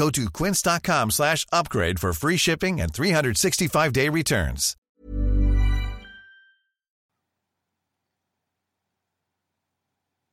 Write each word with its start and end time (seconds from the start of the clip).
Go 0.00 0.08
to 0.08 0.30
quince.com 0.30 1.10
slash 1.10 1.44
upgrade 1.52 2.00
for 2.00 2.14
free 2.14 2.38
shipping 2.38 2.80
and 2.80 2.90
365-day 2.90 4.08
returns. 4.08 4.74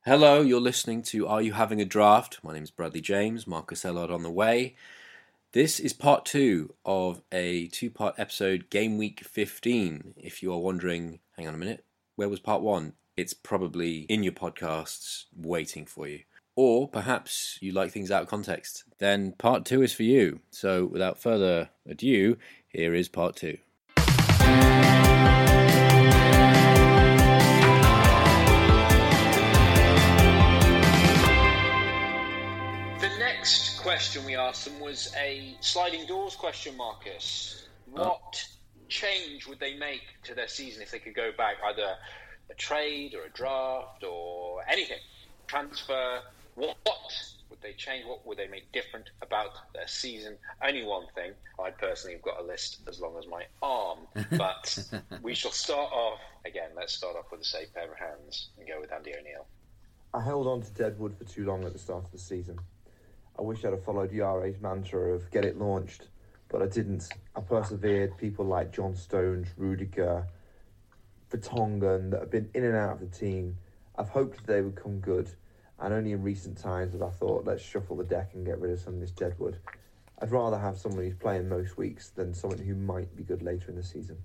Hello, 0.06 0.40
you're 0.40 0.62
listening 0.62 1.02
to 1.04 1.28
Are 1.28 1.42
You 1.42 1.52
Having 1.52 1.82
a 1.82 1.86
Draft? 1.86 2.40
My 2.44 2.54
name 2.54 2.64
is 2.64 2.72
Bradley 2.72 3.02
James, 3.02 3.46
Marcus 3.46 3.84
Ellard 3.84 4.10
on 4.10 4.24
the 4.24 4.32
way. 4.32 4.78
This 5.52 5.82
is 5.82 5.92
part 5.92 6.24
two 6.24 6.74
of 6.86 7.22
a 7.34 7.68
two 7.68 7.90
part 7.90 8.16
episode, 8.18 8.70
Game 8.70 8.98
Week 8.98 9.20
15. 9.20 10.14
If 10.16 10.42
you 10.42 10.54
are 10.54 10.60
wondering, 10.60 11.20
hang 11.36 11.46
on 11.46 11.56
a 11.56 11.58
minute, 11.58 11.84
where 12.16 12.30
was 12.30 12.40
part 12.40 12.62
one? 12.62 12.94
It's 13.18 13.34
probably 13.34 14.04
in 14.04 14.24
your 14.24 14.32
podcasts 14.32 15.26
waiting 15.36 15.86
for 15.86 16.08
you. 16.08 16.22
Or 16.60 16.88
perhaps 16.88 17.60
you 17.62 17.72
like 17.72 17.92
things 17.92 18.10
out 18.10 18.24
of 18.24 18.30
context. 18.30 18.84
Then 18.98 19.34
part 19.34 19.64
two 19.64 19.84
is 19.84 19.94
for 19.94 20.02
you. 20.02 20.40
So 20.50 20.86
without 20.88 21.20
further 21.20 21.70
ado, 21.88 22.36
here 22.68 22.96
is 22.96 23.08
part 23.08 23.36
two. 23.36 23.60
The 23.96 24.04
next 33.20 33.80
question 33.80 34.26
we 34.26 34.36
asked 34.36 34.66
them 34.66 34.80
was 34.80 35.14
a 35.16 35.56
sliding 35.62 36.08
doors 36.08 36.36
question, 36.36 36.76
Marcus. 36.76 37.68
Oh. 37.96 38.02
What 38.02 38.44
change 38.90 39.46
would 39.46 39.60
they 39.60 39.78
make 39.78 40.02
to 40.24 40.34
their 40.34 40.48
season 40.48 40.82
if 40.82 40.90
they 40.90 40.98
could 40.98 41.14
go 41.14 41.30
back, 41.38 41.58
either 41.68 41.98
a 42.50 42.56
trade 42.56 43.14
or 43.14 43.26
a 43.26 43.30
draft 43.30 44.04
or 44.04 44.64
anything? 44.68 44.98
Transfer. 45.46 46.22
What, 46.58 46.76
what 46.86 46.98
would 47.52 47.62
they 47.62 47.74
change? 47.74 48.06
What 48.08 48.26
would 48.26 48.40
they 48.40 48.48
make 48.48 48.72
different 48.72 49.12
about 49.22 49.52
their 49.76 49.88
season? 49.88 50.38
Only 50.66 50.84
one 50.84 51.06
thing. 51.14 51.34
I 51.64 51.70
personally 51.70 52.16
have 52.16 52.24
got 52.24 52.40
a 52.40 52.44
list 52.44 52.80
as 52.90 53.00
long 53.00 53.16
as 53.20 53.28
my 53.28 53.44
arm. 53.62 54.00
But 54.36 54.92
we 55.22 55.36
shall 55.36 55.52
start 55.52 55.92
off, 55.94 56.20
again, 56.46 56.72
let's 56.76 56.94
start 56.94 57.16
off 57.16 57.32
with 57.32 57.42
a 57.42 57.46
safe 57.46 57.72
pair 57.76 57.92
of 57.92 57.98
hands 58.00 58.50
and 58.58 58.68
go 58.68 58.82
with 58.82 58.92
Andy 58.92 59.12
O'Neill. 59.12 59.46
I 60.16 60.24
held 60.24 60.48
on 60.48 60.64
to 60.64 60.72
Deadwood 60.72 61.16
for 61.16 61.26
too 61.26 61.46
long 61.46 61.64
at 61.64 61.74
the 61.74 61.80
start 61.80 62.06
of 62.06 62.12
the 62.12 62.18
season. 62.18 62.58
I 63.38 63.44
wish 63.44 63.64
I'd 63.64 63.74
have 63.74 63.84
followed 63.84 64.12
Yare's 64.12 64.60
mantra 64.60 65.14
of 65.14 65.30
get 65.30 65.46
it 65.46 65.60
launched, 65.60 66.08
but 66.50 66.64
I 66.64 66.66
didn't. 66.66 67.08
I 67.36 67.42
persevered. 67.42 68.18
People 68.18 68.46
like 68.46 68.74
John 68.74 68.96
Stones, 68.96 69.50
Rudiger, 69.58 70.26
Vertonghen 71.30 72.10
that 72.10 72.22
have 72.22 72.32
been 72.32 72.50
in 72.56 72.64
and 72.64 72.76
out 72.76 72.94
of 72.94 73.00
the 73.00 73.16
team. 73.16 73.56
I've 73.96 74.10
hoped 74.10 74.48
they 74.48 74.62
would 74.62 74.76
come 74.76 75.00
good, 75.00 75.30
and 75.80 75.94
only 75.94 76.12
in 76.12 76.24
recent 76.24 76.58
times 76.58 76.94
have 76.94 77.02
I 77.02 77.10
thought 77.10 77.46
let's 77.46 77.64
shuffle 77.64 77.96
the 77.96 78.04
deck 78.04 78.32
and 78.34 78.46
get 78.46 78.60
rid 78.60 78.72
of 78.72 78.80
some 78.80 78.96
of 78.96 79.00
this 79.00 79.12
Deadwood. 79.12 79.58
I'd 80.20 80.32
rather 80.32 80.58
have 80.58 80.78
someone 80.78 81.04
who's 81.04 81.16
playing 81.16 81.48
most 81.48 81.78
weeks 81.78 82.10
than 82.10 82.34
someone 82.34 82.60
who 82.60 82.76
might 82.76 83.16
be 83.16 83.24
good 83.24 83.44
later 83.44 83.70
in 83.70 83.76
the 83.76 83.84
season. 83.84 84.18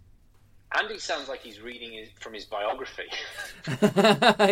Andy 0.78 0.98
sounds 0.98 1.28
like 1.28 1.40
he's 1.40 1.60
reading 1.60 1.94
it 1.94 2.10
from 2.18 2.32
his 2.32 2.46
biography. 2.46 3.04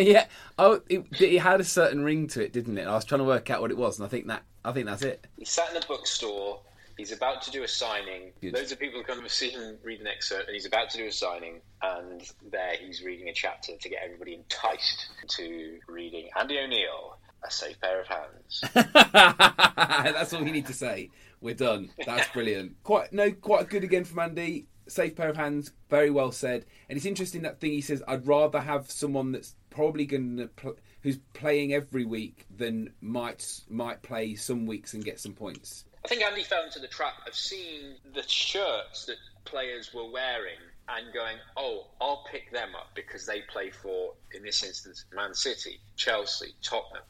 yeah. 0.03 0.27
Oh, 0.59 0.83
it, 0.89 1.07
it 1.19 1.39
had 1.39 1.61
a 1.61 1.65
certain 1.65 2.05
ring 2.05 2.27
to 2.29 2.45
it, 2.45 2.53
didn't 2.53 2.77
it? 2.77 2.87
I 2.87 2.95
was 2.95 3.07
trying 3.07 3.21
to 3.21 3.25
work 3.25 3.49
out 3.49 3.63
what 3.63 3.71
it 3.71 3.79
was, 3.79 3.99
and 3.99 4.05
I 4.05 4.09
think 4.11 4.27
that 4.27 4.43
I 4.65 4.73
think 4.73 4.87
that's 4.87 5.03
it. 5.03 5.27
He 5.39 5.47
sat 5.47 5.71
in 5.71 5.79
a 5.79 5.87
bookstore. 5.87 6.61
He's 7.01 7.13
about 7.13 7.41
to 7.43 7.51
do 7.51 7.63
a 7.63 7.69
signing. 7.69 8.33
Good. 8.43 8.53
Loads 8.53 8.73
of 8.73 8.79
people 8.79 9.03
come 9.03 9.23
to 9.23 9.29
see 9.31 9.49
him 9.49 9.79
read 9.83 10.03
an 10.03 10.07
excerpt, 10.07 10.49
and 10.49 10.55
he's 10.55 10.67
about 10.67 10.91
to 10.91 10.99
do 10.99 11.07
a 11.07 11.13
signing. 11.13 11.63
And 11.81 12.23
there, 12.51 12.75
he's 12.79 13.03
reading 13.03 13.31
a 13.31 13.33
chapter 13.33 13.73
to 13.75 13.89
get 13.89 14.01
everybody 14.05 14.35
enticed 14.35 15.07
to 15.29 15.79
reading 15.89 16.29
Andy 16.39 16.59
O'Neill, 16.59 17.17
A 17.43 17.51
Safe 17.51 17.81
Pair 17.81 18.03
of 18.03 18.07
Hands. 18.07 18.65
that's 20.15 20.35
all 20.35 20.43
you 20.43 20.53
need 20.53 20.67
to 20.67 20.75
say. 20.75 21.09
We're 21.41 21.55
done. 21.55 21.89
That's 22.05 22.29
brilliant. 22.35 22.83
Quite 22.83 23.15
no, 23.15 23.33
quite 23.33 23.71
good 23.71 23.83
again 23.83 24.05
from 24.05 24.19
Andy. 24.19 24.67
Safe 24.87 25.17
pair 25.17 25.31
of 25.31 25.37
hands. 25.39 25.73
Very 25.89 26.11
well 26.11 26.33
said. 26.33 26.67
And 26.91 26.99
it's 26.99 27.07
interesting 27.07 27.43
that 27.43 27.61
thing 27.61 27.73
he 27.73 27.81
says. 27.81 28.03
I'd 28.07 28.27
rather 28.27 28.61
have 28.61 28.91
someone 28.91 29.33
that's 29.33 29.55
probably 29.71 30.05
going 30.05 30.37
to 30.37 30.49
pl- 30.49 30.77
who's 31.03 31.17
playing 31.33 31.73
every 31.73 32.05
week 32.05 32.45
than 32.55 32.93
might 33.01 33.63
might 33.71 34.03
play 34.03 34.35
some 34.35 34.67
weeks 34.67 34.93
and 34.93 35.03
get 35.03 35.19
some 35.19 35.33
points. 35.33 35.85
I 36.05 36.09
think 36.09 36.23
Andy 36.23 36.43
fell 36.43 36.65
into 36.65 36.79
the 36.79 36.89
trap 36.89 37.15
of 37.27 37.35
seeing 37.35 37.95
the 38.15 38.23
shirts 38.27 39.05
that 39.07 39.17
players 39.45 39.93
were 39.93 40.11
wearing 40.11 40.59
and 40.89 41.13
going, 41.13 41.37
oh, 41.57 41.87
I'll 42.01 42.25
pick 42.31 42.51
them 42.53 42.75
up 42.75 42.91
because 42.95 43.27
they 43.27 43.43
play 43.43 43.71
for, 43.71 44.15
in 44.35 44.43
this 44.43 44.63
instance, 44.65 45.05
Man 45.15 45.35
City, 45.35 45.81
Chelsea, 45.97 46.55
Tottenham. 46.63 47.03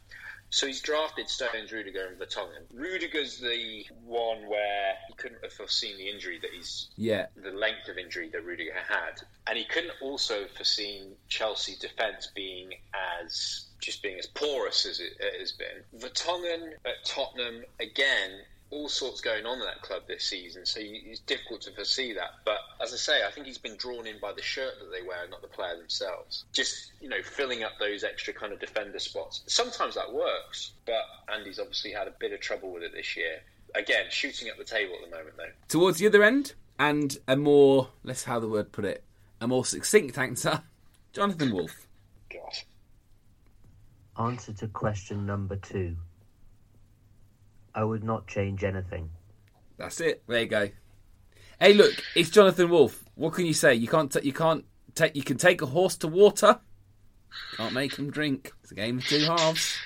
So 0.52 0.66
he's 0.66 0.80
drafted 0.82 1.28
Stones, 1.28 1.70
Rudiger, 1.70 2.08
and 2.08 2.18
Vertonghen. 2.18 2.64
Rudiger's 2.74 3.38
the 3.38 3.86
one 4.04 4.48
where 4.48 4.94
he 5.06 5.14
couldn't 5.14 5.42
have 5.44 5.52
foreseen 5.52 5.96
the 5.96 6.10
injury 6.10 6.40
that 6.40 6.50
he's 6.52 6.88
Yeah. 6.96 7.26
the 7.36 7.52
length 7.52 7.86
of 7.88 7.96
injury 7.96 8.28
that 8.30 8.42
Rudiger 8.44 8.74
had, 8.74 9.22
and 9.46 9.56
he 9.56 9.64
couldn't 9.64 9.92
also 10.02 10.40
have 10.42 10.50
foreseen 10.50 11.14
Chelsea 11.28 11.76
defence 11.76 12.26
being 12.34 12.74
as 13.22 13.66
just 13.78 14.02
being 14.02 14.18
as 14.18 14.26
porous 14.26 14.84
as 14.86 14.98
it, 14.98 15.12
it 15.20 15.38
has 15.38 15.52
been. 15.52 15.84
Vertonghen 15.96 16.72
at 16.84 17.04
Tottenham 17.04 17.64
again. 17.78 18.40
All 18.70 18.88
sorts 18.88 19.20
going 19.20 19.46
on 19.46 19.58
in 19.58 19.64
that 19.64 19.82
club 19.82 20.02
this 20.06 20.24
season, 20.24 20.64
so 20.64 20.78
it's 20.80 21.20
difficult 21.20 21.62
to 21.62 21.72
foresee 21.72 22.12
that. 22.14 22.30
But 22.44 22.58
as 22.80 22.92
I 22.92 22.96
say, 22.96 23.26
I 23.26 23.30
think 23.32 23.46
he's 23.46 23.58
been 23.58 23.76
drawn 23.76 24.06
in 24.06 24.20
by 24.20 24.32
the 24.32 24.42
shirt 24.42 24.74
that 24.78 24.90
they 24.92 25.06
wear, 25.06 25.28
not 25.28 25.42
the 25.42 25.48
player 25.48 25.76
themselves. 25.76 26.44
Just 26.52 26.92
you 27.00 27.08
know, 27.08 27.20
filling 27.22 27.64
up 27.64 27.72
those 27.80 28.04
extra 28.04 28.32
kind 28.32 28.52
of 28.52 28.60
defender 28.60 29.00
spots. 29.00 29.42
Sometimes 29.46 29.96
that 29.96 30.12
works, 30.12 30.72
but 30.86 31.02
Andy's 31.34 31.58
obviously 31.58 31.90
had 31.90 32.06
a 32.06 32.12
bit 32.20 32.32
of 32.32 32.40
trouble 32.40 32.72
with 32.72 32.84
it 32.84 32.92
this 32.92 33.16
year. 33.16 33.40
Again, 33.74 34.06
shooting 34.10 34.48
at 34.48 34.56
the 34.56 34.64
table 34.64 34.94
at 34.94 35.10
the 35.10 35.16
moment, 35.16 35.36
though. 35.36 35.50
Towards 35.68 35.98
the 35.98 36.06
other 36.06 36.22
end, 36.22 36.54
and 36.78 37.16
a 37.26 37.36
more 37.36 37.88
let's 38.04 38.24
how 38.24 38.40
the 38.40 38.48
word 38.48 38.72
put 38.72 38.84
it, 38.84 39.04
a 39.40 39.48
more 39.48 39.64
succinct 39.64 40.16
answer. 40.16 40.62
Jonathan 41.12 41.52
Wolf. 41.52 41.86
God. 42.32 42.56
Answer 44.26 44.52
to 44.54 44.68
question 44.68 45.26
number 45.26 45.56
two. 45.56 45.96
I 47.74 47.84
would 47.84 48.04
not 48.04 48.26
change 48.26 48.64
anything. 48.64 49.10
That's 49.78 50.00
it. 50.00 50.22
There 50.26 50.40
you 50.40 50.46
go. 50.46 50.68
Hey, 51.58 51.74
look, 51.74 51.92
it's 52.14 52.30
Jonathan 52.30 52.70
Wolf. 52.70 53.04
What 53.14 53.34
can 53.34 53.46
you 53.46 53.54
say? 53.54 53.74
You 53.74 53.88
can't. 53.88 54.12
T- 54.12 54.20
you 54.22 54.32
can't 54.32 54.64
take. 54.94 55.14
You 55.16 55.22
can 55.22 55.36
take 55.36 55.62
a 55.62 55.66
horse 55.66 55.96
to 55.98 56.08
water. 56.08 56.58
Can't 57.56 57.72
make 57.72 57.96
him 57.96 58.10
drink. 58.10 58.52
It's 58.62 58.72
a 58.72 58.74
game 58.74 58.98
of 58.98 59.06
two 59.06 59.20
halves. 59.20 59.76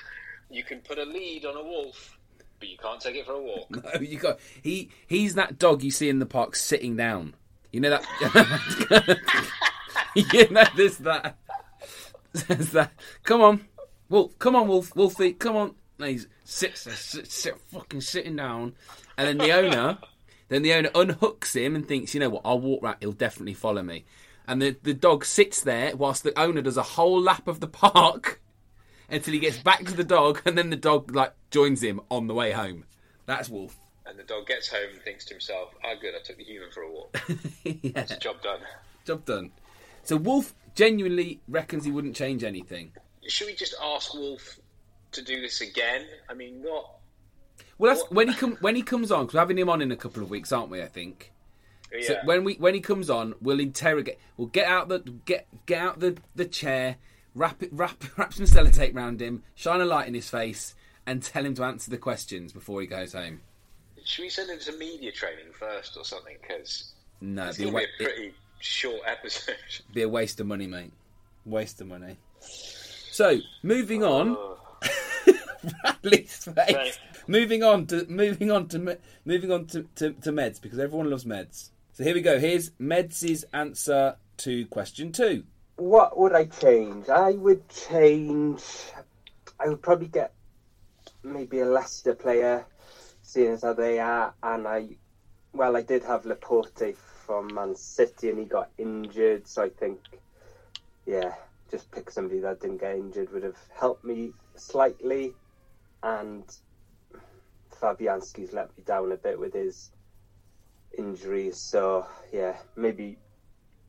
You 0.49 0.63
can 0.63 0.79
put 0.79 0.97
a 0.97 1.03
lead 1.03 1.45
on 1.45 1.55
a 1.57 1.63
wolf, 1.63 2.17
but 2.59 2.69
you 2.69 2.77
can't 2.77 2.99
take 2.99 3.15
it 3.15 3.25
for 3.25 3.33
a 3.33 3.41
walk. 3.41 3.69
No, 3.83 4.01
you 4.01 4.17
got. 4.17 4.39
He. 4.61 4.89
He's 5.07 5.35
that 5.35 5.59
dog 5.59 5.83
you 5.83 5.91
see 5.91 6.09
in 6.09 6.19
the 6.19 6.25
park 6.25 6.55
sitting 6.55 6.95
down. 6.95 7.35
You 7.71 7.81
know 7.81 7.89
that. 7.89 9.19
you 10.15 10.49
know 10.49 10.63
there's 10.75 10.97
that. 10.99 11.37
There's 12.47 12.71
that. 12.71 12.91
Come 13.23 13.41
on, 13.41 13.65
Wolf. 14.09 14.37
Come 14.39 14.57
on, 14.57 14.67
Wolf. 14.67 14.93
Wolfie. 14.93 15.31
Come 15.31 15.55
on. 15.55 15.75
No, 15.97 16.07
he's 16.07 16.27
sit, 16.45 16.77
sit, 16.77 17.27
sit, 17.29 17.59
fucking 17.71 18.01
sitting 18.01 18.37
down, 18.37 18.75
and 19.17 19.27
then 19.27 19.37
the 19.37 19.53
owner, 19.53 19.97
then 20.47 20.61
the 20.61 20.73
owner 20.73 20.89
unhooks 20.89 21.55
him 21.55 21.75
and 21.75 21.85
thinks, 21.85 22.13
you 22.13 22.19
know 22.21 22.29
what? 22.29 22.43
I'll 22.45 22.59
walk 22.59 22.81
right. 22.81 22.95
He'll 23.01 23.11
definitely 23.11 23.55
follow 23.55 23.83
me. 23.83 24.05
And 24.47 24.61
the 24.61 24.77
the 24.83 24.93
dog 24.93 25.25
sits 25.25 25.61
there 25.61 25.95
whilst 25.95 26.23
the 26.23 26.39
owner 26.39 26.61
does 26.61 26.77
a 26.77 26.83
whole 26.83 27.19
lap 27.19 27.47
of 27.47 27.59
the 27.59 27.67
park 27.67 28.41
until 29.09 29.33
he 29.33 29.39
gets 29.39 29.57
back 29.57 29.83
to 29.85 29.93
the 29.93 30.03
dog, 30.03 30.41
and 30.45 30.57
then 30.57 30.69
the 30.69 30.75
dog 30.75 31.13
like 31.13 31.33
joins 31.51 31.83
him 31.83 31.99
on 32.09 32.27
the 32.27 32.33
way 32.33 32.51
home. 32.51 32.85
That's 33.25 33.49
Wolf. 33.49 33.75
And 34.05 34.19
the 34.19 34.23
dog 34.23 34.45
gets 34.45 34.69
home 34.69 34.89
and 34.93 35.01
thinks 35.01 35.25
to 35.25 35.33
himself, 35.33 35.73
"Ah, 35.83 35.95
good, 35.99 36.13
I 36.15 36.23
took 36.23 36.37
the 36.37 36.43
human 36.43 36.69
for 36.69 36.83
a 36.83 36.91
walk. 36.91 37.19
yeah. 37.63 38.01
It's 38.01 38.11
a 38.11 38.19
job 38.19 38.41
done." 38.43 38.59
Job 39.03 39.25
done. 39.25 39.51
So 40.03 40.17
Wolf 40.17 40.53
genuinely 40.75 41.41
reckons 41.47 41.85
he 41.85 41.91
wouldn't 41.91 42.15
change 42.15 42.43
anything. 42.43 42.91
Should 43.27 43.47
we 43.47 43.55
just 43.55 43.73
ask 43.81 44.13
Wolf 44.13 44.59
to 45.15 45.21
do 45.23 45.41
this 45.41 45.61
again? 45.61 46.05
I 46.29 46.33
mean, 46.33 46.61
what? 46.61 46.85
Well, 47.77 47.93
that's 47.93 48.09
when 48.11 48.27
he 48.29 48.33
come 48.33 48.57
when 48.61 48.75
he 48.75 48.81
comes 48.81 49.11
on. 49.11 49.25
Because 49.25 49.33
we're 49.35 49.39
having 49.41 49.57
him 49.57 49.69
on 49.69 49.81
in 49.81 49.91
a 49.91 49.95
couple 49.97 50.23
of 50.23 50.29
weeks, 50.29 50.51
aren't 50.51 50.69
we? 50.69 50.81
I 50.81 50.87
think. 50.87 51.31
Yeah. 51.93 52.07
So 52.07 52.17
when 52.25 52.43
we 52.43 52.55
when 52.55 52.73
he 52.73 52.79
comes 52.81 53.09
on, 53.09 53.35
we'll 53.41 53.59
interrogate. 53.59 54.17
We'll 54.37 54.47
get 54.47 54.67
out 54.67 54.87
the 54.89 54.99
get 54.99 55.47
get 55.65 55.81
out 55.81 55.99
the, 55.99 56.17
the 56.35 56.45
chair, 56.45 56.97
wrap 57.33 57.61
it 57.63 57.69
wrap 57.71 58.03
wrap 58.17 58.33
some 58.33 58.45
sellotape 58.45 58.95
round 58.95 59.21
him, 59.21 59.43
shine 59.55 59.81
a 59.81 59.85
light 59.85 60.07
in 60.07 60.13
his 60.13 60.29
face, 60.29 60.75
and 61.05 61.21
tell 61.21 61.45
him 61.45 61.53
to 61.55 61.63
answer 61.63 61.91
the 61.91 61.97
questions 61.97 62.51
before 62.53 62.81
he 62.81 62.87
goes 62.87 63.13
home. 63.13 63.41
Should 64.03 64.21
we 64.23 64.29
send 64.29 64.49
him 64.51 64.59
to 64.59 64.77
media 64.77 65.11
training 65.11 65.51
first 65.57 65.97
or 65.97 66.05
something? 66.05 66.37
Because 66.41 66.93
No, 67.21 67.47
it's 67.47 67.57
be, 67.57 67.67
a 67.69 67.71
wa- 67.71 67.79
be 67.97 68.05
a 68.05 68.07
pretty 68.07 68.33
short 68.59 69.01
episode. 69.05 69.55
be 69.93 70.03
a 70.03 70.09
waste 70.09 70.39
of 70.39 70.47
money, 70.47 70.67
mate. 70.67 70.91
Waste 71.45 71.81
of 71.81 71.87
money. 71.87 72.17
So 72.39 73.39
moving 73.63 74.03
on, 74.03 74.29
Oh. 74.37 74.59
Bradley's 75.81 76.45
face. 76.45 76.55
Right. 76.73 76.99
Moving 77.27 77.63
on 77.63 77.87
to 77.87 78.05
moving 78.07 78.51
on 78.51 78.67
to 78.69 78.97
moving 79.25 79.51
on 79.51 79.65
to, 79.67 79.83
to, 79.95 80.11
to 80.13 80.31
meds 80.31 80.61
because 80.61 80.79
everyone 80.79 81.09
loves 81.09 81.25
meds. 81.25 81.69
So 81.93 82.03
here 82.03 82.13
we 82.13 82.21
go. 82.21 82.39
Here's 82.39 82.71
Meds' 82.71 83.45
answer 83.53 84.17
to 84.37 84.65
question 84.65 85.11
two. 85.13 85.43
What 85.77 86.17
would 86.17 86.33
I 86.33 86.45
change? 86.45 87.09
I 87.09 87.31
would 87.31 87.67
change. 87.69 88.61
I 89.59 89.69
would 89.69 89.81
probably 89.81 90.07
get 90.07 90.33
maybe 91.23 91.59
a 91.59 91.65
Leicester 91.65 92.13
player, 92.13 92.65
seeing 93.21 93.53
as 93.53 93.63
how 93.63 93.73
they 93.73 93.99
are. 93.99 94.33
And 94.43 94.67
I, 94.67 94.89
well, 95.53 95.77
I 95.77 95.81
did 95.81 96.03
have 96.03 96.25
Laporte 96.25 96.97
from 97.25 97.53
Man 97.53 97.75
City, 97.75 98.29
and 98.29 98.39
he 98.39 98.45
got 98.45 98.71
injured. 98.77 99.47
So 99.47 99.63
I 99.63 99.69
think, 99.69 99.99
yeah, 101.05 101.33
just 101.71 101.89
pick 101.91 102.11
somebody 102.11 102.39
that 102.41 102.59
didn't 102.59 102.81
get 102.81 102.95
injured 102.95 103.31
would 103.31 103.43
have 103.43 103.57
helped 103.73 104.03
me 104.03 104.33
slightly. 104.55 105.33
And 106.05 106.43
Fabianski's 107.81 108.53
let 108.53 108.77
me 108.77 108.83
down 108.85 109.11
a 109.11 109.17
bit 109.17 109.39
with 109.39 109.53
his 109.53 109.89
injuries. 110.97 111.57
So 111.57 112.05
yeah, 112.31 112.57
maybe 112.75 113.17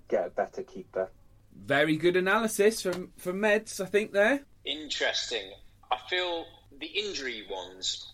get 0.09 0.27
a 0.27 0.31
better 0.31 0.63
keeper. 0.63 1.11
Very 1.55 1.97
good 1.97 2.17
analysis 2.17 2.81
from 2.81 3.13
from 3.19 3.41
Meds, 3.41 3.81
I 3.81 3.85
think 3.85 4.13
there. 4.13 4.41
Interesting. 4.65 5.53
I 5.93 5.99
feel 6.09 6.47
the 6.79 6.87
injury 6.87 7.47
ones, 7.51 8.13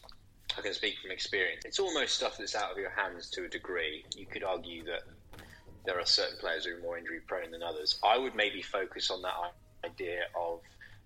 I 0.59 0.63
can 0.63 0.75
speak 0.75 0.95
from 1.01 1.13
experience, 1.13 1.65
it's 1.65 1.79
almost 1.79 2.17
stuff 2.17 2.39
that's 2.39 2.55
out 2.55 2.73
of 2.73 2.79
your 2.79 2.91
hands 2.91 3.31
to 3.31 3.45
a 3.45 3.49
degree. 3.49 4.05
You 4.17 4.27
could 4.27 4.43
argue 4.45 4.85
that 4.85 5.03
there 5.87 5.99
are 5.99 6.07
certain 6.07 6.39
players 6.39 6.65
who 6.65 6.77
are 6.77 6.81
more 6.81 6.99
injury 6.99 7.21
prone 7.27 7.51
than 7.51 7.63
others. 7.63 7.99
I 8.05 8.19
would 8.19 8.35
maybe 8.35 8.63
focus 8.63 9.11
on 9.11 9.23
that 9.23 9.35
idea 9.85 10.25
of 10.39 10.61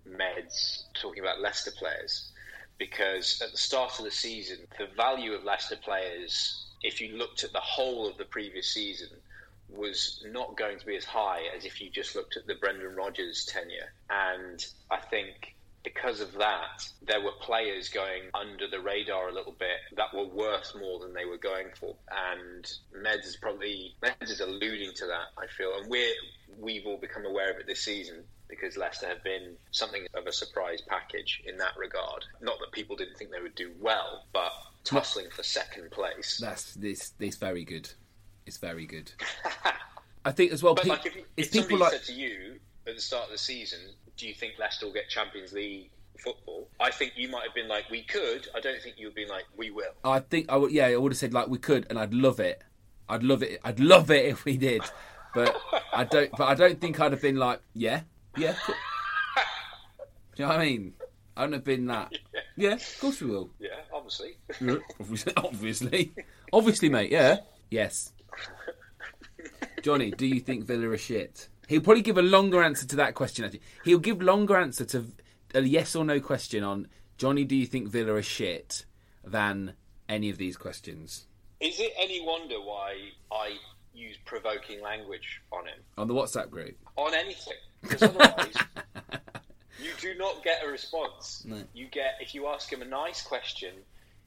meds, 0.09 0.85
talking 1.01 1.23
about 1.23 1.41
Leicester 1.41 1.73
players, 1.79 2.33
because 2.79 3.41
at 3.43 3.53
the 3.53 3.59
start 3.59 3.99
of 3.99 4.05
the 4.05 4.11
season, 4.11 4.59
the 4.79 4.87
value 4.97 5.33
of 5.33 5.45
Leicester 5.45 5.77
players, 5.77 6.67
if 6.83 7.01
you 7.01 7.17
looked 7.17 7.45
at 7.45 7.53
the 7.53 7.61
whole 7.61 8.09
of 8.09 8.19
the 8.19 8.25
previous 8.25 8.73
season, 8.73 9.09
was 9.69 10.25
not 10.31 10.57
going 10.57 10.79
to 10.79 10.87
be 10.87 10.97
as 10.97 11.05
high 11.05 11.43
as 11.57 11.65
if 11.65 11.81
you 11.81 11.91
just 11.91 12.15
looked 12.15 12.37
at 12.37 12.47
the 12.47 12.55
Brendan 12.55 12.95
Rodgers 12.95 13.45
tenure. 13.47 13.93
And 14.11 14.65
I 14.91 14.99
think 14.99 15.57
because 15.83 16.21
of 16.21 16.33
that, 16.35 16.89
there 17.07 17.21
were 17.21 17.33
players 17.41 17.89
going 17.89 18.23
under 18.35 18.69
the 18.69 18.81
radar 18.81 19.29
a 19.29 19.33
little 19.33 19.55
bit 19.59 19.79
that 19.97 20.15
were 20.15 20.27
worth 20.27 20.73
more 20.79 20.99
than 21.01 21.15
they 21.15 21.25
were 21.25 21.39
going 21.39 21.69
for. 21.79 21.95
And 22.35 22.65
Meds 22.97 23.25
is 23.25 23.37
probably 23.37 23.95
Meds 24.03 24.31
is 24.31 24.41
alluding 24.41 24.93
to 24.97 25.07
that. 25.07 25.29
I 25.39 25.47
feel, 25.47 25.73
and 25.81 25.89
we're 25.91 26.13
we've 26.59 26.87
all 26.87 26.99
become 26.99 27.25
aware 27.25 27.51
of 27.51 27.59
it 27.59 27.67
this 27.67 27.85
season 27.85 28.25
because 28.49 28.77
Leicester 28.77 29.07
have 29.09 29.23
been 29.25 29.57
something 29.71 30.07
of 30.15 30.27
a 30.27 30.33
surprise 30.33 30.83
package 30.87 31.43
in 31.47 31.57
that 31.59 31.77
regard. 31.77 32.25
Not 32.41 32.59
that 32.61 32.73
people 32.73 32.97
didn't 32.97 33.17
think 33.17 33.31
they 33.31 33.41
would 33.41 33.55
do 33.55 33.73
well, 33.81 34.25
but 34.33 34.53
tussling 34.85 35.27
for 35.35 35.43
second 35.43 35.91
place. 35.91 36.39
That's 36.41 36.75
this. 36.75 37.11
This 37.19 37.37
very 37.37 37.65
good. 37.65 37.91
It's 38.47 38.59
very 38.59 38.87
good. 38.87 39.13
I 40.25 40.33
think 40.33 40.53
as 40.53 40.63
well. 40.63 40.75
But 40.75 40.85
pe- 40.85 40.91
like, 40.91 41.07
if, 41.07 41.17
it's 41.37 41.55
if 41.55 41.63
people 41.63 41.79
like 41.79 41.93
said 41.93 42.05
to 42.05 42.13
you 42.13 42.59
at 42.87 42.95
the 42.95 43.01
start 43.01 43.27
of 43.27 43.31
the 43.31 43.39
season, 43.39 43.81
"Do 44.17 44.27
you 44.27 44.35
think 44.35 44.55
Leicester 44.59 44.87
will 44.87 44.93
get 44.93 45.09
Champions 45.09 45.53
League 45.53 45.91
football?" 46.19 46.69
I 46.81 46.91
think 46.91 47.13
you 47.17 47.29
might 47.29 47.45
have 47.45 47.55
been 47.55 47.69
like, 47.69 47.91
"We 47.91 48.03
could." 48.03 48.49
I 48.55 48.61
don't 48.61 48.81
think 48.81 48.97
you 48.99 49.07
would 49.07 49.15
be 49.15 49.27
like, 49.27 49.45
"We 49.57 49.71
will." 49.71 49.93
I 50.05 50.21
think 50.21 50.47
I 50.49 50.57
would. 50.57 50.73
Yeah, 50.73 50.87
I 50.87 50.97
would 50.97 51.13
have 51.13 51.19
said 51.19 51.35
like 51.35 51.49
we 51.49 51.59
could, 51.59 51.87
and 51.91 51.99
I'd 51.99 52.15
love 52.15 52.41
it. 52.41 52.63
I'd 53.09 53.23
love 53.23 53.43
it. 53.43 53.61
I'd 53.65 53.81
love 53.81 54.11
it 54.11 54.25
if 54.33 54.45
we 54.45 54.57
did, 54.57 54.83
but 55.35 55.57
I 55.93 56.05
don't. 56.05 56.31
But 56.33 56.49
I 56.49 56.55
don't 56.55 56.81
think 56.81 57.01
I'd 57.01 57.13
have 57.13 57.23
been 57.23 57.37
like, 57.37 57.61
yeah, 57.75 58.03
yeah. 58.37 58.55
Do 58.67 60.43
you 60.43 60.45
know 60.45 60.49
what 60.49 60.61
I 60.61 60.65
mean? 60.65 60.95
I 61.37 61.41
wouldn't 61.43 61.55
have 61.55 61.65
been 61.65 61.87
that. 61.87 62.13
Yeah, 62.57 62.73
of 62.75 63.01
course 63.01 63.21
we 63.21 63.31
will. 63.31 63.51
Yeah, 63.59 63.69
obviously. 63.93 64.39
obviously, 65.01 65.33
obviously, 65.37 66.13
obviously, 66.53 66.89
mate. 66.89 67.11
Yeah, 67.11 67.39
yes. 67.71 68.13
Johnny, 69.83 70.11
do 70.11 70.27
you 70.27 70.41
think 70.41 70.65
Villa 70.65 70.89
are 70.89 70.97
shit? 70.97 71.49
He'll 71.69 71.83
probably 71.83 72.03
give 72.03 72.17
a 72.17 72.23
longer 72.23 72.63
answer 72.63 72.87
to 72.87 72.97
that 72.97 73.15
question. 73.15 73.45
Actually, 73.45 73.61
he'll 73.85 73.99
give 73.99 74.23
longer 74.23 74.57
answer 74.57 74.85
to 74.87 75.05
a 75.55 75.61
yes 75.61 75.95
or 75.95 76.05
no 76.05 76.21
question 76.21 76.65
on 76.65 76.89
Johnny. 77.19 77.45
Do 77.45 77.57
you 77.57 77.67
think 77.67 77.89
Villa 77.89 78.15
are 78.15 78.23
shit 78.23 78.87
than 79.25 79.75
any 80.09 80.31
of 80.31 80.39
these 80.39 80.57
questions 80.57 81.27
Is 81.61 81.81
it 81.81 81.93
any 81.99 82.25
wonder 82.25 82.61
why 82.61 82.97
I 83.31 83.57
use 83.97 84.17
provoking 84.25 84.81
language 84.83 85.43
on 85.53 85.67
him 85.67 85.79
on 85.99 86.07
the 86.09 86.15
WhatsApp 86.15 86.51
group? 86.51 86.77
on 86.97 87.15
anything? 87.15 87.55
Because 87.83 88.03
otherwise, 88.17 88.55
you 89.83 89.91
do 90.01 90.15
not 90.19 90.43
get 90.45 90.63
a 90.65 90.69
response. 90.69 91.45
No. 91.47 91.63
You 91.75 91.87
get 91.87 92.17
if 92.21 92.35
you 92.35 92.47
ask 92.49 92.73
him 92.73 92.83
a 92.83 92.87
nice 92.87 93.23
question, 93.23 93.73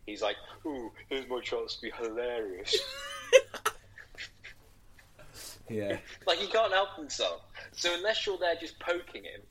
he's 0.05 0.21
like, 0.21 0.35
"Ooh, 0.65 0.91
here's 1.09 1.27
my 1.27 1.39
chance 1.41 1.75
to 1.75 1.81
be 1.81 1.91
hilarious." 1.91 2.75
Yeah, 5.69 5.97
Like 6.27 6.39
he 6.39 6.47
can't 6.47 6.73
help 6.73 6.95
himself. 6.95 7.41
So 7.73 7.93
unless 7.93 8.25
you're 8.25 8.39
there 8.39 8.55
just 8.59 8.79
poking 8.79 9.23
him, 9.23 9.41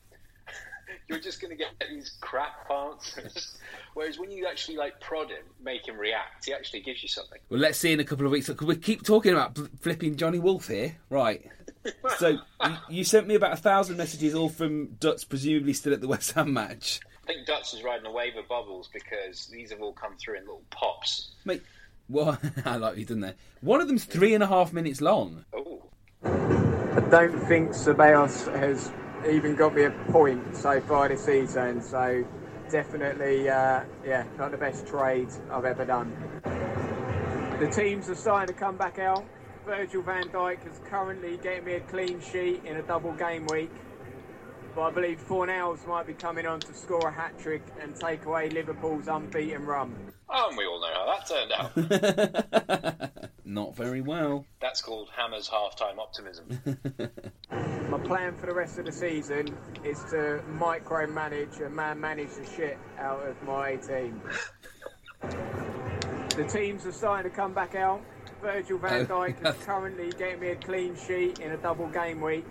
you're 1.08 1.20
just 1.20 1.40
going 1.40 1.50
to 1.50 1.56
get 1.56 1.70
these 1.88 2.16
crap 2.20 2.70
answers. 2.70 3.56
Whereas 3.94 4.18
when 4.18 4.30
you 4.30 4.46
actually 4.46 4.76
like 4.76 5.00
prod 5.00 5.30
him, 5.30 5.44
make 5.62 5.86
him 5.86 5.96
react, 5.96 6.46
he 6.46 6.52
actually 6.52 6.80
gives 6.80 7.02
you 7.02 7.08
something. 7.08 7.38
Well, 7.48 7.60
let's 7.60 7.78
see 7.78 7.92
in 7.92 8.00
a 8.00 8.04
couple 8.04 8.26
of 8.26 8.32
weeks. 8.32 8.48
Because 8.48 8.66
we 8.66 8.76
keep 8.76 9.04
talking 9.04 9.32
about 9.32 9.58
flipping 9.80 10.16
Johnny 10.16 10.38
Wolf 10.38 10.68
here, 10.68 10.96
right? 11.10 11.44
So 12.18 12.28
you, 12.64 12.76
you 12.90 13.04
sent 13.04 13.26
me 13.26 13.34
about 13.34 13.52
a 13.52 13.56
thousand 13.56 13.96
messages, 13.96 14.34
all 14.34 14.48
from 14.48 14.88
Dutz, 15.00 15.24
presumably 15.24 15.72
still 15.72 15.92
at 15.92 16.00
the 16.00 16.08
West 16.08 16.32
Ham 16.32 16.52
match. 16.52 17.00
I 17.24 17.32
think 17.32 17.46
Dutch 17.46 17.74
is 17.74 17.82
riding 17.82 18.06
a 18.06 18.12
wave 18.12 18.36
of 18.36 18.48
bubbles 18.48 18.88
because 18.92 19.46
these 19.48 19.70
have 19.70 19.82
all 19.82 19.92
come 19.92 20.16
through 20.16 20.36
in 20.36 20.42
little 20.42 20.62
pops. 20.70 21.32
Mate, 21.44 21.62
what 22.06 22.40
I 22.64 22.76
like 22.76 22.80
what 22.80 22.98
you've 22.98 23.08
done 23.08 23.20
there. 23.20 23.34
One 23.60 23.80
of 23.80 23.86
them's 23.86 24.04
three 24.04 24.34
and 24.34 24.42
a 24.42 24.46
half 24.46 24.72
minutes 24.72 25.00
long. 25.00 25.44
Oh, 25.52 25.82
I 26.24 27.00
don't 27.10 27.38
think 27.46 27.70
Ceballos 27.70 28.52
has 28.58 28.90
even 29.28 29.54
got 29.54 29.74
me 29.74 29.84
a 29.84 29.90
point 30.10 30.56
so 30.56 30.80
far 30.80 31.08
this 31.08 31.24
season. 31.24 31.82
So 31.82 32.24
definitely, 32.70 33.48
uh, 33.48 33.82
yeah, 34.04 34.24
not 34.38 34.50
the 34.50 34.56
best 34.56 34.86
trade 34.86 35.28
I've 35.50 35.64
ever 35.64 35.84
done. 35.84 36.12
The 37.60 37.68
teams 37.70 38.08
are 38.08 38.14
starting 38.14 38.54
to 38.54 38.58
come 38.58 38.76
back 38.76 38.98
out. 38.98 39.24
Virgil 39.66 40.02
van 40.02 40.28
Dijk 40.28 40.70
is 40.70 40.80
currently 40.88 41.36
getting 41.38 41.64
me 41.64 41.74
a 41.74 41.80
clean 41.80 42.20
sheet 42.20 42.64
in 42.64 42.76
a 42.76 42.82
double 42.82 43.12
game 43.12 43.46
week. 43.46 43.70
But 44.74 44.82
I 44.82 44.90
believe 44.92 45.20
Fornals 45.26 45.86
might 45.86 46.06
be 46.06 46.14
coming 46.14 46.46
on 46.46 46.60
to 46.60 46.74
score 46.74 47.08
a 47.08 47.12
hat 47.12 47.38
trick 47.38 47.62
and 47.82 47.94
take 47.96 48.24
away 48.24 48.48
Liverpool's 48.48 49.08
unbeaten 49.08 49.66
run. 49.66 49.94
Oh, 50.30 50.48
and 50.48 50.56
we 50.56 50.66
all 50.66 50.80
know 50.80 50.92
how 50.92 51.06
that 51.06 51.26
turned 51.28 51.52
out. 51.52 53.30
Not 53.44 53.74
very 53.74 54.00
well. 54.02 54.44
That's 54.60 54.82
called 54.82 55.08
Hammer's 55.16 55.48
halftime 55.48 55.98
optimism. 55.98 56.60
My 57.90 57.98
plan 57.98 58.34
for 58.34 58.46
the 58.46 58.54
rest 58.54 58.78
of 58.78 58.84
the 58.84 58.92
season 58.92 59.56
is 59.84 59.98
to 60.10 60.42
micromanage 60.52 61.64
and 61.64 61.74
man 61.74 61.98
manage 61.98 62.34
the 62.34 62.46
shit 62.54 62.78
out 62.98 63.26
of 63.26 63.42
my 63.42 63.76
team. 63.76 64.20
The 65.22 66.46
teams 66.48 66.84
are 66.84 66.92
starting 66.92 67.30
to 67.30 67.34
come 67.34 67.54
back 67.54 67.74
out. 67.74 68.02
Virgil 68.42 68.78
van 68.78 69.06
Oh, 69.10 69.14
Dijk 69.14 69.46
is 69.46 69.64
currently 69.64 70.12
getting 70.12 70.40
me 70.40 70.48
a 70.50 70.56
clean 70.56 70.94
sheet 70.96 71.38
in 71.40 71.52
a 71.52 71.56
double 71.56 71.88
game 71.88 72.20
week. 72.20 72.46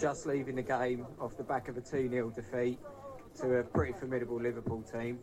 Just 0.00 0.26
leaving 0.26 0.56
the 0.56 0.62
game 0.62 1.06
off 1.20 1.36
the 1.36 1.44
back 1.44 1.68
of 1.68 1.76
a 1.76 1.80
2 1.80 2.08
0 2.08 2.30
defeat 2.30 2.78
to 3.40 3.56
a 3.58 3.62
pretty 3.62 3.92
formidable 3.92 4.40
Liverpool 4.40 4.82
team. 4.82 5.18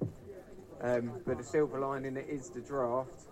Um, 0.82 1.12
but 1.26 1.38
the 1.38 1.44
silver 1.44 1.80
lining 1.80 2.14
that 2.16 2.30
is 2.30 2.50
the 2.50 2.62
draft 2.62 3.28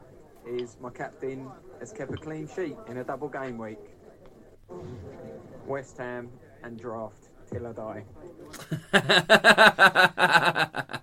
is 0.45 0.77
my 0.81 0.89
captain 0.89 1.49
has 1.79 1.91
kept 1.91 2.13
a 2.13 2.17
clean 2.17 2.47
sheet 2.47 2.75
in 2.87 2.97
a 2.97 3.03
double 3.03 3.29
game 3.29 3.57
week. 3.57 3.79
West 5.65 5.97
Ham 5.97 6.29
and 6.63 6.79
draft 6.79 7.29
till 7.51 7.67
I 7.67 7.71
die. 7.73 8.03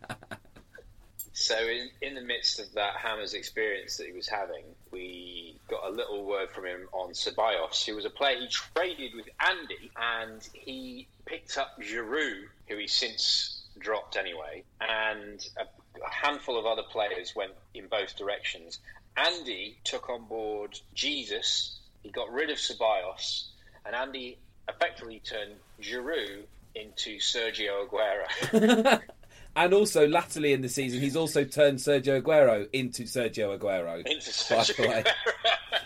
So 1.36 1.58
in, 1.58 1.90
in 2.00 2.14
the 2.14 2.22
midst 2.22 2.60
of 2.60 2.72
that 2.74 2.94
Hammers 2.96 3.34
experience 3.34 3.96
that 3.96 4.06
he 4.06 4.12
was 4.12 4.28
having, 4.28 4.64
we 4.92 5.58
got 5.68 5.84
a 5.84 5.90
little 5.90 6.24
word 6.24 6.48
from 6.48 6.64
him 6.64 6.88
on 6.92 7.12
Ceballos, 7.12 7.84
who 7.84 7.96
was 7.96 8.04
a 8.04 8.10
player 8.10 8.38
he 8.38 8.48
traded 8.48 9.14
with 9.16 9.28
Andy, 9.44 9.90
and 9.94 10.40
he 10.54 11.08
picked 11.26 11.58
up 11.58 11.76
Giroud, 11.82 12.44
who 12.68 12.78
he 12.78 12.86
since 12.86 13.64
dropped 13.78 14.16
anyway, 14.16 14.62
and 14.80 15.44
a, 15.58 15.64
a 15.96 16.26
handful 16.26 16.58
of 16.58 16.66
other 16.66 16.82
players 16.82 17.34
went 17.36 17.52
in 17.74 17.86
both 17.88 18.16
directions. 18.16 18.80
Andy 19.16 19.78
took 19.84 20.08
on 20.08 20.24
board 20.24 20.78
Jesus. 20.94 21.78
He 22.02 22.10
got 22.10 22.32
rid 22.32 22.50
of 22.50 22.58
Ceballos, 22.58 23.44
and 23.86 23.94
Andy 23.94 24.38
effectively 24.68 25.20
turned 25.24 25.54
Giroud 25.80 26.44
into 26.74 27.18
Sergio 27.18 27.88
Aguero. 27.88 29.00
And 29.56 29.72
also, 29.72 30.08
latterly 30.08 30.52
in 30.52 30.62
the 30.62 30.68
season, 30.68 31.00
he's 31.00 31.14
also 31.14 31.44
turned 31.44 31.78
Sergio 31.78 32.20
Aguero 32.20 32.68
into 32.72 33.04
Sergio 33.04 33.56
Aguero. 33.56 33.98
into 33.98 34.08
by 34.50 34.64
the 34.64 34.72
Sergio. 34.72 35.06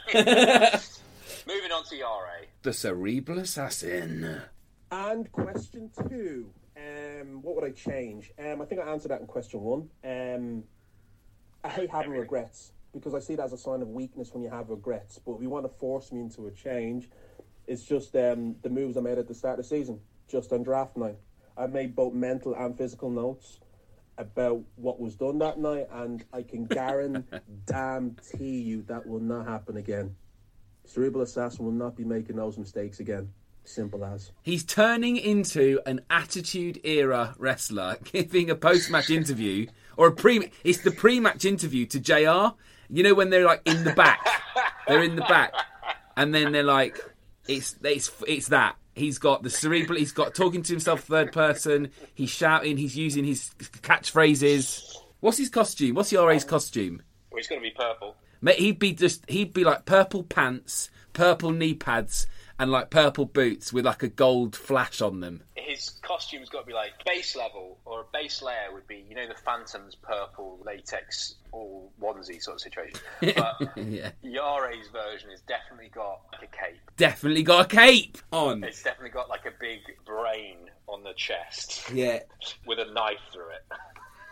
Aguero. 0.09 0.99
Moving 1.47 1.73
on 1.73 1.85
to 1.85 1.97
Yare. 1.97 2.47
The 2.62 2.73
cerebral 2.73 3.41
assassin. 3.41 4.41
And 4.91 5.31
question 5.33 5.91
two. 6.09 6.50
Um, 6.78 7.42
what 7.42 7.56
would 7.56 7.64
I 7.64 7.70
change? 7.70 8.32
Um, 8.38 8.62
I 8.62 8.64
think 8.64 8.80
I 8.80 8.90
answered 8.90 9.11
that 9.11 9.20
in 9.20 9.26
question 9.26 9.61
one. 9.61 9.88
Um, 10.04 10.64
I 11.64 11.68
hate 11.68 11.90
having 11.90 12.12
regrets 12.12 12.73
because 12.92 13.14
I 13.14 13.18
see 13.18 13.35
it 13.35 13.40
as 13.40 13.52
a 13.52 13.58
sign 13.58 13.82
of 13.82 13.88
weakness 13.88 14.32
when 14.32 14.42
you 14.42 14.50
have 14.50 14.70
regrets. 14.70 15.18
But 15.18 15.32
if 15.32 15.42
you 15.42 15.50
want 15.50 15.64
to 15.64 15.78
force 15.78 16.12
me 16.12 16.20
into 16.20 16.47
a 16.47 16.50
change, 16.50 17.08
it's 17.66 17.85
just 17.85 18.14
um, 18.16 18.56
the 18.62 18.70
moves 18.70 18.97
I 18.97 19.00
made 19.00 19.18
at 19.18 19.28
the 19.28 19.35
start 19.35 19.58
of 19.58 19.64
the 19.64 19.68
season, 19.68 20.00
just 20.28 20.52
on 20.52 20.62
draft 20.62 20.97
night. 20.97 21.18
I 21.56 21.66
made 21.66 21.97
both 21.97 22.14
mental 22.14 22.54
and 22.54 22.76
physical 22.78 23.11
notes 23.11 23.58
about 24.16 24.62
what 24.76 25.00
was 25.00 25.16
done 25.16 25.38
that 25.38 25.58
night, 25.58 25.88
and 25.92 26.25
I 26.32 26.42
can 26.42 26.66
guarantee 27.66 28.61
you 28.61 28.82
that 28.82 29.06
will 29.06 29.20
not 29.20 29.47
happen 29.47 29.76
again. 29.76 30.14
Cerebral 30.85 31.23
Assassin 31.23 31.64
will 31.64 31.73
not 31.73 31.97
be 31.97 32.04
making 32.04 32.37
those 32.37 32.56
mistakes 32.56 33.00
again. 33.00 33.30
Simple 33.65 34.05
as. 34.05 34.33
He's 34.43 34.65
turning 34.65 35.17
into 35.17 35.81
an 35.87 36.00
attitude 36.09 36.81
era 36.85 37.35
wrestler, 37.38 37.97
giving 38.05 38.50
a 38.50 38.55
post 38.55 38.91
match 38.91 39.11
interview 39.11 39.67
or 39.97 40.09
a 40.09 40.12
pre. 40.12 40.50
It's 40.65 40.83
the 40.83 40.91
pre 40.91 41.21
match 41.21 41.45
interview 41.45 41.87
to 41.87 42.00
Jr. 42.00 42.57
You 42.91 43.03
know 43.03 43.15
when 43.15 43.31
they're 43.31 43.45
like 43.45 43.62
in 43.67 43.85
the 43.85 43.93
back, 43.93 44.27
they're 44.87 45.03
in 45.03 45.17
the 45.17 45.23
back, 45.23 45.53
and 46.17 46.35
then 46.35 46.53
they're 46.53 46.62
like, 46.62 46.99
it's 47.47 47.77
it's 47.83 48.11
it's 48.27 48.49
that. 48.49 48.77
He's 48.95 49.19
got 49.19 49.43
the 49.43 49.50
cerebral. 49.50 49.99
He's 49.99 50.12
got 50.12 50.35
talking 50.35 50.62
to 50.62 50.73
himself 50.73 51.03
third 51.05 51.33
person. 51.33 51.91
He's 52.15 52.31
shouting. 52.31 52.77
He's 52.77 52.97
using 52.97 53.25
his 53.25 53.50
catchphrases. 53.59 54.97
What's 55.21 55.38
his 55.38 55.50
costume? 55.50 55.95
What's 55.95 56.11
Yare's 56.11 56.45
costume? 56.45 57.03
Well, 57.31 57.38
he's 57.38 57.49
going 57.49 57.61
to 57.61 57.69
be 57.69 57.75
purple. 57.77 58.17
Mate, 58.41 58.59
he'd 58.59 58.79
be 58.79 58.93
just 58.93 59.29
he'd 59.29 59.53
be 59.53 59.65
like 59.65 59.85
purple 59.85 60.23
pants, 60.23 60.91
purple 61.12 61.50
knee 61.50 61.75
pads, 61.75 62.27
and 62.59 62.71
like 62.71 62.91
purple 62.91 63.25
boots 63.25 63.73
with 63.73 63.85
like 63.87 64.03
a 64.03 64.09
gold 64.09 64.57
flash 64.57 65.00
on 65.00 65.21
them. 65.21 65.43
His 65.55 65.91
costume's 66.03 66.49
got 66.49 66.61
to 66.61 66.67
be 66.67 66.73
like 66.73 66.93
base 67.05 67.37
level, 67.37 67.79
or 67.85 68.00
a 68.00 68.05
base 68.12 68.43
layer 68.43 68.73
would 68.73 68.87
be, 68.87 69.05
you 69.09 69.15
know, 69.15 69.29
the 69.29 69.35
Phantom's 69.35 69.95
purple 69.95 70.59
latex 70.65 71.35
all 71.53 71.91
onesie 72.00 72.43
sort 72.43 72.57
of 72.57 72.61
situation. 72.61 72.99
But 73.21 73.77
yeah. 73.77 74.11
Yare's 74.23 74.88
version 74.88 75.31
has 75.31 75.41
definitely 75.43 75.91
got 75.91 76.21
like 76.33 76.43
a 76.53 76.57
cape. 76.57 76.81
Definitely 76.97 77.43
got 77.43 77.67
a 77.73 77.77
cape 77.77 78.19
on. 78.33 78.65
It's 78.65 78.83
definitely 78.83 79.11
got 79.11 79.29
like 79.29 79.47
a 79.47 79.53
big 79.61 79.81
brain 80.05 80.57
on 80.87 81.05
the 81.05 81.12
chest 81.15 81.91
Yeah. 81.93 82.21
with 82.67 82.79
a 82.79 82.91
knife 82.93 83.19
through 83.33 83.50
it. 83.50 83.65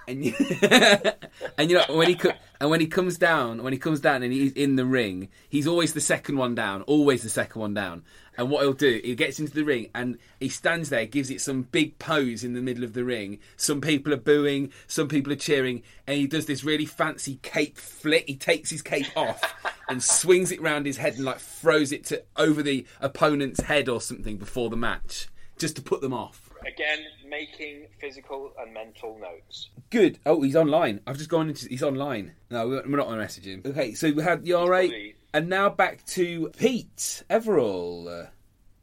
And 0.08 0.24
you, 0.24 0.34
and 1.58 1.70
you 1.70 1.76
know 1.76 1.84
when 1.96 2.08
he 2.08 2.14
co- 2.14 2.32
and 2.60 2.70
when 2.70 2.80
he 2.80 2.86
comes 2.86 3.18
down, 3.18 3.62
when 3.62 3.72
he 3.72 3.78
comes 3.78 4.00
down 4.00 4.22
and 4.22 4.32
he's 4.32 4.52
in 4.52 4.76
the 4.76 4.86
ring, 4.86 5.28
he's 5.48 5.66
always 5.66 5.94
the 5.94 6.00
second 6.00 6.36
one 6.36 6.54
down, 6.54 6.82
always 6.82 7.22
the 7.22 7.28
second 7.28 7.60
one 7.60 7.74
down. 7.74 8.04
And 8.38 8.50
what 8.50 8.62
he'll 8.62 8.72
do, 8.72 9.00
he 9.02 9.14
gets 9.14 9.40
into 9.40 9.54
the 9.54 9.64
ring 9.64 9.88
and 9.94 10.18
he 10.40 10.48
stands 10.48 10.90
there, 10.90 11.06
gives 11.06 11.30
it 11.30 11.40
some 11.40 11.62
big 11.62 11.98
pose 11.98 12.44
in 12.44 12.52
the 12.52 12.60
middle 12.60 12.84
of 12.84 12.92
the 12.92 13.04
ring. 13.04 13.38
Some 13.56 13.80
people 13.80 14.12
are 14.12 14.18
booing, 14.18 14.72
some 14.86 15.08
people 15.08 15.32
are 15.32 15.36
cheering, 15.36 15.82
and 16.06 16.18
he 16.18 16.26
does 16.26 16.46
this 16.46 16.62
really 16.62 16.84
fancy 16.84 17.38
cape 17.42 17.78
flick. 17.78 18.28
He 18.28 18.36
takes 18.36 18.70
his 18.70 18.82
cape 18.82 19.08
off 19.16 19.42
and 19.88 20.02
swings 20.02 20.52
it 20.52 20.60
round 20.60 20.86
his 20.86 20.98
head 20.98 21.14
and 21.14 21.24
like 21.24 21.38
throws 21.38 21.92
it 21.92 22.04
to 22.06 22.22
over 22.36 22.62
the 22.62 22.86
opponent's 23.00 23.60
head 23.60 23.88
or 23.88 24.00
something 24.00 24.36
before 24.36 24.70
the 24.70 24.76
match, 24.76 25.28
just 25.58 25.76
to 25.76 25.82
put 25.82 26.00
them 26.00 26.12
off. 26.12 26.45
Again, 26.66 26.98
making 27.28 27.86
physical 28.00 28.52
and 28.58 28.74
mental 28.74 29.18
notes. 29.20 29.70
Good. 29.90 30.18
Oh, 30.26 30.42
he's 30.42 30.56
online. 30.56 31.00
I've 31.06 31.16
just 31.16 31.30
gone 31.30 31.48
into. 31.48 31.68
He's 31.68 31.82
online. 31.82 32.32
No, 32.50 32.66
we're 32.68 32.82
we're 32.82 32.96
not 32.96 33.06
going 33.06 33.18
to 33.18 33.22
message 33.22 33.46
him. 33.46 33.62
Okay, 33.64 33.94
so 33.94 34.10
we 34.10 34.22
had 34.22 34.44
Yara, 34.46 34.66
probably- 34.80 35.14
and 35.32 35.48
now 35.48 35.68
back 35.68 36.04
to 36.06 36.50
Pete 36.58 37.22
Everall. 37.30 38.24
Uh, 38.24 38.26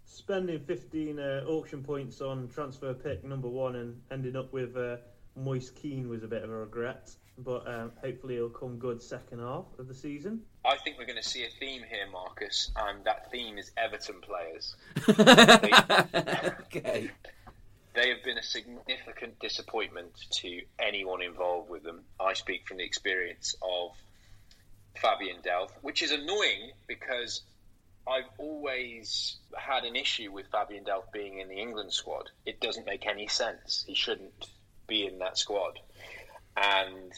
spending 0.05 0.59
15 0.59 1.19
uh, 1.19 1.43
auction 1.47 1.83
points 1.83 2.21
on 2.21 2.47
transfer 2.47 2.93
pick 2.93 3.23
number 3.25 3.49
one 3.49 3.75
and 3.75 3.99
ending 4.11 4.37
up 4.37 4.53
with 4.53 4.77
uh, 4.77 4.95
Moise 5.35 5.71
Kean 5.71 6.07
was 6.07 6.23
a 6.23 6.27
bit 6.27 6.43
of 6.43 6.49
a 6.49 6.55
regret. 6.55 7.11
But 7.39 7.67
um, 7.67 7.91
hopefully 7.99 8.35
he'll 8.35 8.47
come 8.49 8.77
good 8.77 9.01
second 9.01 9.39
half 9.39 9.65
of 9.79 9.87
the 9.87 9.93
season. 9.93 10.41
I 10.63 10.77
think 10.77 10.97
we're 10.99 11.07
going 11.07 11.21
to 11.21 11.27
see 11.27 11.43
a 11.43 11.49
theme 11.59 11.81
here, 11.89 12.07
Marcus, 12.11 12.71
and 12.75 13.03
that 13.05 13.31
theme 13.31 13.57
is 13.57 13.71
Everton 13.75 14.21
players. 14.21 14.75
okay. 16.75 17.09
They 17.93 18.09
have 18.09 18.23
been 18.23 18.37
a 18.37 18.43
significant 18.43 19.39
disappointment 19.39 20.13
to 20.41 20.61
anyone 20.79 21.21
involved 21.21 21.69
with 21.69 21.83
them. 21.83 22.03
I 22.19 22.33
speak 22.33 22.67
from 22.67 22.77
the 22.77 22.83
experience 22.83 23.55
of 23.61 23.91
Fabian 24.99 25.37
Delph, 25.43 25.71
which 25.81 26.01
is 26.01 26.11
annoying 26.11 26.71
because 26.87 27.41
I've 28.07 28.29
always 28.37 29.37
had 29.55 29.83
an 29.83 29.95
issue 29.95 30.31
with 30.31 30.47
Fabian 30.51 30.83
Delph 30.83 31.11
being 31.13 31.39
in 31.39 31.49
the 31.49 31.55
England 31.55 31.93
squad. 31.93 32.29
It 32.45 32.59
doesn't 32.59 32.85
make 32.85 33.05
any 33.05 33.27
sense. 33.27 33.83
He 33.87 33.95
shouldn't 33.95 34.47
be 34.87 35.05
in 35.05 35.19
that 35.19 35.37
squad. 35.37 35.79
And 36.57 37.13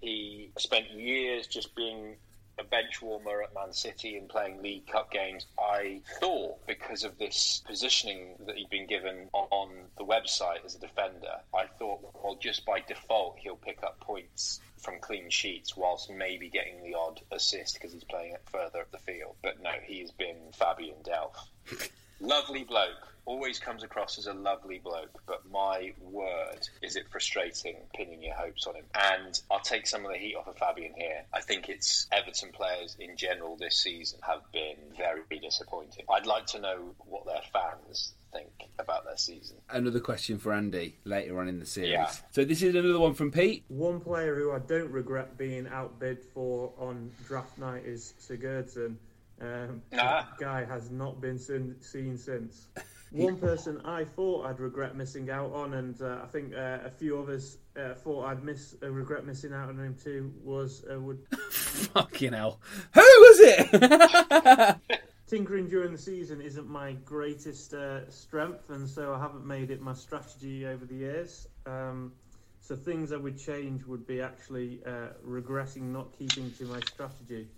he 0.00 0.50
spent 0.56 0.90
years 0.90 1.46
just 1.46 1.74
being 1.74 2.16
a 2.58 2.64
bench 2.64 3.00
warmer 3.02 3.42
at 3.42 3.54
Man 3.54 3.72
City 3.72 4.16
and 4.16 4.28
playing 4.28 4.62
League 4.62 4.86
Cup 4.86 5.10
games. 5.10 5.46
I 5.58 6.00
thought 6.20 6.66
because 6.66 7.04
of 7.04 7.18
this 7.18 7.62
positioning 7.66 8.34
that 8.46 8.56
he'd 8.56 8.70
been 8.70 8.86
given 8.86 9.28
on 9.32 9.70
the 9.96 10.04
website 10.04 10.64
as 10.64 10.74
a 10.74 10.78
defender, 10.78 11.40
I 11.54 11.66
thought, 11.78 12.00
well, 12.22 12.36
just 12.36 12.64
by 12.64 12.80
default, 12.80 13.38
he'll 13.38 13.56
pick 13.56 13.82
up 13.82 14.00
points 14.00 14.60
from 14.78 14.98
clean 15.00 15.30
sheets 15.30 15.76
whilst 15.76 16.10
maybe 16.10 16.48
getting 16.48 16.82
the 16.82 16.94
odd 16.94 17.20
assist 17.30 17.74
because 17.74 17.92
he's 17.92 18.04
playing 18.04 18.34
it 18.34 18.42
further 18.50 18.80
up 18.80 18.90
the 18.90 18.98
field. 18.98 19.36
But 19.42 19.62
no, 19.62 19.70
he 19.84 20.00
has 20.00 20.10
been 20.10 20.36
Fabian 20.52 20.96
Delph. 21.04 21.88
lovely 22.22 22.64
bloke. 22.64 23.08
Always 23.24 23.60
comes 23.60 23.84
across 23.84 24.18
as 24.18 24.26
a 24.26 24.32
lovely 24.32 24.80
bloke, 24.82 25.22
but 25.28 25.48
my 25.48 25.92
word, 26.00 26.66
is 26.82 26.96
it 26.96 27.04
frustrating 27.08 27.76
pinning 27.94 28.20
your 28.20 28.34
hopes 28.34 28.66
on 28.66 28.74
him. 28.74 28.84
And 29.00 29.40
I'll 29.48 29.60
take 29.60 29.86
some 29.86 30.04
of 30.04 30.10
the 30.10 30.18
heat 30.18 30.34
off 30.34 30.48
of 30.48 30.56
Fabian 30.56 30.92
here. 30.96 31.24
I 31.32 31.40
think 31.40 31.68
it's 31.68 32.08
Everton 32.10 32.50
players 32.50 32.96
in 32.98 33.16
general 33.16 33.56
this 33.56 33.78
season 33.78 34.18
have 34.26 34.40
been 34.52 34.76
very 34.96 35.38
disappointing. 35.40 36.04
I'd 36.12 36.26
like 36.26 36.46
to 36.46 36.60
know 36.60 36.96
what 36.98 37.24
their 37.24 37.42
fans 37.52 38.14
think 38.32 38.50
about 38.80 39.04
their 39.04 39.16
season. 39.16 39.58
Another 39.70 40.00
question 40.00 40.38
for 40.38 40.52
Andy 40.52 40.96
later 41.04 41.38
on 41.38 41.46
in 41.46 41.60
the 41.60 41.66
series. 41.66 41.90
Yeah. 41.90 42.10
So 42.32 42.44
this 42.44 42.60
is 42.60 42.74
another 42.74 42.98
one 42.98 43.14
from 43.14 43.30
Pete. 43.30 43.64
One 43.68 44.00
player 44.00 44.34
who 44.34 44.50
I 44.50 44.58
don't 44.58 44.90
regret 44.90 45.38
being 45.38 45.68
outbid 45.68 46.18
for 46.34 46.72
on 46.76 47.12
draft 47.28 47.56
night 47.58 47.84
is 47.84 48.14
Sigurdsson. 48.20 48.96
Um, 49.42 49.82
Ah. 49.98 50.32
the 50.38 50.44
guy 50.44 50.64
has 50.64 50.90
not 50.90 51.20
been 51.20 51.38
seen, 51.38 51.74
seen 51.80 52.16
since. 52.16 52.68
One 53.10 53.36
person 53.36 53.78
I 53.84 54.04
thought 54.04 54.46
I'd 54.46 54.58
regret 54.58 54.96
missing 54.96 55.28
out 55.28 55.52
on, 55.52 55.74
and 55.74 56.00
uh, 56.00 56.20
I 56.22 56.26
think 56.28 56.54
uh, 56.54 56.78
a 56.82 56.90
few 56.90 57.18
others 57.18 57.58
uh, 57.76 57.92
thought 57.92 58.24
I'd 58.24 58.42
miss 58.42 58.74
uh, 58.82 58.90
regret 58.90 59.26
missing 59.26 59.52
out 59.52 59.68
on 59.68 59.78
him 59.78 59.96
too, 60.02 60.32
was 60.42 60.82
uh, 60.90 60.98
would 60.98 61.18
Fucking 61.50 62.32
hell. 62.32 62.58
Who 62.94 63.00
was 63.00 63.40
it? 63.40 64.80
tinkering 65.26 65.68
during 65.68 65.92
the 65.92 65.98
season 65.98 66.40
isn't 66.40 66.68
my 66.68 66.92
greatest 67.04 67.74
uh, 67.74 68.08
strength, 68.10 68.70
and 68.70 68.88
so 68.88 69.12
I 69.12 69.18
haven't 69.18 69.44
made 69.46 69.70
it 69.70 69.82
my 69.82 69.92
strategy 69.94 70.66
over 70.66 70.86
the 70.86 70.94
years. 70.94 71.46
Um, 71.66 72.12
so 72.60 72.76
things 72.76 73.12
I 73.12 73.16
would 73.16 73.38
change 73.38 73.84
would 73.84 74.06
be 74.06 74.22
actually 74.22 74.80
uh, 74.86 75.08
regretting 75.22 75.92
not 75.92 76.12
keeping 76.18 76.50
to 76.52 76.64
my 76.64 76.80
strategy 76.80 77.48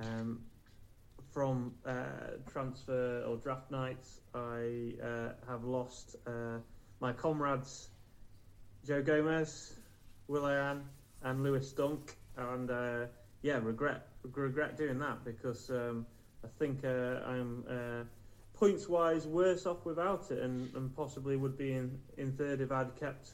um, 0.00 0.40
from 1.32 1.72
uh, 1.86 1.92
transfer 2.50 3.24
or 3.26 3.36
draft 3.36 3.70
nights. 3.70 4.20
I 4.34 4.94
uh, 5.02 5.32
have 5.48 5.64
lost 5.64 6.16
uh, 6.26 6.58
my 7.00 7.12
comrades 7.12 7.88
Joe 8.86 9.02
Gomez, 9.02 9.74
Willian, 10.28 10.82
and 11.22 11.42
Lewis 11.42 11.72
Dunk, 11.72 12.16
and 12.36 12.70
uh, 12.70 13.06
yeah, 13.42 13.58
regret 13.62 14.08
regret 14.32 14.76
doing 14.76 14.98
that 14.98 15.24
because 15.24 15.70
um, 15.70 16.06
I 16.44 16.48
think 16.58 16.84
uh, 16.84 17.20
I'm 17.26 17.64
uh, 17.68 18.04
points 18.54 18.88
wise 18.88 19.26
worse 19.26 19.66
off 19.66 19.84
without 19.84 20.30
it, 20.30 20.38
and, 20.38 20.74
and 20.74 20.94
possibly 20.94 21.36
would 21.36 21.56
be 21.56 21.72
in, 21.72 21.98
in 22.16 22.32
third 22.32 22.60
if 22.60 22.72
I'd 22.72 22.96
kept 22.96 23.32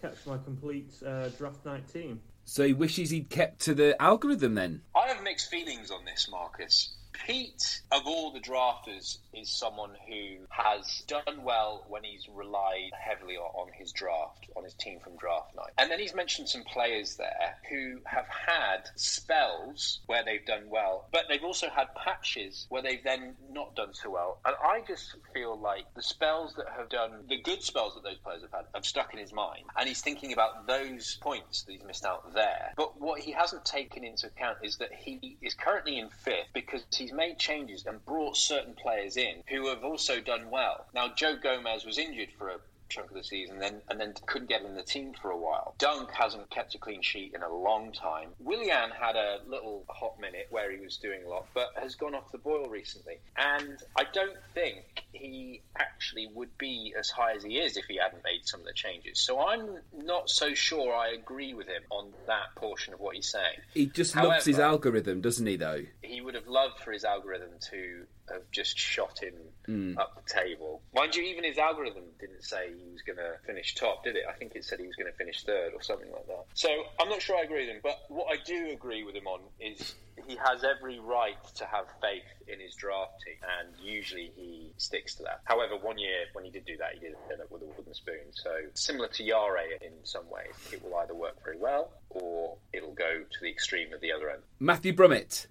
catch 0.00 0.26
my 0.26 0.38
complete 0.38 0.92
draft 1.38 1.64
night 1.64 1.88
team. 1.92 2.20
So 2.44 2.66
he 2.66 2.72
wishes 2.72 3.10
he'd 3.10 3.30
kept 3.30 3.60
to 3.62 3.74
the 3.74 4.00
algorithm 4.00 4.54
then. 4.54 4.82
I 4.94 5.08
have 5.08 5.22
mixed 5.22 5.50
feelings 5.50 5.90
on 5.90 6.04
this, 6.04 6.28
Marcus. 6.30 6.96
Pete, 7.12 7.82
of 7.92 8.06
all 8.06 8.32
the 8.32 8.40
drafters, 8.40 9.18
is 9.32 9.48
someone 9.48 9.92
who 10.08 10.38
has 10.48 11.02
done 11.06 11.42
well 11.42 11.84
when 11.88 12.02
he's 12.04 12.28
relied 12.28 12.90
heavily 12.98 13.36
on 13.36 13.68
his 13.72 13.92
draft, 13.92 14.46
on 14.56 14.64
his 14.64 14.74
team 14.74 14.98
from 15.00 15.16
draft 15.16 15.54
night. 15.54 15.70
And 15.78 15.90
then 15.90 15.98
he's 15.98 16.14
mentioned 16.14 16.48
some 16.48 16.64
players 16.64 17.16
there 17.16 17.58
who 17.68 18.00
have 18.04 18.26
had 18.26 18.88
spells 18.96 20.00
where 20.06 20.24
they've 20.24 20.44
done 20.44 20.68
well, 20.68 21.08
but 21.12 21.24
they've 21.28 21.44
also 21.44 21.68
had 21.68 21.94
patches 21.94 22.66
where 22.68 22.82
they've 22.82 23.02
then 23.04 23.34
not 23.50 23.74
done 23.74 23.94
so 23.94 24.10
well. 24.10 24.40
And 24.44 24.56
I 24.62 24.82
just 24.86 25.16
feel 25.32 25.58
like 25.58 25.92
the 25.94 26.02
spells 26.02 26.54
that 26.54 26.66
have 26.76 26.88
done, 26.88 27.24
the 27.28 27.40
good 27.40 27.62
spells 27.62 27.94
that 27.94 28.02
those 28.02 28.18
players 28.18 28.42
have 28.42 28.52
had, 28.52 28.64
have 28.74 28.84
stuck 28.84 29.12
in 29.12 29.20
his 29.20 29.32
mind. 29.32 29.64
And 29.78 29.88
he's 29.88 30.00
thinking 30.00 30.32
about 30.32 30.66
those 30.66 31.18
points 31.20 31.62
that 31.62 31.72
he's 31.72 31.84
missed 31.84 32.04
out 32.04 32.34
there. 32.34 32.72
But 32.76 33.00
what 33.00 33.20
he 33.20 33.32
hasn't 33.32 33.64
taken 33.64 34.04
into 34.04 34.26
account 34.26 34.58
is 34.62 34.76
that 34.78 34.92
he 34.92 35.36
is 35.42 35.54
currently 35.54 35.98
in 35.98 36.08
fifth 36.08 36.48
because 36.54 36.82
he's 37.00 37.12
made 37.12 37.38
changes 37.38 37.84
and 37.86 38.04
brought 38.04 38.36
certain 38.36 38.74
players 38.74 39.16
in 39.16 39.42
who 39.48 39.66
have 39.68 39.82
also 39.82 40.20
done 40.20 40.50
well. 40.50 40.86
Now, 40.94 41.08
Joe 41.08 41.36
Gomez 41.42 41.84
was 41.84 41.98
injured 41.98 42.28
for 42.36 42.50
a 42.50 42.58
chunk 42.90 43.10
of 43.10 43.16
the 43.16 43.24
season, 43.24 43.58
then 43.58 43.80
and 43.88 44.00
then 44.00 44.14
couldn't 44.26 44.48
get 44.48 44.62
in 44.62 44.74
the 44.74 44.82
team 44.82 45.12
for 45.20 45.30
a 45.30 45.36
while. 45.36 45.74
Dunk 45.78 46.10
hasn't 46.10 46.50
kept 46.50 46.74
a 46.74 46.78
clean 46.78 47.02
sheet 47.02 47.32
in 47.34 47.42
a 47.42 47.52
long 47.52 47.92
time. 47.92 48.30
Willian 48.38 48.90
had 48.90 49.16
a 49.16 49.38
little 49.48 49.84
hot 49.88 50.18
minute 50.20 50.46
where 50.50 50.70
he 50.70 50.84
was 50.84 50.96
doing 50.96 51.24
a 51.24 51.28
lot, 51.28 51.46
but 51.54 51.68
has 51.80 51.94
gone 51.94 52.14
off 52.14 52.30
the 52.32 52.38
boil 52.38 52.68
recently. 52.68 53.18
And 53.36 53.78
I 53.96 54.04
don't 54.12 54.36
think 54.54 55.04
he 55.12 55.62
actually 55.78 56.28
would 56.34 56.56
be 56.58 56.94
as 56.98 57.10
high 57.10 57.34
as 57.34 57.44
he 57.44 57.58
is 57.58 57.76
if 57.76 57.84
he 57.86 57.96
hadn't 57.96 58.24
made 58.24 58.40
some 58.44 58.60
of 58.60 58.66
the 58.66 58.72
changes. 58.72 59.20
So 59.20 59.40
I'm 59.40 59.78
not 59.96 60.28
so 60.28 60.54
sure 60.54 60.94
I 60.94 61.10
agree 61.10 61.54
with 61.54 61.68
him 61.68 61.82
on 61.90 62.12
that 62.26 62.54
portion 62.56 62.94
of 62.94 63.00
what 63.00 63.16
he's 63.16 63.30
saying. 63.30 63.58
He 63.72 63.86
just 63.86 64.14
However, 64.14 64.34
loves 64.34 64.44
his 64.46 64.58
algorithm, 64.58 65.20
doesn't 65.20 65.46
he? 65.46 65.56
Though 65.56 65.84
he 66.02 66.20
would 66.20 66.34
have 66.34 66.48
loved 66.48 66.80
for 66.80 66.92
his 66.92 67.04
algorithm 67.04 67.50
to 67.70 68.06
have 68.32 68.42
just 68.50 68.78
shot 68.78 69.18
him 69.22 69.34
Mm. 69.68 69.96
up 69.98 70.16
the 70.16 70.32
table. 70.32 70.82
Mind 70.94 71.14
you, 71.14 71.22
even 71.22 71.44
his 71.44 71.58
algorithm 71.58 72.02
didn't 72.18 72.42
say 72.42 72.68
he 72.70 72.90
was 72.90 73.02
going 73.02 73.18
to 73.18 73.36
finish 73.46 73.74
top, 73.76 74.02
did 74.02 74.16
it? 74.16 74.24
I 74.28 74.32
think 74.32 74.56
it 74.56 74.64
said 74.64 74.80
he 74.80 74.86
was 74.86 74.96
going 74.96 75.10
to 75.12 75.16
finish 75.16 75.44
third 75.44 75.74
or 75.74 75.82
something 75.82 76.10
like 76.10 76.26
that. 76.26 76.44
So 76.54 76.68
I'm 76.98 77.08
not 77.08 77.22
sure 77.22 77.36
I 77.36 77.42
agree 77.42 77.66
with 77.66 77.76
him, 77.76 77.80
but 77.82 77.98
what 78.08 78.26
I 78.32 78.42
do 78.44 78.70
agree 78.72 79.04
with 79.04 79.14
him 79.14 79.26
on 79.28 79.40
is 79.60 79.94
he 80.26 80.36
has 80.36 80.64
every 80.64 80.98
right 80.98 81.36
to 81.56 81.64
have 81.66 81.84
faith 82.00 82.24
in 82.48 82.58
his 82.58 82.74
draft 82.74 83.12
team, 83.24 83.36
and 83.60 83.68
usually 83.78 84.32
he 84.34 84.72
sticks 84.76 85.14
to 85.16 85.22
that. 85.24 85.40
However, 85.44 85.76
one 85.76 85.98
year 85.98 86.24
when 86.32 86.44
he 86.44 86.50
did 86.50 86.64
do 86.64 86.76
that, 86.78 86.94
he 86.94 87.00
did 87.00 87.14
end 87.30 87.40
up 87.40 87.50
with 87.52 87.62
a 87.62 87.66
wooden 87.66 87.94
spoon. 87.94 88.32
So 88.32 88.50
similar 88.74 89.08
to 89.08 89.22
Yare 89.22 89.76
in 89.82 89.92
some 90.02 90.28
ways, 90.30 90.54
it 90.72 90.82
will 90.82 90.96
either 90.96 91.14
work 91.14 91.36
very 91.44 91.58
well 91.58 91.92
or 92.08 92.56
it'll 92.72 92.94
go 92.94 93.20
to 93.22 93.38
the 93.40 93.48
extreme 93.50 93.92
at 93.92 94.00
the 94.00 94.10
other 94.12 94.30
end. 94.30 94.42
Matthew 94.58 94.92
Brummett. 94.92 95.46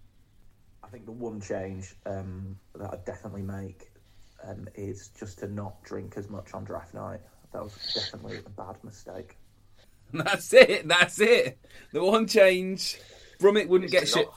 I 0.89 0.91
think 0.91 1.05
the 1.05 1.11
one 1.11 1.39
change 1.39 1.93
um, 2.07 2.57
that 2.73 2.91
I'd 2.91 3.05
definitely 3.05 3.43
make 3.43 3.91
um, 4.43 4.67
is 4.73 5.11
just 5.19 5.37
to 5.39 5.47
not 5.47 5.83
drink 5.83 6.15
as 6.17 6.27
much 6.31 6.55
on 6.55 6.63
draft 6.63 6.95
night. 6.95 7.19
That 7.53 7.61
was 7.61 7.75
definitely 7.93 8.39
a 8.43 8.49
bad 8.49 8.83
mistake. 8.83 9.37
That's 10.13 10.51
it. 10.51 10.87
That's 10.87 11.21
it. 11.21 11.59
The 11.93 12.03
one 12.03 12.25
change. 12.25 12.99
Brummett 13.39 13.67
wouldn't 13.67 13.91
get 13.91 14.07
shit. 14.07 14.27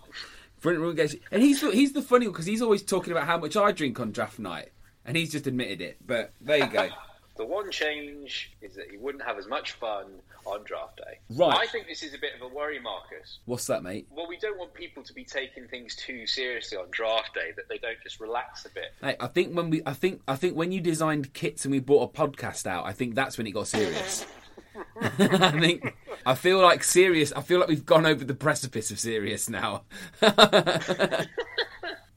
Brummett 0.61 0.81
wouldn't 0.81 0.97
get 0.97 1.11
shit. 1.13 1.23
And 1.31 1.43
he's 1.43 1.63
he's 1.73 1.95
the 1.95 2.03
funny 2.03 2.27
one 2.27 2.33
because 2.33 2.45
he's 2.45 2.61
always 2.61 2.83
talking 2.83 3.13
about 3.13 3.27
how 3.27 3.39
much 3.39 3.57
I 3.57 3.73
drink 3.73 3.99
on 3.99 4.13
draft 4.13 4.39
night, 4.39 4.73
and 5.07 5.17
he's 5.17 5.33
just 5.33 5.47
admitted 5.47 5.81
it. 5.81 5.97
But 6.07 6.33
there 6.39 6.59
you 6.59 6.67
go. 6.67 6.91
The 7.37 7.47
one 7.47 7.71
change 7.71 8.53
is 8.61 8.75
that 8.75 8.91
he 8.91 8.99
wouldn't 8.99 9.25
have 9.25 9.39
as 9.39 9.49
much 9.49 9.73
fun 9.73 10.05
on 10.45 10.65
draft 10.65 10.99
day. 10.99 11.19
Right. 11.31 11.57
I 11.57 11.67
think 11.67 11.87
this 11.87 12.03
is 12.03 12.13
a 12.13 12.19
bit 12.19 12.35
of 12.35 12.43
a 12.43 12.55
worry, 12.55 12.79
Marcus. 12.79 13.39
What's 13.47 13.67
that, 13.69 13.83
mate? 13.83 14.07
Well, 14.11 14.29
we 14.29 14.37
don't 14.37 14.59
want 14.59 14.75
people 14.75 15.03
to 15.03 15.13
be 15.15 15.25
taking 15.25 15.67
things 15.67 15.97
too 15.97 16.27
seriously 16.27 16.77
on 16.77 16.87
draft 16.91 17.35
day, 17.35 17.53
that 17.57 17.69
they 17.69 17.79
don't 17.79 17.97
just 18.03 18.21
relax 18.21 18.67
a 18.67 18.71
bit. 18.71 18.93
Hey, 19.01 19.17
I 19.19 19.29
think 19.29 19.57
when 19.57 19.71
we, 19.71 19.83
I 19.87 19.95
think, 19.95 20.21
I 20.29 20.37
think 20.37 20.57
when 20.57 20.73
you 20.73 20.81
designed 20.81 21.33
kits 21.33 21.65
and 21.65 21.73
we 21.73 21.81
brought 21.81 22.11
a 22.11 22.13
podcast 22.13 22.67
out, 22.67 22.85
I 22.85 22.93
think 22.93 23.15
that's 23.15 23.39
when 23.39 23.47
it 23.47 23.53
got 23.53 23.67
serious. 23.67 24.27
I 25.01 25.59
think, 25.59 25.97
I 26.27 26.35
feel 26.35 26.61
like 26.61 26.85
serious. 26.85 27.33
I 27.33 27.41
feel 27.41 27.61
like 27.61 27.69
we've 27.69 27.87
gone 27.87 28.05
over 28.05 28.25
the 28.25 28.35
precipice 28.35 28.91
of 28.91 29.01
serious 29.01 29.49
now. 29.49 29.85
I 30.23 31.27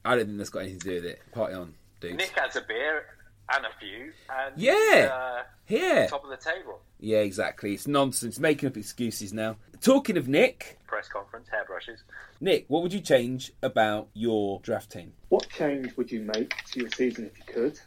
don't 0.04 0.26
think 0.26 0.38
that's 0.38 0.50
got 0.50 0.60
anything 0.60 0.80
to 0.80 0.88
do 0.88 0.94
with 0.96 1.04
it. 1.06 1.22
Party 1.32 1.54
on, 1.54 1.74
dude. 2.00 2.16
Nick 2.16 2.38
has 2.38 2.54
a 2.56 2.60
beer 2.60 3.06
and 3.54 3.64
a 3.64 3.70
few, 3.78 4.12
and 4.28 4.58
Yeah. 4.58 5.10
uh, 5.12 5.42
Here. 5.66 6.06
top 6.08 6.24
of 6.24 6.30
the 6.30 6.36
table. 6.36 6.80
Yeah, 6.98 7.18
exactly. 7.18 7.74
It's 7.74 7.86
nonsense. 7.86 8.38
Making 8.38 8.68
up 8.70 8.76
excuses 8.76 9.32
now. 9.32 9.56
Talking 9.80 10.16
of 10.16 10.28
Nick, 10.28 10.78
Press 10.86 11.08
conference, 11.08 11.48
hairbrushes. 11.48 12.02
Nick, 12.40 12.64
what 12.68 12.82
would 12.82 12.92
you 12.92 13.00
change 13.00 13.52
about 13.62 14.08
your 14.14 14.60
draft 14.60 14.90
team? 14.92 15.12
What 15.28 15.48
change 15.50 15.96
would 15.96 16.10
you 16.10 16.22
make 16.22 16.54
to 16.72 16.80
your 16.80 16.90
season 16.90 17.26
if 17.26 17.36
you 17.38 17.44
could? 17.52 17.80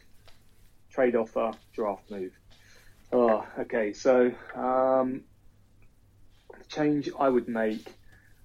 Trade 0.91 1.15
offer, 1.15 1.51
draft 1.73 2.09
move. 2.11 2.31
Oh, 3.11 3.45
okay. 3.59 3.93
So, 3.93 4.31
um, 4.55 5.23
the 6.57 6.65
change 6.67 7.09
I 7.19 7.29
would 7.29 7.47
make 7.47 7.93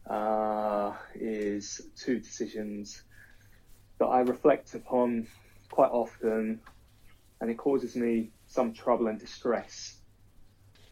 uh, 0.09 0.93
is 1.15 1.81
two 1.97 2.19
decisions 2.21 3.03
that 3.99 4.07
I 4.07 4.21
reflect 4.21 4.75
upon 4.75 5.27
quite 5.71 5.91
often, 5.91 6.61
and 7.45 7.51
it 7.51 7.59
causes 7.59 7.95
me 7.95 8.31
some 8.47 8.73
trouble 8.73 9.09
and 9.09 9.21
distress. 9.21 9.99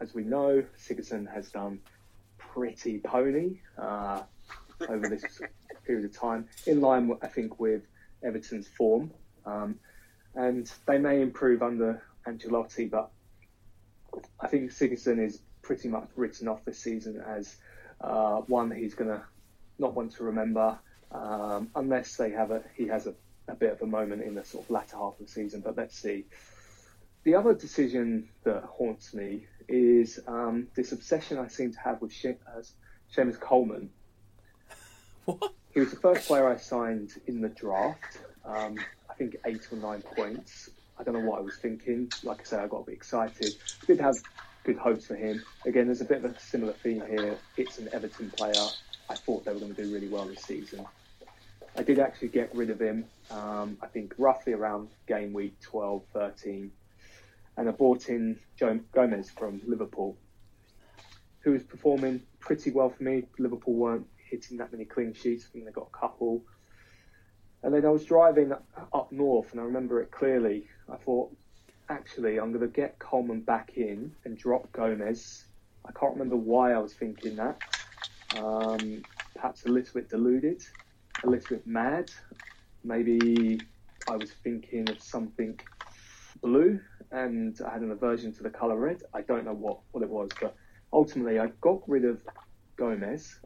As 0.00 0.12
we 0.12 0.22
know, 0.22 0.62
Sigurdsson 0.78 1.26
has 1.32 1.50
done 1.50 1.80
pretty 2.36 2.98
pony 2.98 3.60
uh, 3.78 4.20
over 4.86 5.08
this 5.08 5.24
period 5.86 6.04
of 6.04 6.14
time, 6.14 6.46
in 6.66 6.82
line, 6.82 7.10
I 7.22 7.28
think, 7.28 7.58
with 7.58 7.84
Everton's 8.22 8.68
form. 8.68 9.12
Um, 9.46 9.76
and 10.34 10.70
they 10.86 10.98
may 10.98 11.22
improve 11.22 11.62
under 11.62 12.02
Ancelotti, 12.26 12.90
but 12.90 13.10
I 14.38 14.46
think 14.46 14.72
Sigurdsson 14.72 15.24
is 15.24 15.40
pretty 15.62 15.88
much 15.88 16.10
written 16.16 16.48
off 16.48 16.62
this 16.66 16.80
season 16.80 17.24
as 17.26 17.56
uh, 18.02 18.42
one 18.42 18.70
he's 18.70 18.92
going 18.92 19.08
to 19.08 19.22
not 19.78 19.94
want 19.94 20.12
to 20.16 20.24
remember 20.24 20.78
um, 21.12 21.70
unless 21.76 22.16
they 22.16 22.30
have 22.30 22.50
a 22.50 22.62
he 22.76 22.88
has 22.88 23.06
a, 23.06 23.14
a 23.48 23.54
bit 23.54 23.72
of 23.72 23.82
a 23.82 23.86
moment 23.86 24.22
in 24.22 24.34
the 24.34 24.44
sort 24.44 24.64
of 24.64 24.70
latter 24.70 24.96
half 24.96 25.18
of 25.18 25.26
the 25.26 25.32
season. 25.32 25.60
But 25.60 25.76
let's 25.76 25.98
see. 25.98 26.24
The 27.24 27.34
other 27.34 27.54
decision 27.54 28.28
that 28.44 28.64
haunts 28.64 29.14
me 29.14 29.46
is 29.68 30.18
um, 30.26 30.68
this 30.74 30.92
obsession 30.92 31.38
I 31.38 31.48
seem 31.48 31.72
to 31.72 31.80
have 31.80 32.00
with 32.00 32.12
she- 32.12 32.28
uh, 32.28 32.62
Seamus 33.14 33.38
Coleman. 33.38 33.90
What? 35.24 35.52
He 35.72 35.78
was 35.80 35.90
the 35.90 36.00
first 36.00 36.26
player 36.26 36.48
I 36.48 36.56
signed 36.56 37.12
in 37.28 37.40
the 37.40 37.48
draft. 37.48 38.18
Um, 38.44 38.76
I 39.08 39.14
think 39.14 39.36
eight 39.46 39.68
or 39.70 39.76
nine 39.78 40.02
points. 40.02 40.68
I 40.98 41.04
don't 41.04 41.14
know 41.14 41.30
what 41.30 41.38
I 41.38 41.42
was 41.42 41.56
thinking. 41.56 42.10
Like 42.24 42.40
I 42.40 42.44
said, 42.44 42.60
I 42.60 42.66
got 42.66 42.78
a 42.78 42.84
bit 42.86 42.94
excited. 42.94 43.54
Did 43.86 44.00
have 44.00 44.16
good 44.64 44.76
hopes 44.76 45.06
for 45.06 45.14
him. 45.14 45.42
Again, 45.64 45.86
there's 45.86 46.00
a 46.00 46.04
bit 46.04 46.24
of 46.24 46.24
a 46.24 46.38
similar 46.38 46.72
theme 46.72 47.02
here. 47.08 47.36
It's 47.56 47.78
an 47.78 47.88
Everton 47.92 48.30
player. 48.30 48.66
I 49.08 49.14
thought 49.14 49.44
they 49.44 49.52
were 49.52 49.60
going 49.60 49.74
to 49.74 49.82
do 49.82 49.92
really 49.92 50.08
well 50.08 50.26
this 50.26 50.42
season. 50.42 50.84
I 51.76 51.82
did 51.82 51.98
actually 51.98 52.28
get 52.28 52.54
rid 52.54 52.70
of 52.70 52.80
him, 52.80 53.06
um, 53.32 53.78
I 53.82 53.86
think 53.86 54.14
roughly 54.18 54.52
around 54.52 54.88
game 55.06 55.32
week 55.32 55.58
12, 55.60 56.02
13. 56.12 56.70
And 57.56 57.68
I 57.68 57.72
brought 57.72 58.08
in 58.08 58.38
Joe 58.56 58.80
Gomez 58.92 59.30
from 59.30 59.60
Liverpool, 59.66 60.16
who 61.40 61.52
was 61.52 61.62
performing 61.62 62.22
pretty 62.40 62.70
well 62.70 62.90
for 62.90 63.02
me. 63.02 63.24
Liverpool 63.38 63.74
weren't 63.74 64.06
hitting 64.16 64.56
that 64.58 64.72
many 64.72 64.84
clean 64.84 65.12
sheets. 65.12 65.46
I 65.48 65.52
think 65.52 65.64
they 65.66 65.70
got 65.70 65.88
a 65.94 65.98
couple. 65.98 66.42
And 67.62 67.74
then 67.74 67.84
I 67.84 67.90
was 67.90 68.04
driving 68.04 68.52
up 68.52 69.12
north, 69.12 69.52
and 69.52 69.60
I 69.60 69.64
remember 69.64 70.00
it 70.00 70.10
clearly. 70.10 70.66
I 70.90 70.96
thought, 70.96 71.34
actually, 71.88 72.38
I'm 72.38 72.50
going 72.50 72.66
to 72.66 72.74
get 72.74 72.98
Coleman 72.98 73.42
back 73.42 73.72
in 73.76 74.12
and 74.24 74.36
drop 74.36 74.72
Gomez. 74.72 75.44
I 75.84 75.92
can't 75.92 76.12
remember 76.12 76.36
why 76.36 76.72
I 76.72 76.78
was 76.78 76.94
thinking 76.94 77.36
that. 77.36 77.60
Um, 78.36 79.02
perhaps 79.34 79.64
a 79.66 79.68
little 79.68 79.92
bit 79.94 80.08
deluded, 80.08 80.62
a 81.22 81.28
little 81.28 81.56
bit 81.56 81.66
mad. 81.66 82.10
Maybe 82.84 83.60
I 84.08 84.16
was 84.16 84.32
thinking 84.44 84.90
of 84.90 85.00
something 85.02 85.58
blue 86.42 86.80
and 87.10 87.58
I 87.66 87.70
had 87.70 87.82
an 87.82 87.92
aversion 87.92 88.32
to 88.34 88.42
the 88.42 88.50
colour 88.50 88.76
red. 88.76 89.02
I 89.14 89.22
don't 89.22 89.44
know 89.44 89.54
what, 89.54 89.80
what 89.92 90.02
it 90.02 90.10
was, 90.10 90.30
but 90.40 90.54
ultimately 90.92 91.38
I 91.38 91.48
got 91.60 91.82
rid 91.88 92.04
of 92.04 92.20
Gomez 92.76 93.38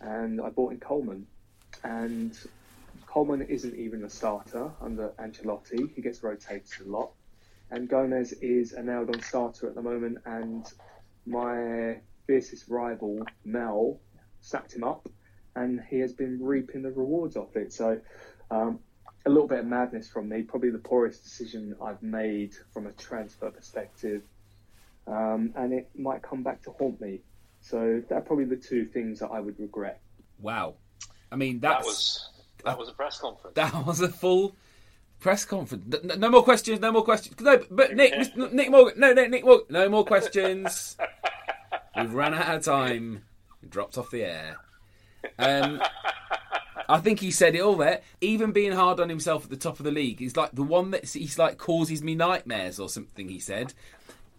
and 0.00 0.40
I 0.40 0.50
bought 0.50 0.72
in 0.72 0.80
Coleman. 0.80 1.26
And 1.84 2.36
Coleman 3.06 3.42
isn't 3.42 3.74
even 3.76 4.04
a 4.04 4.10
starter 4.10 4.70
under 4.80 5.12
Ancelotti. 5.18 5.94
He 5.94 6.02
gets 6.02 6.22
rotated 6.22 6.86
a 6.86 6.88
lot. 6.88 7.12
And 7.70 7.88
Gomez 7.88 8.32
is 8.32 8.72
a 8.72 8.82
nailed 8.82 9.14
on 9.14 9.22
starter 9.22 9.68
at 9.68 9.74
the 9.74 9.82
moment. 9.82 10.18
And 10.24 10.66
my 11.26 12.00
fiercest 12.26 12.68
rival, 12.68 13.20
Mel, 13.44 14.00
sacked 14.40 14.74
him 14.74 14.84
up. 14.84 15.08
And 15.56 15.80
he 15.88 15.98
has 16.00 16.12
been 16.12 16.38
reaping 16.40 16.82
the 16.82 16.90
rewards 16.90 17.36
of 17.36 17.54
it. 17.56 17.72
So 17.72 18.00
um, 18.50 18.78
a 19.26 19.30
little 19.30 19.48
bit 19.48 19.60
of 19.60 19.66
madness 19.66 20.08
from 20.08 20.28
me. 20.28 20.42
Probably 20.42 20.70
the 20.70 20.78
poorest 20.78 21.22
decision 21.22 21.74
I've 21.82 22.02
made 22.02 22.54
from 22.72 22.86
a 22.86 22.92
transfer 22.92 23.50
perspective. 23.50 24.22
um, 25.06 25.52
and 25.56 25.72
it 25.72 25.88
might 25.96 26.22
come 26.22 26.42
back 26.42 26.62
to 26.62 26.70
haunt 26.72 27.00
me. 27.00 27.20
So 27.60 28.02
that 28.08 28.14
are 28.14 28.20
probably 28.20 28.44
the 28.44 28.56
two 28.56 28.84
things 28.86 29.18
that 29.20 29.28
I 29.28 29.40
would 29.40 29.58
regret. 29.58 30.00
Wow. 30.40 30.74
I 31.32 31.36
mean, 31.36 31.60
That 31.60 31.82
was 31.84 32.28
that 32.64 32.78
was 32.78 32.88
a 32.88 32.92
press 32.92 33.18
conference. 33.18 33.54
that 33.56 33.86
was 33.86 34.00
a 34.00 34.08
full 34.08 34.54
press 35.20 35.44
conference. 35.44 35.84
No, 36.04 36.14
no 36.14 36.30
more 36.30 36.42
questions. 36.44 36.80
No 36.80 36.92
more 36.92 37.02
questions. 37.04 37.38
No, 37.40 37.60
but 37.70 37.94
Nick, 37.94 38.12
Mr. 38.14 38.52
Nick 38.52 38.70
Morgan. 38.70 38.98
No, 39.00 39.12
no, 39.12 39.26
Nick 39.26 39.44
Morgan. 39.44 39.66
No 39.70 39.88
more 39.88 40.04
questions. 40.04 40.96
We've 41.96 42.14
run 42.14 42.32
out 42.34 42.54
of 42.56 42.64
time. 42.64 43.24
Dropped 43.68 43.98
off 43.98 44.10
the 44.10 44.22
air. 44.22 44.56
Um, 45.38 45.82
I 46.88 47.00
think 47.00 47.20
he 47.20 47.30
said 47.30 47.54
it 47.54 47.60
all 47.60 47.76
there. 47.76 48.00
Even 48.20 48.52
being 48.52 48.72
hard 48.72 48.98
on 49.00 49.08
himself 49.08 49.44
at 49.44 49.50
the 49.50 49.56
top 49.56 49.78
of 49.78 49.84
the 49.84 49.90
league, 49.90 50.18
he's 50.18 50.36
like 50.36 50.52
the 50.52 50.62
one 50.62 50.90
that 50.92 51.08
he's 51.08 51.38
like 51.38 51.58
causes 51.58 52.02
me 52.02 52.14
nightmares 52.14 52.80
or 52.80 52.88
something. 52.88 53.28
He 53.28 53.38
said, 53.38 53.74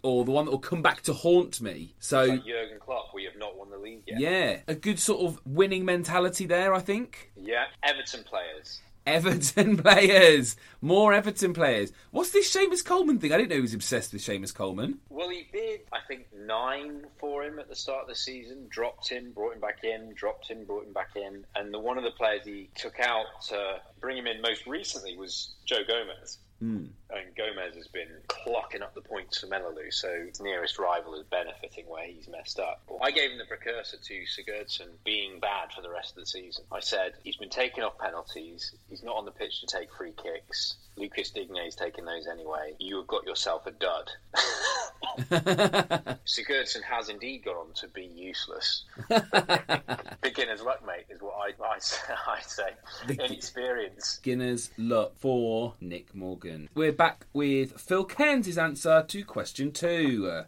or 0.01 0.25
the 0.25 0.31
one 0.31 0.45
that 0.45 0.51
will 0.51 0.59
come 0.59 0.81
back 0.81 1.01
to 1.03 1.13
haunt 1.13 1.61
me. 1.61 1.93
So 1.99 2.23
like 2.23 2.45
Jurgen 2.45 2.79
Klopp, 2.79 3.13
we 3.13 3.25
have 3.25 3.37
not 3.37 3.57
won 3.57 3.69
the 3.69 3.77
league 3.77 4.03
yet. 4.07 4.19
yeah, 4.19 4.59
a 4.67 4.75
good 4.75 4.99
sort 4.99 5.21
of 5.21 5.39
winning 5.45 5.85
mentality 5.85 6.45
there. 6.45 6.73
I 6.73 6.79
think. 6.79 7.31
Yeah, 7.35 7.65
Everton 7.83 8.23
players. 8.23 8.81
Everton 9.05 9.77
players, 9.83 10.55
more 10.81 11.13
Everton 11.13 11.53
players. 11.53 11.91
What's 12.11 12.31
this 12.31 12.53
Seamus 12.53 12.83
Coleman 12.83 13.19
thing? 13.19 13.31
I 13.31 13.37
didn't 13.37 13.49
know 13.49 13.55
he 13.55 13.61
was 13.61 13.73
obsessed 13.73 14.13
with 14.13 14.21
Seamus 14.21 14.53
Coleman. 14.53 14.99
Well, 15.09 15.29
he 15.29 15.47
bid, 15.51 15.81
I 15.91 15.99
think, 16.07 16.27
nine 16.33 17.05
for 17.19 17.43
him 17.43 17.59
at 17.59 17.69
the 17.69 17.75
start 17.75 18.03
of 18.03 18.07
the 18.07 18.15
season. 18.15 18.67
Dropped 18.69 19.09
him, 19.09 19.31
brought 19.31 19.53
him 19.53 19.61
back 19.61 19.83
in. 19.83 20.13
Dropped 20.15 20.49
him, 20.49 20.65
brought 20.65 20.85
him 20.85 20.93
back 20.93 21.15
in. 21.15 21.45
And 21.55 21.73
the 21.73 21.79
one 21.79 21.97
of 21.97 22.03
the 22.03 22.11
players 22.11 22.45
he 22.45 22.69
took 22.75 22.99
out 22.99 23.25
to 23.49 23.81
bring 23.99 24.17
him 24.17 24.27
in 24.27 24.41
most 24.41 24.65
recently 24.67 25.17
was 25.17 25.55
Joe 25.65 25.83
Gomez. 25.87 26.39
Hmm. 26.59 26.85
And 27.09 27.35
Gomez 27.35 27.75
has 27.75 27.87
been 27.87 28.09
clocking 28.27 28.81
up 28.81 28.93
the 28.93 29.01
points 29.01 29.39
for 29.39 29.47
Menelu, 29.47 29.91
so 29.91 30.27
nearest 30.41 30.77
rival 30.77 31.15
is 31.15 31.23
benefiting 31.23 31.87
where 31.87 32.05
he's 32.05 32.27
messed 32.27 32.59
up. 32.59 32.81
I 33.01 33.11
gave 33.11 33.31
him 33.31 33.37
the 33.37 33.45
precursor 33.45 33.97
to 33.97 34.13
Sigurdsson 34.13 34.89
being 35.05 35.39
bad 35.39 35.71
for 35.73 35.81
the 35.81 35.89
rest 35.89 36.11
of 36.11 36.17
the 36.17 36.25
season. 36.25 36.65
I 36.71 36.81
said 36.81 37.13
he's 37.23 37.37
been 37.37 37.49
taking 37.49 37.83
off 37.83 37.97
penalties, 37.97 38.75
he's 38.89 39.03
not 39.03 39.15
on 39.15 39.25
the 39.25 39.31
pitch 39.31 39.61
to 39.61 39.67
take 39.67 39.93
free 39.93 40.13
kicks. 40.21 40.75
Lucas 40.99 41.31
Digne's 41.31 41.75
taking 41.75 42.05
those 42.05 42.27
anyway. 42.27 42.73
You 42.77 42.97
have 42.97 43.07
got 43.07 43.25
yourself 43.25 43.65
a 43.65 43.71
dud. 43.71 44.11
Sigurdsson 46.25 46.83
has 46.83 47.09
indeed 47.09 47.45
gone 47.45 47.55
on 47.55 47.73
to 47.75 47.87
be 47.87 48.03
useless. 48.03 48.83
Beginner's 50.21 50.61
luck, 50.61 50.85
mate, 50.85 51.05
is 51.09 51.21
what 51.21 51.35
I, 51.39 51.53
I, 51.63 51.77
I 52.37 52.41
say. 52.41 52.69
Inexperience. 53.09 54.05
Skinner's 54.05 54.71
luck 54.77 55.13
for 55.15 55.75
Nick 55.79 56.13
Morgan. 56.13 56.69
We're 56.75 56.91
back 56.91 57.25
with 57.33 57.79
Phil 57.79 58.03
Cairns' 58.03 58.57
answer 58.57 59.05
to 59.07 59.23
question 59.23 59.71
two. 59.71 60.43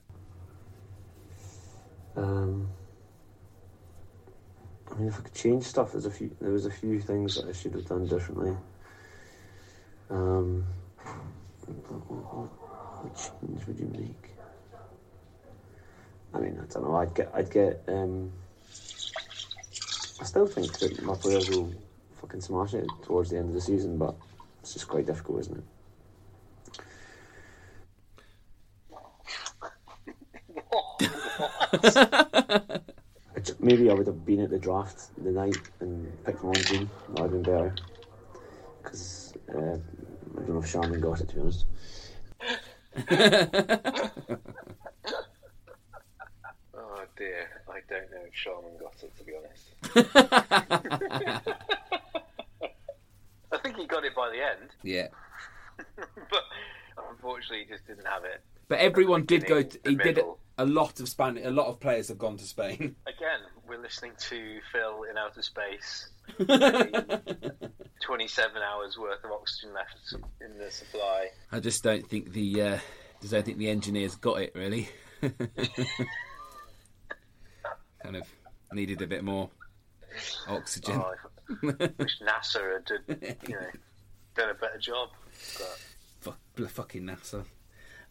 Um, 2.18 2.70
I 4.92 4.96
mean, 4.96 5.08
if 5.08 5.18
I 5.18 5.22
could 5.22 5.34
change 5.34 5.64
stuff, 5.64 5.94
there's 5.94 6.06
a 6.06 6.12
few. 6.12 6.36
There 6.42 6.52
was 6.52 6.66
a 6.66 6.72
few 6.72 7.00
things 7.00 7.36
that 7.36 7.48
I 7.48 7.54
should 7.54 7.74
have 7.74 7.88
done 7.88 8.06
differently. 8.06 8.56
Um, 10.12 10.66
what, 12.08 12.50
change 13.16 13.66
would 13.66 13.80
you 13.80 13.88
make? 13.98 14.32
I 16.34 16.40
mean, 16.40 16.60
I 16.62 16.66
don't 16.74 16.84
know. 16.84 16.96
I'd 16.96 17.14
get. 17.14 17.32
I'd 17.34 17.50
get. 17.50 17.84
Um, 17.88 18.32
I 20.20 20.24
still 20.24 20.48
think 20.48 20.78
that 20.80 21.02
my 21.04 21.16
players 21.16 21.50
will 21.50 21.74
fucking 22.20 22.42
smash 22.42 22.74
it 22.74 22.88
towards 23.04 23.30
the 23.30 23.38
end 23.38 23.50
of 23.50 23.56
the 23.56 23.62
season, 23.62 23.98
but 23.98 24.16
it's 24.62 24.74
just 24.74 24.88
quite 24.88 25.06
difficult, 25.06 25.40
isn't 25.42 25.58
it? 25.58 25.64
Maybe 33.60 33.90
I 33.90 33.94
would 33.94 34.08
have 34.08 34.26
been 34.26 34.42
at 34.42 34.50
the 34.50 34.60
draft 34.60 35.12
the 35.24 35.32
night 35.32 35.58
and 35.80 36.12
picked 36.26 36.44
one 36.44 36.54
team. 36.54 36.90
That 37.14 37.22
would 37.22 37.34
have 37.34 37.44
been 37.44 37.54
better. 37.54 37.76
Because 38.82 39.34
uh, 39.56 39.78
I 40.42 40.44
don't 40.44 40.56
know 40.56 40.62
if 40.64 40.68
Sharman 40.68 41.00
got 41.00 41.22
it, 41.22 41.30
to 41.30 41.36
be 41.36 41.42
honest. 41.42 41.66
Oh 46.74 47.04
dear, 47.18 47.48
I 47.70 47.80
don't 47.88 48.10
know 48.12 48.18
if 48.28 48.34
Sharman 48.34 48.72
got 48.80 48.96
it 49.04 49.16
to 49.18 49.24
be 49.24 49.34
honest. 49.38 49.72
I 53.52 53.58
think 53.60 53.78
he 53.78 53.86
got 53.86 54.04
it 54.04 54.16
by 54.16 54.30
the 54.30 54.42
end, 54.44 54.72
Yeah. 54.84 55.08
but 55.96 56.44
unfortunately 57.10 57.66
he 57.66 57.72
just 57.72 57.86
didn't 57.86 58.08
have 58.08 58.24
it. 58.24 58.42
But 58.68 58.80
everyone 58.80 59.26
did 59.26 59.46
go. 59.46 59.62
To, 59.62 59.80
he 59.86 59.96
the 59.96 60.04
did 60.04 60.20
a 60.58 60.66
lot 60.66 61.00
of 61.00 61.08
Span. 61.10 61.38
A 61.38 61.52
lot 61.52 61.68
of 61.68 61.80
players 61.80 62.08
have 62.08 62.18
gone 62.18 62.38
to 62.38 62.46
Spain. 62.46 62.96
Again, 63.06 63.42
we're 63.68 63.82
listening 63.82 64.14
to 64.30 64.60
Phil 64.72 65.04
in 65.04 65.18
outer 65.18 65.44
space. 65.44 66.10
27 68.02 68.62
hours 68.62 68.98
worth 68.98 69.24
of 69.24 69.32
oxygen 69.32 69.74
left 69.74 70.14
in 70.42 70.58
the 70.58 70.70
supply. 70.72 71.28
I 71.52 71.60
just 71.60 71.84
don't 71.84 72.08
think 72.08 72.34
the. 72.34 72.62
Uh, 72.62 72.78
just 73.22 73.34
don't 73.34 73.46
think 73.46 73.58
the 73.58 73.70
engineers 73.70 74.16
got 74.16 74.42
it 74.42 74.52
really. 74.56 74.90
kind 78.04 78.16
of 78.16 78.24
needed 78.74 79.02
a 79.02 79.08
bit 79.08 79.24
more 79.24 79.50
oxygen. 80.48 81.00
Oh, 81.00 81.14
I 81.64 81.90
wish 82.00 82.20
NASA 82.22 82.74
had 82.74 82.86
did, 82.86 83.38
you 83.48 83.54
know, 83.56 83.68
done 84.36 84.50
a 84.50 84.54
better 84.56 84.80
job. 84.80 85.10
But 85.58 85.80
Fuck, 86.22 86.38
bl- 86.56 86.66
fucking 86.66 87.04
NASA. 87.04 87.46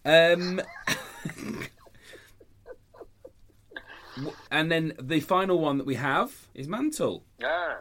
Um, 0.04 0.60
and 4.50 4.70
then 4.70 4.92
the 5.00 5.20
final 5.20 5.58
one 5.58 5.78
that 5.78 5.86
we 5.86 5.94
have 5.96 6.32
is 6.54 6.68
Mantle. 6.68 7.24
ah, 7.42 7.76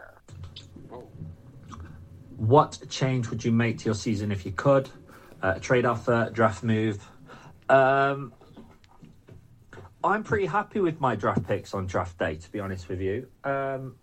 What 2.39 2.79
change 2.89 3.29
would 3.29 3.43
you 3.43 3.51
make 3.51 3.79
to 3.79 3.85
your 3.85 3.95
season 3.95 4.31
if 4.31 4.45
you 4.45 4.53
could? 4.53 4.89
Uh, 5.41 5.55
trade 5.55 5.85
offer, 5.85 6.29
draft 6.31 6.63
move. 6.63 7.05
Um, 7.67 8.31
I'm 10.01 10.23
pretty 10.23 10.45
happy 10.45 10.79
with 10.79 11.01
my 11.01 11.17
draft 11.17 11.45
picks 11.45 11.73
on 11.73 11.85
draft 11.85 12.17
day, 12.17 12.35
to 12.35 12.49
be 12.49 12.61
honest 12.61 12.87
with 12.87 13.01
you. 13.01 13.27
Um, 13.43 13.97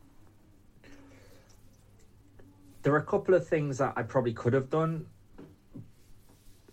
there 2.83 2.93
are 2.93 2.99
a 2.99 3.07
couple 3.07 3.35
of 3.35 3.49
things 3.49 3.79
that 3.79 3.95
I 3.97 4.03
probably 4.03 4.35
could 4.35 4.53
have 4.53 4.69
done. 4.69 5.07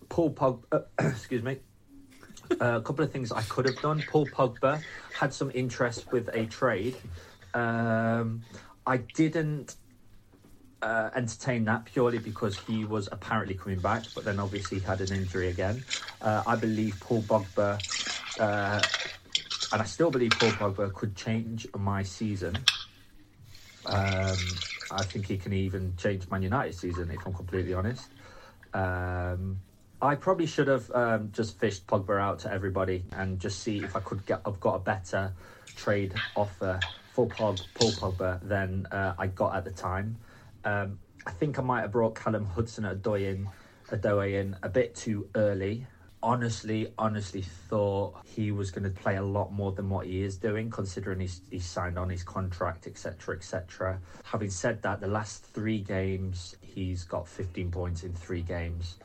Paul 0.10 0.34
Pogba, 0.34 0.84
excuse 1.00 1.44
me. 1.44 1.60
Uh, 2.60 2.76
a 2.76 2.82
couple 2.82 3.06
of 3.06 3.12
things 3.14 3.32
I 3.32 3.42
could 3.44 3.66
have 3.68 3.82
done. 3.82 4.04
Paul 4.10 4.26
Pogba 4.26 4.82
had 5.18 5.34
some 5.34 5.50
interest 5.56 6.12
with 6.12 6.30
a 6.34 6.46
trade. 6.46 6.98
Um, 7.54 8.42
I 8.86 8.98
didn't 8.98 9.78
uh, 10.84 11.10
entertain 11.16 11.66
that 11.66 11.86
purely 11.86 12.20
because 12.20 12.58
he 12.58 12.84
was 12.86 13.08
apparently 13.12 13.56
coming 13.56 13.82
back, 13.82 14.14
but 14.14 14.26
then 14.26 14.40
obviously 14.40 14.82
had 14.82 15.02
an 15.02 15.12
injury 15.12 15.48
again. 15.50 15.86
Uh, 16.20 16.44
I 16.46 16.56
believe 16.58 17.00
Paul 17.00 17.24
Pogba, 17.24 17.84
uh, 18.38 18.88
and 19.72 19.82
I 19.82 19.86
still 19.86 20.12
believe 20.12 20.36
Paul 20.36 20.56
Pogba 20.56 20.94
could 20.94 21.16
change 21.16 21.68
my 21.74 22.04
season. 22.04 22.68
Um, 23.86 24.64
I 24.90 25.04
think 25.04 25.28
he 25.28 25.38
can 25.38 25.54
even 25.54 25.96
change 25.96 26.30
Man 26.30 26.44
United's 26.44 26.80
season, 26.80 27.12
if 27.12 27.26
I'm 27.26 27.34
completely 27.34 27.74
honest. 27.74 28.14
Um, 28.74 29.62
I 30.02 30.16
probably 30.16 30.48
should 30.48 30.68
have 30.68 30.92
um, 30.92 31.32
just 31.32 31.58
fished 31.60 31.88
Pogba 31.88 32.20
out 32.20 32.40
to 32.40 32.52
everybody 32.52 33.06
and 33.14 33.40
just 33.40 33.60
see 33.62 33.84
if 33.84 33.96
I 33.96 34.02
could 34.02 34.26
get. 34.26 34.42
I've 34.46 34.60
got 34.60 34.76
a 34.76 34.80
better 34.80 35.34
trade 35.76 36.22
offer 36.36 36.84
for 37.08 37.30
Pog, 37.30 37.68
Paul 37.74 37.96
Pogba 37.96 38.42
than 38.48 38.86
uh, 38.88 39.16
I 39.18 39.28
got 39.28 39.56
at 39.56 39.64
the 39.66 39.72
time. 39.72 40.20
Um, 40.66 41.00
I 41.26 41.32
think 41.32 41.60
I 41.60 41.62
might 41.62 41.82
have 41.82 41.92
brought 41.92 42.16
Callum 42.16 42.46
Hudson 42.46 42.84
Odoi 42.84 43.30
in, 43.30 43.50
Odoi 43.90 44.40
in 44.42 44.56
a 44.64 44.70
bit 44.70 44.96
too 44.96 45.30
early. 45.36 45.88
Honestly, 46.22 46.88
honestly 46.98 47.42
thought 47.42 48.16
he 48.26 48.52
was 48.52 48.72
going 48.72 48.84
to 48.84 48.90
play 48.90 49.18
a 49.18 49.22
lot 49.22 49.52
more 49.52 49.74
than 49.74 49.90
what 49.90 50.06
he 50.06 50.22
is 50.22 50.38
doing, 50.38 50.70
considering 50.70 51.20
he's, 51.20 51.42
he's 51.52 51.66
signed 51.66 51.98
on 51.98 52.10
his 52.10 52.24
contract, 52.24 52.88
etc., 52.88 53.36
etc. 53.36 54.00
Having 54.24 54.50
said 54.50 54.82
that, 54.84 55.02
the 55.02 55.08
last 55.08 55.46
three 55.46 55.80
games 55.80 56.56
he's 56.62 57.04
got 57.04 57.28
15 57.28 57.72
points 57.72 58.04
in 58.04 58.14
three 58.14 58.42
games. 58.42 58.98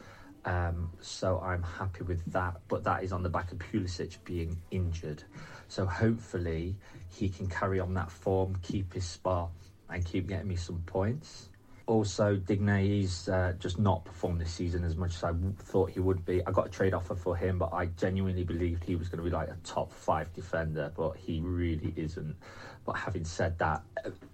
Um, 0.44 0.90
so 1.00 1.40
I'm 1.40 1.62
happy 1.62 2.04
with 2.04 2.24
that, 2.32 2.60
but 2.68 2.84
that 2.84 3.02
is 3.02 3.12
on 3.12 3.22
the 3.22 3.28
back 3.28 3.52
of 3.52 3.58
Pulisic 3.58 4.16
being 4.24 4.56
injured. 4.70 5.22
So 5.68 5.84
hopefully 5.84 6.76
he 7.10 7.28
can 7.28 7.48
carry 7.48 7.80
on 7.80 7.94
that 7.94 8.10
form, 8.10 8.56
keep 8.62 8.94
his 8.94 9.04
spot, 9.04 9.50
and 9.90 10.04
keep 10.04 10.28
getting 10.28 10.48
me 10.48 10.56
some 10.56 10.82
points. 10.86 11.48
Also, 11.86 12.36
Digne, 12.36 12.86
he's 12.86 13.30
uh, 13.30 13.54
just 13.58 13.78
not 13.78 14.04
performed 14.04 14.38
this 14.38 14.52
season 14.52 14.84
as 14.84 14.94
much 14.94 15.14
as 15.14 15.24
I 15.24 15.32
thought 15.58 15.90
he 15.90 16.00
would 16.00 16.24
be. 16.26 16.44
I 16.46 16.50
got 16.50 16.66
a 16.66 16.70
trade 16.70 16.92
offer 16.92 17.14
for 17.14 17.34
him, 17.34 17.58
but 17.58 17.72
I 17.72 17.86
genuinely 17.86 18.44
believed 18.44 18.84
he 18.84 18.94
was 18.94 19.08
going 19.08 19.18
to 19.18 19.24
be 19.24 19.30
like 19.30 19.48
a 19.48 19.56
top 19.64 19.90
five 19.90 20.30
defender, 20.34 20.92
but 20.94 21.16
he 21.16 21.40
really 21.40 21.94
isn't. 21.96 22.36
But 22.84 22.92
having 22.92 23.24
said 23.24 23.58
that, 23.58 23.82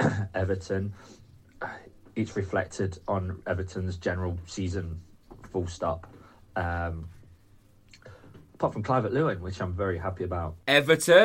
Everton, 0.35 0.95
it's 2.17 2.35
reflected 2.35 2.99
on 3.07 3.41
Everton's 3.47 3.99
general 3.99 4.37
season, 4.47 5.01
full 5.53 5.69
stop. 5.69 6.09
Um, 6.57 7.09
apart 8.55 8.73
from 8.73 8.83
Clive 8.83 9.05
at 9.05 9.13
Lewin, 9.13 9.41
which 9.41 9.61
I'm 9.61 9.75
very 9.75 9.99
happy 9.99 10.25
about. 10.25 10.57
Everton. 10.67 11.25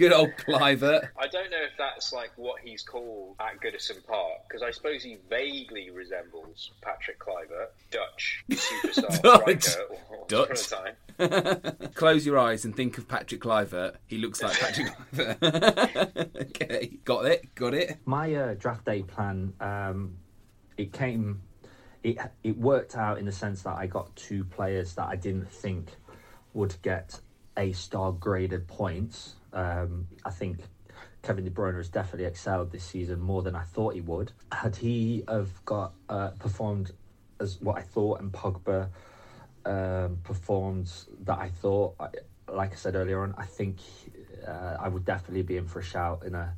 Good 0.00 0.14
old 0.14 0.30
Clivert. 0.38 1.10
I 1.18 1.26
don't 1.26 1.50
know 1.50 1.58
if 1.62 1.76
that's 1.76 2.10
like 2.10 2.30
what 2.36 2.62
he's 2.64 2.82
called 2.82 3.36
at 3.38 3.60
Goodison 3.60 4.02
Park 4.06 4.38
because 4.48 4.62
I 4.62 4.70
suppose 4.70 5.02
he 5.02 5.18
vaguely 5.28 5.90
resembles 5.90 6.70
Patrick 6.80 7.18
Kluivert, 7.18 7.68
Dutch 7.90 8.42
superstar 8.50 9.20
Dutch. 9.22 9.62
striker 9.62 9.96
Dutch. 10.26 10.72
upon 10.72 10.86
a 11.18 11.68
time. 11.68 11.90
Close 11.94 12.24
your 12.24 12.38
eyes 12.38 12.64
and 12.64 12.74
think 12.74 12.96
of 12.96 13.08
Patrick 13.08 13.42
Kluivert. 13.42 13.96
He 14.06 14.16
looks 14.16 14.42
like 14.42 14.58
Patrick 14.58 14.86
Kluivert. 15.14 16.46
okay, 16.48 16.96
got 17.04 17.26
it, 17.26 17.54
got 17.54 17.74
it. 17.74 17.98
My 18.06 18.34
uh, 18.34 18.54
draft 18.54 18.86
day 18.86 19.02
plan, 19.02 19.52
um, 19.60 20.16
it 20.78 20.94
came, 20.94 21.42
it 22.02 22.16
it 22.42 22.56
worked 22.56 22.96
out 22.96 23.18
in 23.18 23.26
the 23.26 23.32
sense 23.32 23.64
that 23.64 23.76
I 23.76 23.86
got 23.86 24.16
two 24.16 24.44
players 24.44 24.94
that 24.94 25.08
I 25.08 25.16
didn't 25.16 25.50
think 25.50 25.90
would 26.54 26.74
get 26.80 27.20
a 27.60 27.72
star 27.72 28.10
graded 28.10 28.66
points. 28.66 29.34
Um, 29.52 30.06
I 30.24 30.30
think 30.30 30.60
Kevin 31.22 31.44
De 31.44 31.50
Bruyne 31.50 31.76
has 31.76 31.90
definitely 31.90 32.24
excelled 32.24 32.72
this 32.72 32.84
season 32.84 33.20
more 33.20 33.42
than 33.42 33.54
I 33.54 33.62
thought 33.64 33.94
he 33.94 34.00
would. 34.00 34.32
Had 34.50 34.76
he 34.76 35.24
have 35.28 35.64
got 35.66 35.92
uh, 36.08 36.30
performed 36.30 36.92
as 37.38 37.60
what 37.60 37.76
I 37.76 37.82
thought, 37.82 38.20
and 38.20 38.32
Pogba 38.32 38.88
um, 39.66 40.18
performed 40.24 40.90
that 41.24 41.38
I 41.38 41.50
thought, 41.50 41.96
I, 42.00 42.08
like 42.50 42.72
I 42.72 42.76
said 42.76 42.94
earlier 42.94 43.22
on, 43.22 43.34
I 43.36 43.44
think 43.44 43.78
uh, 44.46 44.76
I 44.80 44.88
would 44.88 45.04
definitely 45.04 45.42
be 45.42 45.58
in 45.58 45.66
for 45.66 45.80
a 45.80 45.84
shout 45.84 46.24
in 46.24 46.34
a, 46.34 46.54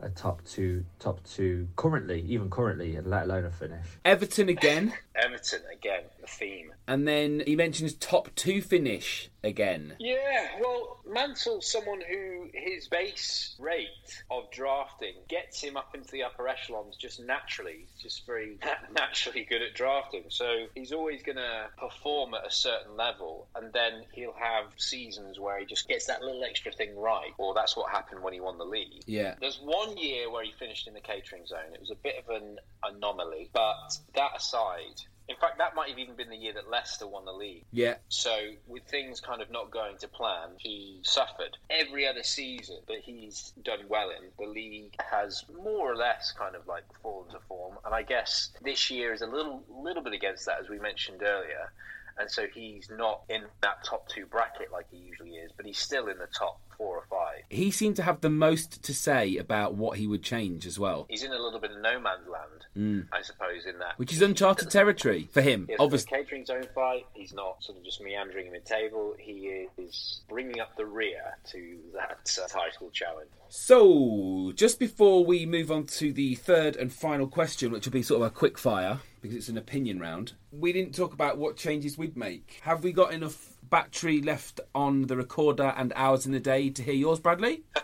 a 0.00 0.08
top 0.10 0.44
two, 0.44 0.84
top 1.00 1.24
two 1.24 1.66
currently, 1.74 2.20
even 2.28 2.48
currently, 2.48 2.94
and 2.94 3.08
let 3.08 3.24
alone 3.24 3.44
a 3.44 3.50
finish. 3.50 3.86
Everton 4.04 4.48
again, 4.48 4.92
Everton 5.16 5.62
again, 5.72 6.02
the 6.24 6.30
theme. 6.30 6.72
and 6.88 7.06
then 7.06 7.42
he 7.46 7.56
mentions 7.56 7.94
top 7.94 8.28
two 8.34 8.60
finish 8.62 9.30
again. 9.42 9.94
Yeah, 9.98 10.48
well, 10.60 11.00
Mansell's 11.06 11.70
someone 11.70 12.00
who 12.08 12.48
his 12.54 12.88
base 12.88 13.54
rate 13.58 13.88
of 14.30 14.50
drafting 14.50 15.14
gets 15.28 15.60
him 15.60 15.76
up 15.76 15.94
into 15.94 16.10
the 16.12 16.22
upper 16.22 16.48
echelons 16.48 16.96
just 16.96 17.20
naturally. 17.20 17.86
He's 17.92 18.02
just 18.02 18.26
very 18.26 18.58
naturally 18.94 19.46
good 19.48 19.60
at 19.62 19.74
drafting. 19.74 20.24
So 20.28 20.66
he's 20.74 20.92
always 20.92 21.22
going 21.22 21.36
to 21.36 21.66
perform 21.76 22.34
at 22.34 22.46
a 22.46 22.50
certain 22.50 22.96
level, 22.96 23.48
and 23.54 23.72
then 23.72 24.04
he'll 24.12 24.32
have 24.32 24.66
seasons 24.76 25.38
where 25.38 25.58
he 25.58 25.66
just 25.66 25.88
gets 25.88 26.06
that 26.06 26.22
little 26.22 26.42
extra 26.44 26.72
thing 26.72 26.96
right. 26.96 27.32
Or 27.38 27.52
that's 27.54 27.76
what 27.76 27.90
happened 27.90 28.22
when 28.22 28.32
he 28.32 28.40
won 28.40 28.56
the 28.58 28.64
league. 28.64 29.02
Yeah. 29.06 29.34
There's 29.40 29.60
one 29.62 29.96
year 29.98 30.30
where 30.30 30.44
he 30.44 30.52
finished 30.58 30.86
in 30.86 30.94
the 30.94 31.00
catering 31.00 31.46
zone. 31.46 31.74
It 31.74 31.80
was 31.80 31.90
a 31.90 31.96
bit 31.96 32.14
of 32.18 32.28
an 32.34 32.58
anomaly, 32.82 33.50
but 33.52 33.98
that 34.14 34.30
aside, 34.36 35.02
in 35.28 35.36
fact, 35.36 35.58
that 35.58 35.74
might 35.74 35.88
have 35.88 35.98
even 35.98 36.16
been 36.16 36.28
the 36.28 36.36
year 36.36 36.52
that 36.52 36.68
Leicester 36.68 37.06
won 37.06 37.24
the 37.24 37.32
league. 37.32 37.64
Yeah. 37.72 37.94
So, 38.08 38.36
with 38.66 38.82
things 38.84 39.20
kind 39.20 39.40
of 39.40 39.50
not 39.50 39.70
going 39.70 39.96
to 39.98 40.08
plan, 40.08 40.50
he 40.58 41.00
suffered. 41.02 41.56
Every 41.70 42.06
other 42.06 42.22
season 42.22 42.76
that 42.88 43.00
he's 43.02 43.52
done 43.62 43.80
well 43.88 44.10
in, 44.10 44.28
the 44.38 44.50
league 44.50 44.94
has 45.00 45.44
more 45.62 45.90
or 45.90 45.96
less 45.96 46.32
kind 46.32 46.54
of 46.54 46.66
like 46.66 46.84
fallen 47.02 47.30
to 47.30 47.38
form. 47.48 47.78
And 47.86 47.94
I 47.94 48.02
guess 48.02 48.50
this 48.62 48.90
year 48.90 49.14
is 49.14 49.22
a 49.22 49.26
little, 49.26 49.64
little 49.70 50.02
bit 50.02 50.12
against 50.12 50.44
that, 50.46 50.60
as 50.60 50.68
we 50.68 50.78
mentioned 50.78 51.22
earlier. 51.22 51.72
And 52.18 52.30
so 52.30 52.46
he's 52.46 52.90
not 52.90 53.22
in 53.28 53.42
that 53.62 53.82
top 53.82 54.08
two 54.08 54.26
bracket 54.26 54.70
like 54.70 54.86
he 54.90 54.98
usually 54.98 55.36
is, 55.36 55.50
but 55.56 55.66
he's 55.66 55.78
still 55.78 56.08
in 56.08 56.18
the 56.18 56.28
top 56.38 56.60
four 56.76 56.96
or 56.96 57.04
five. 57.10 57.42
He 57.50 57.70
seemed 57.70 57.96
to 57.96 58.02
have 58.02 58.20
the 58.20 58.30
most 58.30 58.82
to 58.82 58.94
say 58.94 59.36
about 59.36 59.74
what 59.74 59.98
he 59.98 60.06
would 60.06 60.22
change 60.22 60.66
as 60.66 60.78
well, 60.78 61.06
He's 61.08 61.22
in 61.22 61.32
a 61.32 61.38
little 61.38 61.60
bit 61.60 61.70
of 61.72 61.80
no 61.80 61.98
man's 62.00 62.28
land, 62.28 62.50
Mm. 62.76 63.06
I 63.12 63.22
suppose, 63.22 63.66
in 63.66 63.78
that. 63.78 63.96
which 63.98 64.12
is 64.12 64.20
uncharted 64.20 64.68
territory 64.70 65.28
for 65.32 65.40
him. 65.40 65.66
Yes, 65.68 65.76
Obviously, 65.78 66.10
catering 66.18 66.44
zone 66.44 66.66
fight. 66.74 67.06
He's 67.14 67.32
not 67.32 67.62
sort 67.62 67.78
of 67.78 67.84
just 67.84 68.00
meandering 68.02 68.48
in 68.48 68.52
the 68.52 68.58
table. 68.58 69.14
He 69.18 69.66
is 69.78 70.22
bringing 70.28 70.58
up 70.60 70.76
the 70.76 70.84
rear 70.86 71.36
to 71.52 71.78
that 71.94 72.36
uh, 72.42 72.48
title 72.48 72.90
challenge. 72.92 73.30
So, 73.48 74.52
just 74.56 74.78
before 74.80 75.24
we 75.24 75.46
move 75.46 75.70
on 75.70 75.86
to 75.86 76.12
the 76.12 76.34
third 76.34 76.74
and 76.76 76.92
final 76.92 77.26
question, 77.28 77.70
which 77.70 77.86
will 77.86 77.92
be 77.92 78.02
sort 78.02 78.20
of 78.22 78.26
a 78.26 78.30
quick 78.30 78.58
fire 78.58 78.98
because 79.22 79.36
it's 79.36 79.48
an 79.48 79.56
opinion 79.56 79.98
round, 80.00 80.32
we 80.52 80.72
didn't 80.72 80.94
talk 80.94 81.12
about 81.14 81.38
what 81.38 81.56
changes 81.56 81.96
we'd 81.96 82.16
make. 82.16 82.60
Have 82.62 82.84
we 82.84 82.92
got 82.92 83.12
enough 83.14 83.53
battery 83.70 84.20
left 84.20 84.60
on 84.74 85.02
the 85.02 85.16
recorder 85.16 85.74
and 85.76 85.92
hours 85.96 86.26
in 86.26 86.32
the 86.32 86.40
day 86.40 86.70
to 86.70 86.82
hear 86.82 86.94
yours, 86.94 87.20
Bradley? 87.20 87.62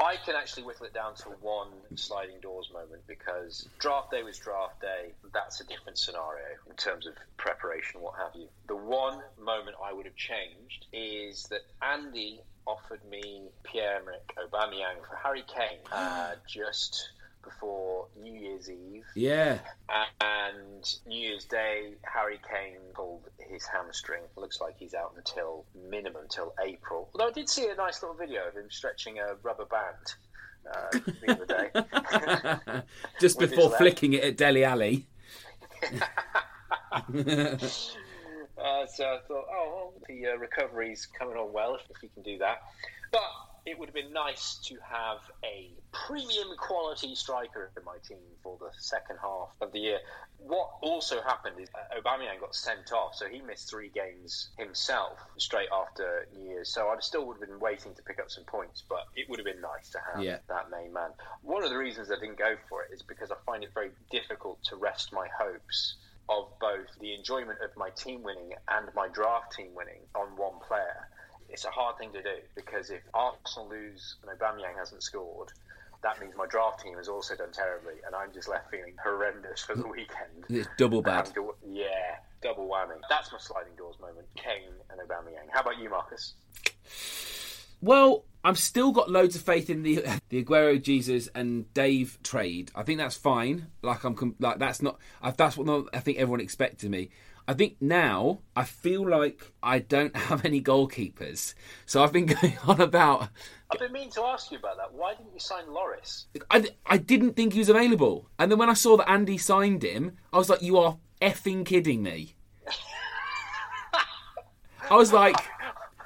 I 0.00 0.16
can 0.24 0.34
actually 0.34 0.62
whittle 0.62 0.86
it 0.86 0.94
down 0.94 1.14
to 1.16 1.28
one 1.40 1.68
sliding 1.94 2.40
doors 2.40 2.70
moment 2.72 3.02
because 3.06 3.68
draft 3.78 4.10
day 4.10 4.22
was 4.22 4.38
draft 4.38 4.80
day. 4.80 5.12
That's 5.32 5.60
a 5.60 5.64
different 5.66 5.98
scenario 5.98 6.46
in 6.68 6.74
terms 6.76 7.06
of 7.06 7.14
preparation, 7.36 8.00
what 8.00 8.14
have 8.18 8.34
you. 8.34 8.48
The 8.66 8.76
one 8.76 9.20
moment 9.38 9.76
I 9.84 9.92
would 9.92 10.06
have 10.06 10.16
changed 10.16 10.86
is 10.92 11.44
that 11.50 11.60
Andy 11.82 12.40
offered 12.66 13.04
me 13.10 13.50
Pierre-Emerick 13.62 14.34
Aubameyang 14.38 15.06
for 15.06 15.16
Harry 15.22 15.44
Kane 15.46 15.80
uh, 15.92 16.32
just 16.48 17.10
before 17.42 18.06
New 18.20 18.32
Year's 18.32 18.70
Eve. 18.70 19.04
Yeah. 19.14 19.58
And 20.20 20.94
New 21.06 21.28
Year's 21.28 21.44
Day, 21.44 21.94
Harry 22.02 22.40
Kane 22.48 22.80
pulled 22.94 23.28
his 23.38 23.66
hamstring. 23.66 24.22
Looks 24.36 24.60
like 24.60 24.76
he's 24.78 24.94
out 24.94 25.14
until 25.16 25.64
minimum 25.88 26.24
till 26.28 26.54
April. 26.64 27.08
Although 27.14 27.28
I 27.28 27.32
did 27.32 27.48
see 27.48 27.68
a 27.68 27.74
nice 27.74 28.02
little 28.02 28.16
video 28.16 28.48
of 28.48 28.54
him 28.54 28.70
stretching 28.70 29.18
a 29.18 29.34
rubber 29.42 29.66
band 29.66 30.14
uh, 30.72 30.90
the 31.26 31.32
other 31.32 31.46
day. 31.46 32.82
just 33.20 33.38
before 33.38 33.70
flicking 33.70 34.12
it 34.14 34.24
at 34.24 34.36
Dele 34.36 34.64
Alli. 34.64 35.06
Uh, 38.60 38.86
so 38.86 39.04
I 39.04 39.18
thought, 39.26 39.46
oh, 39.50 39.72
well, 39.74 39.92
the 40.06 40.26
uh, 40.26 40.36
recovery's 40.36 41.06
coming 41.06 41.36
on 41.36 41.50
well 41.52 41.76
if, 41.76 41.80
if 41.96 42.02
you 42.02 42.10
can 42.12 42.22
do 42.22 42.36
that. 42.38 42.58
But 43.10 43.22
it 43.66 43.78
would 43.78 43.88
have 43.88 43.94
been 43.94 44.12
nice 44.12 44.58
to 44.64 44.76
have 44.88 45.18
a 45.44 45.70
premium 45.92 46.48
quality 46.58 47.14
striker 47.14 47.70
in 47.76 47.84
my 47.84 47.96
team 48.06 48.18
for 48.42 48.56
the 48.58 48.70
second 48.78 49.18
half 49.22 49.48
of 49.60 49.72
the 49.72 49.78
year. 49.78 49.98
What 50.38 50.68
also 50.82 51.20
happened 51.22 51.56
is 51.60 51.68
Aubameyang 51.96 52.40
got 52.40 52.54
sent 52.54 52.92
off, 52.92 53.14
so 53.14 53.26
he 53.28 53.40
missed 53.42 53.68
three 53.68 53.90
games 53.90 54.50
himself 54.58 55.18
straight 55.38 55.68
after 55.72 56.26
New 56.34 56.48
Year's. 56.48 56.72
So 56.72 56.88
I 56.88 56.96
still 57.00 57.26
would 57.26 57.38
have 57.40 57.48
been 57.48 57.60
waiting 57.60 57.94
to 57.94 58.02
pick 58.02 58.18
up 58.18 58.30
some 58.30 58.44
points, 58.44 58.82
but 58.88 59.04
it 59.14 59.28
would 59.28 59.38
have 59.38 59.46
been 59.46 59.60
nice 59.60 59.90
to 59.90 59.98
have 60.12 60.22
Yeah. 60.22 60.38
that 60.48 60.70
main 60.70 60.92
man. 60.92 61.12
One 61.42 61.62
of 61.62 61.70
the 61.70 61.76
reasons 61.76 62.10
I 62.10 62.14
didn't 62.14 62.38
go 62.38 62.56
for 62.68 62.82
it 62.82 62.92
is 62.92 63.02
because 63.02 63.30
I 63.30 63.36
find 63.44 63.62
it 63.62 63.74
very 63.74 63.90
difficult 64.10 64.62
to 64.64 64.76
rest 64.76 65.12
my 65.12 65.28
hopes 65.28 65.96
of 66.28 66.48
both 66.60 66.86
the 67.00 67.14
enjoyment 67.14 67.60
of 67.60 67.76
my 67.76 67.90
team 67.90 68.22
winning 68.22 68.54
and 68.68 68.88
my 68.94 69.08
draft 69.08 69.52
team 69.52 69.74
winning 69.74 70.00
on 70.14 70.36
one 70.36 70.60
player. 70.66 71.08
It's 71.50 71.64
a 71.64 71.70
hard 71.70 71.98
thing 71.98 72.12
to 72.12 72.22
do 72.22 72.36
because 72.54 72.90
if 72.90 73.02
Arsenal 73.12 73.68
lose 73.68 74.16
and 74.22 74.38
Aubameyang 74.38 74.78
hasn't 74.78 75.02
scored, 75.02 75.52
that 76.02 76.20
means 76.20 76.34
my 76.36 76.46
draft 76.46 76.80
team 76.80 76.96
has 76.96 77.08
also 77.08 77.36
done 77.36 77.52
terribly, 77.52 77.94
and 78.06 78.14
I'm 78.14 78.32
just 78.32 78.48
left 78.48 78.70
feeling 78.70 78.94
horrendous 79.02 79.62
for 79.62 79.74
the 79.74 79.82
mm. 79.82 79.90
weekend. 79.90 80.46
It's 80.48 80.68
double 80.78 81.02
bad. 81.02 81.30
Yeah, 81.68 82.16
double 82.42 82.68
whammy. 82.68 82.98
That's 83.08 83.30
my 83.32 83.38
sliding 83.38 83.74
doors 83.76 83.96
moment. 84.00 84.26
Kane 84.36 84.72
and 84.90 85.00
Aubameyang. 85.00 85.50
How 85.52 85.60
about 85.60 85.78
you, 85.78 85.90
Marcus? 85.90 86.34
Well, 87.82 88.24
I've 88.42 88.58
still 88.58 88.92
got 88.92 89.10
loads 89.10 89.36
of 89.36 89.42
faith 89.42 89.68
in 89.68 89.82
the 89.82 89.96
the 90.28 90.42
Aguero, 90.42 90.80
Jesus, 90.80 91.28
and 91.34 91.72
Dave 91.74 92.18
trade. 92.22 92.70
I 92.74 92.82
think 92.82 92.98
that's 92.98 93.16
fine. 93.16 93.66
Like 93.82 94.04
I'm 94.04 94.36
like 94.38 94.58
that's 94.58 94.80
not. 94.80 94.98
That's 95.36 95.56
what 95.56 95.66
not, 95.66 95.86
I 95.92 96.00
think 96.00 96.18
everyone 96.18 96.40
expected 96.40 96.90
me. 96.90 97.10
I 97.50 97.52
think 97.52 97.78
now 97.80 98.42
I 98.54 98.62
feel 98.62 99.04
like 99.08 99.50
I 99.60 99.80
don't 99.80 100.14
have 100.30 100.44
any 100.44 100.62
goalkeepers, 100.62 101.54
so 101.84 102.00
I've 102.00 102.12
been 102.12 102.26
going 102.40 102.56
on 102.64 102.80
about. 102.80 103.30
I've 103.72 103.80
been 103.80 103.90
meaning 103.90 104.10
to 104.10 104.22
ask 104.22 104.52
you 104.52 104.58
about 104.58 104.76
that. 104.76 104.94
Why 104.94 105.14
didn't 105.14 105.32
you 105.34 105.40
sign 105.40 105.64
Lloris? 105.64 106.26
I, 106.48 106.68
I 106.86 106.96
didn't 106.96 107.34
think 107.34 107.54
he 107.54 107.58
was 107.58 107.68
available, 107.68 108.28
and 108.38 108.52
then 108.52 108.58
when 108.60 108.70
I 108.70 108.74
saw 108.74 108.96
that 108.98 109.10
Andy 109.10 109.36
signed 109.36 109.82
him, 109.82 110.16
I 110.32 110.38
was 110.38 110.48
like, 110.48 110.62
"You 110.62 110.78
are 110.78 110.98
effing 111.20 111.66
kidding 111.66 112.04
me!" 112.04 112.36
I 114.88 114.94
was 114.94 115.12
like, 115.12 115.34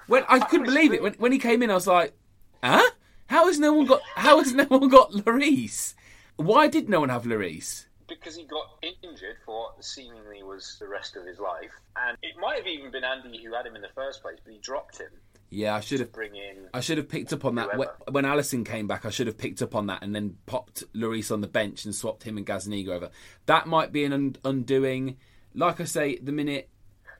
when 0.06 0.24
I 0.30 0.38
couldn't 0.48 0.64
believe 0.64 0.94
it 0.94 1.02
when 1.02 1.12
when 1.14 1.32
he 1.32 1.38
came 1.38 1.62
in, 1.62 1.70
I 1.70 1.74
was 1.74 1.86
like, 1.86 2.14
"Huh? 2.62 2.90
How 3.26 3.48
has 3.48 3.58
no 3.58 3.74
one 3.74 3.84
got? 3.84 4.00
How 4.16 4.38
has 4.38 4.54
no 4.54 4.64
one 4.64 4.88
got 4.88 5.12
Lloris? 5.12 5.92
Why 6.36 6.68
did 6.68 6.88
no 6.88 7.00
one 7.00 7.10
have 7.10 7.24
Lloris?" 7.24 7.84
Because 8.18 8.36
he 8.36 8.44
got 8.44 8.66
injured 8.82 9.36
for 9.44 9.54
what 9.74 9.84
seemingly 9.84 10.42
was 10.42 10.76
the 10.80 10.88
rest 10.88 11.16
of 11.16 11.24
his 11.26 11.38
life, 11.38 11.70
and 11.96 12.16
it 12.22 12.34
might 12.40 12.58
have 12.58 12.66
even 12.66 12.90
been 12.90 13.04
Andy 13.04 13.42
who 13.42 13.54
had 13.54 13.66
him 13.66 13.76
in 13.76 13.82
the 13.82 13.88
first 13.94 14.22
place, 14.22 14.38
but 14.42 14.52
he 14.52 14.58
dropped 14.58 14.98
him. 14.98 15.10
Yeah, 15.50 15.74
I 15.76 15.80
should 15.80 16.00
have. 16.00 16.12
Bring 16.12 16.34
in. 16.34 16.68
I 16.72 16.80
should 16.80 16.98
have 16.98 17.08
picked 17.08 17.32
up 17.32 17.44
on 17.44 17.54
that 17.56 17.76
when, 17.76 17.88
Whoever. 17.88 18.10
when 18.10 18.24
Alisson 18.24 18.66
came 18.66 18.86
back. 18.86 19.04
I 19.04 19.10
should 19.10 19.28
have 19.28 19.38
picked 19.38 19.62
up 19.62 19.74
on 19.74 19.86
that 19.86 20.02
and 20.02 20.14
then 20.14 20.36
popped 20.46 20.82
Lloris 20.94 21.30
on 21.30 21.42
the 21.42 21.46
bench 21.46 21.84
and 21.84 21.94
swapped 21.94 22.24
him 22.24 22.36
and 22.36 22.46
Gazaniga 22.46 22.88
over. 22.88 23.10
That 23.46 23.66
might 23.66 23.92
be 23.92 24.04
an 24.04 24.12
un- 24.12 24.36
undoing. 24.44 25.16
Like 25.54 25.80
I 25.80 25.84
say, 25.84 26.16
the 26.16 26.32
minute 26.32 26.70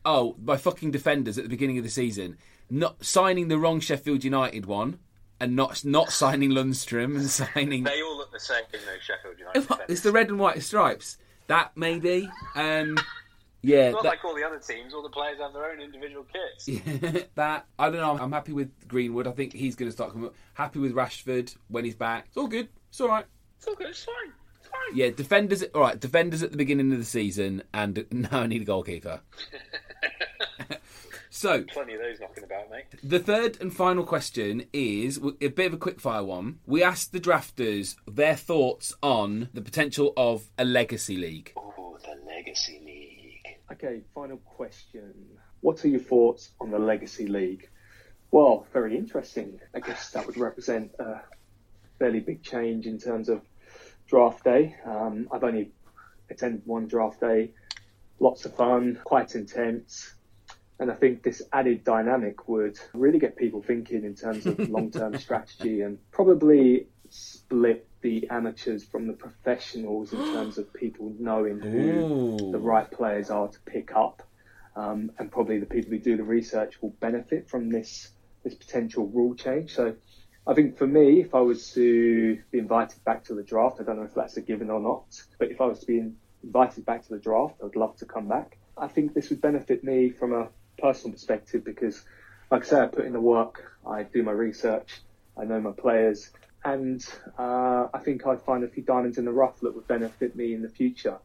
oh 0.05 0.37
my 0.43 0.57
fucking 0.57 0.91
defenders 0.91 1.39
at 1.39 1.45
the 1.45 1.51
beginning 1.51 1.79
of 1.79 1.85
the 1.85 1.91
season 1.91 2.37
not 2.71 3.05
signing 3.05 3.49
the 3.49 3.59
wrong 3.59 3.81
Sheffield 3.81 4.25
United 4.25 4.67
one 4.67 4.99
and 5.45 5.57
not 5.57 5.85
not 5.85 6.11
signing 6.11 6.51
Lundstram 6.51 7.17
and 7.17 7.29
signing 7.55 7.85
They 7.85 8.03
all 8.03 8.17
look 8.17 8.33
the 8.33 8.41
same, 8.41 8.63
though, 8.73 8.79
Sheffield 9.01 9.39
United. 9.39 9.85
it's 9.89 10.01
the 10.03 10.13
red 10.13 10.29
and 10.29 10.39
white 10.39 10.63
stripes. 10.63 11.19
That 11.47 11.73
maybe. 11.77 12.29
Um, 12.55 12.97
yeah, 13.63 13.91
Not 13.93 14.03
that- 14.03 14.09
like 14.11 14.25
all 14.25 14.35
the 14.35 14.45
other 14.45 14.59
teams. 14.59 14.93
All 14.93 15.03
the 15.03 15.09
players 15.09 15.39
have 15.41 15.53
their 15.53 15.71
own 15.71 15.81
individual 15.81 16.25
kits. 16.25 16.69
Yeah, 16.69 17.23
that 17.35 17.67
I 17.79 17.91
don't 17.91 18.01
know. 18.01 18.19
I'm 18.23 18.33
happy 18.33 18.53
with 18.53 18.71
Greenwood. 18.89 19.27
I 19.27 19.33
think 19.33 19.53
he's 19.55 19.75
going 19.75 19.89
to 19.89 19.93
start 19.93 20.13
coming. 20.13 20.27
up. 20.29 20.35
Happy 20.55 20.79
with 20.79 20.93
Rashford 20.95 21.55
when 21.69 21.85
he's 21.85 21.95
back. 21.95 22.27
It's 22.29 22.37
all 22.37 22.47
good. 22.49 22.69
It's 22.91 23.01
all 23.01 23.09
right. 23.09 23.25
It's 23.57 23.67
all 23.67 23.75
good. 23.75 23.89
It's 23.89 24.05
fine. 24.05 24.33
It's 24.61 24.69
fine. 24.69 24.97
Yeah, 24.97 25.11
defenders. 25.11 25.63
All 25.75 25.81
right, 25.81 25.99
defenders 25.99 26.43
at 26.43 26.51
the 26.51 26.57
beginning 26.59 26.93
of 26.93 26.99
the 26.99 27.05
season, 27.05 27.63
and 27.73 28.07
now 28.11 28.41
I 28.41 28.47
need 28.47 28.63
a 28.63 28.67
goalkeeper. 28.67 29.21
So 31.35 31.65
Plenty 31.65 31.95
of 31.95 32.01
those 32.01 32.21
knocking 32.21 32.45
about, 32.45 32.71
mate. 32.71 32.85
the 33.03 33.19
third 33.19 33.61
and 33.61 33.75
final 33.75 34.05
question 34.05 34.67
is 34.73 35.19
a 35.41 35.49
bit 35.49 35.67
of 35.67 35.75
a 35.75 35.77
quickfire 35.77 36.25
one. 36.25 36.61
We 36.65 36.81
asked 36.83 37.13
the 37.13 37.19
drafters 37.21 37.97
their 38.07 38.37
thoughts 38.37 38.95
on 39.03 39.49
the 39.53 39.61
potential 39.61 40.13
of 40.17 40.49
a 40.57 40.65
legacy 40.65 41.17
league. 41.17 41.53
Oh, 41.57 41.99
the 42.03 42.15
Legacy 42.25 42.81
League. 42.85 43.59
Okay, 43.73 44.03
final 44.15 44.37
question. 44.39 45.13
What 45.61 45.85
are 45.85 45.89
your 45.89 46.01
thoughts 46.01 46.51
on 46.61 46.71
the 46.71 46.79
Legacy 46.79 47.27
League? 47.27 47.69
Well, 48.31 48.67
very 48.73 48.97
interesting. 48.97 49.59
I 49.75 49.81
guess 49.81 50.11
that 50.11 50.27
would 50.27 50.37
represent 50.37 50.93
a 51.01 51.21
fairly 51.99 52.21
big 52.21 52.43
change 52.45 52.87
in 52.87 52.99
terms 52.99 53.29
of 53.29 53.43
draft 54.07 54.45
day. 54.45 54.77
Um, 54.87 55.29
I've 55.33 55.43
only 55.43 55.73
attended 56.31 56.63
one 56.65 56.87
draft 56.87 57.21
day. 57.21 57.53
Lots 58.21 58.45
of 58.45 58.55
fun, 58.55 59.01
quite 59.05 59.35
intense. 59.35 60.14
And 60.85 60.93
I 60.93 60.97
think 60.97 61.23
this 61.23 61.41
added 61.51 61.83
dynamic 61.83 62.47
would 62.47 62.79
really 62.93 63.19
get 63.19 63.39
people 63.39 63.63
thinking 63.63 64.05
in 64.05 64.15
terms 64.15 64.45
of 64.45 64.59
long 64.69 64.91
term 64.91 65.17
strategy 65.17 65.81
and 65.81 65.97
probably 66.11 66.89
split 67.09 67.89
the 68.03 68.29
amateurs 68.29 68.85
from 68.85 69.07
the 69.07 69.15
professionals 69.15 70.13
in 70.13 70.19
terms 70.19 70.59
of 70.59 70.71
people 70.75 71.15
knowing 71.19 71.59
who 71.59 71.79
Ooh. 71.79 72.53
the 72.53 72.59
right 72.59 72.91
players 72.91 73.31
are 73.31 73.49
to 73.49 73.59
pick 73.61 73.97
up. 73.97 74.23
Um, 74.77 75.11
and 75.19 75.33
probably 75.33 75.59
the 75.59 75.65
people 75.65 75.91
who 75.93 75.99
do 75.99 76.19
the 76.19 76.23
research 76.23 76.83
will 76.83 76.95
benefit 77.01 77.49
from 77.49 77.71
this 77.71 78.11
this 78.43 78.55
potential 78.55 79.07
rule 79.07 79.35
change. 79.35 79.75
So 79.75 79.97
I 80.47 80.53
think 80.53 80.77
for 80.77 80.87
me, 80.87 81.23
if 81.23 81.35
I 81.35 81.41
was 81.41 81.73
to 81.73 82.39
be 82.51 82.59
invited 82.59 83.03
back 83.07 83.25
to 83.25 83.35
the 83.35 83.43
draft, 83.43 83.79
I 83.81 83.85
don't 83.85 83.97
know 83.97 84.05
if 84.05 84.13
that's 84.13 84.37
a 84.37 84.43
given 84.43 84.69
or 84.69 84.81
not, 84.81 85.19
but 85.39 85.51
if 85.51 85.63
I 85.63 85.65
was 85.65 85.81
to 85.81 85.87
be 85.87 86.13
invited 86.43 86.85
back 86.85 87.05
to 87.05 87.09
the 87.09 87.19
draft, 87.19 87.55
I'd 87.65 87.75
love 87.75 87.97
to 88.01 88.05
come 88.05 88.29
back. 88.29 88.59
I 88.77 88.89
think 88.89 89.15
this 89.15 89.31
would 89.31 89.41
benefit 89.41 89.83
me 89.83 90.11
from 90.11 90.35
a 90.35 90.49
personal 90.79 91.13
perspective 91.13 91.65
because, 91.65 92.05
like 92.51 92.63
I 92.65 92.67
say, 92.67 92.81
I 92.81 92.87
put 92.87 93.05
in 93.05 93.13
the 93.13 93.21
work, 93.21 93.79
I 93.87 94.03
do 94.03 94.23
my 94.23 94.33
research, 94.33 95.03
I 95.37 95.45
know 95.45 95.61
my 95.61 95.73
players, 95.73 96.31
and 96.65 97.05
uh, 97.39 97.89
I 97.93 97.99
think 98.03 98.27
I'd 98.27 98.43
find 98.43 98.65
a 98.65 98.69
few 98.69 98.83
diamonds 98.83 99.19
in 99.19 99.25
the 99.25 99.33
rough 99.33 99.61
that 99.61 99.75
would 99.75 99.87
benefit 99.87 100.35
me 100.35 100.55
in 100.55 100.63
the 100.63 100.69
future. 100.69 101.19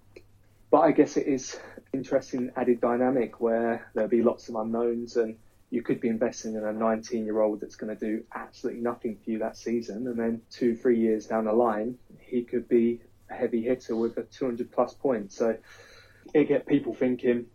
But 0.72 0.80
I 0.80 0.92
guess 0.92 1.18
it 1.18 1.28
is 1.28 1.58
interesting 1.94 2.52
added 2.56 2.82
dynamic 2.82 3.40
where 3.40 3.90
there'll 3.94 4.10
be 4.10 4.22
lots 4.22 4.50
of 4.50 4.56
unknowns 4.56 5.16
and 5.18 5.38
you 5.72 5.82
could 5.82 6.02
be 6.02 6.08
investing 6.08 6.56
in 6.56 6.64
a 6.64 6.74
19 6.74 7.26
year 7.26 7.40
old 7.42 7.62
that's 7.62 7.76
going 7.76 7.96
to 7.96 8.00
do 8.00 8.24
absolutely 8.34 8.82
nothing 8.82 9.18
for 9.24 9.32
you 9.32 9.40
that 9.40 9.58
season. 9.58 10.08
And 10.08 10.20
then 10.20 10.42
two, 10.52 10.76
three 10.76 11.00
years 11.00 11.26
down 11.26 11.46
the 11.46 11.54
line, 11.54 11.98
he 12.20 12.44
could 12.44 12.68
be 12.68 13.02
a 13.30 13.34
heavy 13.36 13.62
hitter 13.62 13.96
with 13.96 14.18
a 14.18 14.24
200 14.24 14.72
plus 14.72 14.94
points. 14.94 15.38
So 15.38 15.58
it 16.34 16.48
get 16.48 16.66
people 16.66 16.94
thinking. 16.94 17.46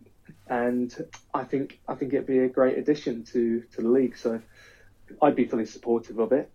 And 0.47 0.93
I 1.33 1.43
think, 1.43 1.79
I 1.87 1.95
think 1.95 2.13
it'd 2.13 2.27
be 2.27 2.39
a 2.39 2.49
great 2.49 2.77
addition 2.77 3.23
to, 3.25 3.63
to 3.73 3.81
the 3.81 3.89
league. 3.89 4.17
So 4.17 4.41
I'd 5.21 5.35
be 5.35 5.45
fully 5.45 5.65
supportive 5.65 6.19
of 6.19 6.31
it, 6.31 6.49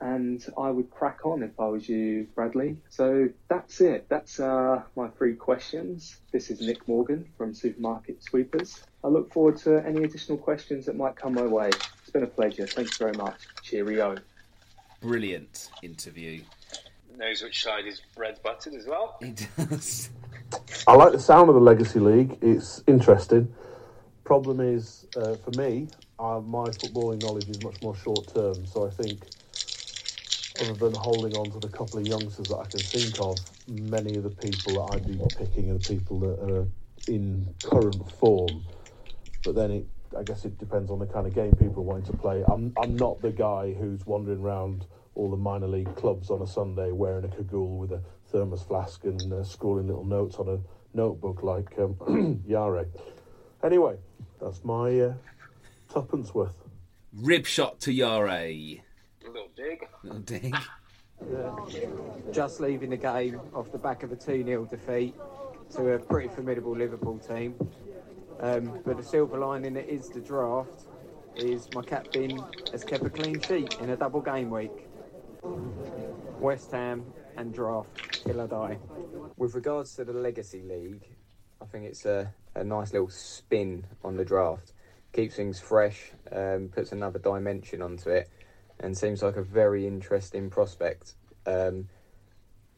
and 0.00 0.44
I 0.56 0.70
would 0.70 0.90
crack 0.90 1.26
on 1.26 1.42
if 1.42 1.58
I 1.58 1.66
was 1.66 1.88
you, 1.88 2.26
Bradley. 2.34 2.76
So 2.88 3.28
that's 3.48 3.80
it. 3.80 4.06
That's 4.08 4.38
uh, 4.38 4.82
my 4.94 5.08
three 5.08 5.34
questions. 5.34 6.16
This 6.32 6.50
is 6.50 6.60
Nick 6.60 6.86
Morgan 6.86 7.28
from 7.36 7.54
Supermarket 7.54 8.22
Sweepers. 8.22 8.82
I 9.02 9.08
look 9.08 9.32
forward 9.32 9.58
to 9.58 9.84
any 9.84 10.04
additional 10.04 10.38
questions 10.38 10.86
that 10.86 10.96
might 10.96 11.16
come 11.16 11.34
my 11.34 11.46
way. 11.46 11.68
It's 11.68 12.10
been 12.12 12.22
a 12.22 12.28
pleasure. 12.28 12.66
Thanks 12.66 12.96
very 12.96 13.12
much. 13.12 13.36
Cheerio. 13.62 14.16
Brilliant 15.00 15.68
interview. 15.82 16.42
Knows 17.16 17.42
which 17.42 17.62
side 17.62 17.86
his 17.86 18.00
bread's 18.14 18.38
buttered 18.38 18.74
as 18.74 18.86
well. 18.86 19.18
He 19.20 19.34
does. 19.56 20.10
I 20.86 20.94
like 20.96 21.12
the 21.12 21.20
sound 21.20 21.48
of 21.48 21.56
the 21.56 21.62
Legacy 21.62 22.00
League. 22.00 22.38
It's 22.42 22.82
interesting. 22.86 23.54
Problem 24.24 24.60
is, 24.60 25.06
uh, 25.16 25.36
for 25.36 25.50
me, 25.50 25.90
uh, 26.18 26.40
my 26.40 26.70
footballing 26.70 27.20
knowledge 27.20 27.50
is 27.50 27.60
much 27.60 27.82
more 27.82 27.96
short 27.96 28.32
term. 28.34 28.66
So 28.66 28.86
I 28.86 28.90
think, 28.90 29.26
other 30.58 30.74
than 30.74 30.94
holding 30.94 31.34
on 31.34 31.50
to 31.52 31.60
the 31.60 31.68
couple 31.68 31.98
of 32.00 32.06
youngsters 32.06 32.48
that 32.48 32.58
I 32.58 32.66
can 32.66 32.82
think 32.82 33.18
of, 33.20 33.42
many 33.66 34.16
of 34.16 34.24
the 34.24 34.30
people 34.30 34.76
that 34.76 34.94
I'd 34.94 35.06
be 35.06 35.20
picking 35.38 35.70
are 35.70 35.74
the 35.74 35.80
people 35.80 36.20
that 36.20 36.40
are 36.40 36.68
in 37.06 37.54
current 37.62 38.10
form. 38.10 38.66
But 39.44 39.56
then 39.56 39.70
it, 39.72 39.86
I 40.18 40.24
guess 40.24 40.44
it 40.44 40.58
depends 40.58 40.90
on 40.90 41.00
the 41.00 41.06
kind 41.06 41.26
of 41.26 41.34
game 41.34 41.56
people 41.56 41.82
are 41.82 41.86
wanting 41.86 42.06
to 42.06 42.14
play. 42.14 42.44
I'm, 42.48 42.72
I'm 42.76 42.98
not 42.98 43.22
the 43.22 43.32
guy 43.32 43.74
who's 43.74 44.06
wandering 44.06 44.40
around 44.40 44.86
all 45.14 45.30
the 45.30 45.36
minor 45.36 45.68
league 45.68 45.94
clubs 45.96 46.30
on 46.30 46.42
a 46.42 46.46
Sunday 46.46 46.92
wearing 46.92 47.24
a 47.24 47.28
cagoule 47.28 47.78
with 47.78 47.92
a 47.92 48.02
thermos 48.30 48.62
flask 48.62 49.04
and 49.04 49.32
uh, 49.32 49.44
scrawling 49.44 49.86
little 49.86 50.04
notes 50.04 50.36
on 50.36 50.48
a 50.48 50.96
notebook 50.96 51.42
like 51.42 51.78
um, 51.78 52.42
Yare. 52.46 52.86
Anyway, 53.62 53.96
that's 54.40 54.64
my 54.64 55.00
uh, 55.00 55.14
tuppence 55.92 56.34
worth. 56.34 56.56
Rib 57.12 57.46
shot 57.46 57.80
to 57.80 57.92
Yare. 57.92 58.28
A 58.28 58.82
little 59.24 59.48
dig. 59.56 59.86
Little 60.02 60.20
dig. 60.20 60.54
Just 62.32 62.60
leaving 62.60 62.90
the 62.90 62.96
game 62.96 63.40
off 63.54 63.72
the 63.72 63.78
back 63.78 64.02
of 64.02 64.12
a 64.12 64.16
2 64.16 64.44
0 64.44 64.66
defeat 64.66 65.14
to 65.74 65.92
a 65.92 65.98
pretty 65.98 66.28
formidable 66.28 66.76
Liverpool 66.76 67.18
team. 67.18 67.54
Um, 68.40 68.80
but 68.84 68.98
the 68.98 69.02
silver 69.02 69.38
lining 69.38 69.76
it 69.76 69.88
is 69.88 70.08
the 70.10 70.20
draft. 70.20 70.88
is 71.36 71.68
my 71.74 71.82
captain 71.82 72.42
has 72.72 72.84
kept 72.84 73.04
a 73.04 73.10
clean 73.10 73.40
sheet 73.40 73.76
in 73.80 73.90
a 73.90 73.96
double 73.96 74.20
game 74.20 74.50
week. 74.50 74.88
West 76.38 76.70
Ham 76.72 77.04
and 77.36 77.52
draft 77.52 78.24
till 78.24 78.40
I 78.40 78.46
die. 78.46 78.78
With 79.36 79.54
regards 79.54 79.94
to 79.96 80.04
the 80.04 80.12
Legacy 80.12 80.62
League, 80.62 81.08
I 81.60 81.66
think 81.66 81.84
it's 81.84 82.04
a, 82.04 82.32
a 82.54 82.64
nice 82.64 82.92
little 82.92 83.10
spin 83.10 83.86
on 84.04 84.16
the 84.16 84.24
draft. 84.24 84.72
Keeps 85.12 85.36
things 85.36 85.60
fresh, 85.60 86.12
um, 86.32 86.70
puts 86.74 86.92
another 86.92 87.18
dimension 87.18 87.82
onto 87.82 88.10
it, 88.10 88.28
and 88.80 88.96
seems 88.96 89.22
like 89.22 89.36
a 89.36 89.42
very 89.42 89.86
interesting 89.86 90.50
prospect. 90.50 91.14
Um, 91.46 91.88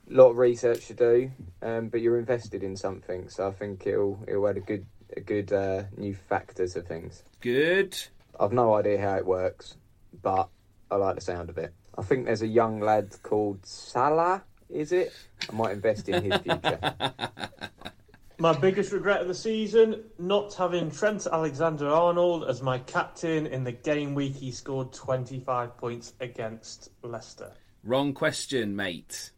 lot 0.08 0.30
of 0.30 0.38
research 0.38 0.86
to 0.86 0.94
do, 0.94 1.30
um, 1.62 1.88
but 1.88 2.00
you're 2.00 2.18
invested 2.18 2.62
in 2.62 2.76
something, 2.76 3.28
so 3.28 3.48
I 3.48 3.52
think 3.52 3.86
it'll 3.86 4.22
it'll 4.26 4.48
add 4.48 4.56
a 4.56 4.60
good 4.60 4.86
a 5.16 5.20
good 5.20 5.52
uh, 5.52 5.84
new 5.96 6.14
factor 6.14 6.66
to 6.66 6.80
things. 6.82 7.24
Good. 7.40 7.96
I've 8.38 8.52
no 8.52 8.74
idea 8.74 9.00
how 9.00 9.16
it 9.16 9.26
works, 9.26 9.76
but 10.22 10.48
I 10.90 10.96
like 10.96 11.16
the 11.16 11.20
sound 11.20 11.50
of 11.50 11.58
it. 11.58 11.74
I 11.96 12.02
think 12.02 12.26
there's 12.26 12.42
a 12.42 12.46
young 12.46 12.80
lad 12.80 13.16
called 13.22 13.66
Salah. 13.66 14.44
Is 14.70 14.92
it? 14.92 15.12
I 15.48 15.52
might 15.54 15.72
invest 15.72 16.08
in 16.08 16.30
his 16.30 16.40
future. 16.40 16.78
My 18.40 18.56
biggest 18.56 18.92
regret 18.92 19.20
of 19.20 19.26
the 19.26 19.34
season, 19.34 20.04
not 20.16 20.54
having 20.54 20.92
Trent 20.92 21.26
Alexander 21.26 21.88
Arnold 21.88 22.44
as 22.48 22.62
my 22.62 22.78
captain 22.78 23.48
in 23.48 23.64
the 23.64 23.72
game 23.72 24.14
week 24.14 24.36
he 24.36 24.52
scored 24.52 24.92
25 24.92 25.76
points 25.76 26.12
against 26.20 26.90
Leicester. 27.02 27.50
Wrong 27.82 28.12
question, 28.12 28.76
mate. 28.76 29.32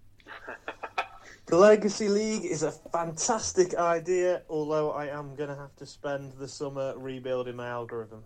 The 1.47 1.57
Legacy 1.57 2.09
League 2.09 2.45
is 2.45 2.63
a 2.63 2.71
fantastic 2.71 3.75
idea, 3.75 4.43
although 4.51 4.93
I 4.93 5.07
am 5.07 5.35
going 5.35 5.49
to 5.49 5.57
have 5.57 5.75
to 5.77 5.87
spend 5.87 6.35
the 6.35 6.47
summer 6.47 6.93
rebuilding 6.97 7.57
my 7.57 7.69
algorithm. 7.69 8.23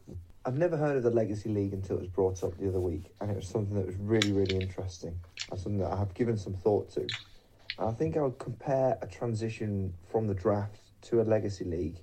I've 0.46 0.58
never 0.58 0.76
heard 0.76 0.98
of 0.98 1.02
the 1.02 1.10
Legacy 1.10 1.48
League 1.48 1.72
until 1.72 1.96
it 1.96 2.00
was 2.00 2.08
brought 2.08 2.44
up 2.44 2.58
the 2.58 2.68
other 2.68 2.80
week, 2.80 3.14
and 3.18 3.30
it 3.30 3.36
was 3.36 3.48
something 3.48 3.74
that 3.76 3.86
was 3.86 3.96
really, 3.96 4.30
really 4.30 4.56
interesting, 4.58 5.18
and 5.50 5.58
something 5.58 5.78
that 5.78 5.90
I 5.90 5.96
have 5.96 6.12
given 6.12 6.36
some 6.36 6.52
thought 6.52 6.90
to. 6.94 7.00
And 7.00 7.88
I 7.88 7.92
think 7.92 8.18
I 8.18 8.20
would 8.20 8.38
compare 8.38 8.98
a 9.00 9.06
transition 9.06 9.94
from 10.10 10.26
the 10.26 10.34
draft 10.34 10.80
to 11.02 11.22
a 11.22 11.24
Legacy 11.24 11.64
League 11.64 12.02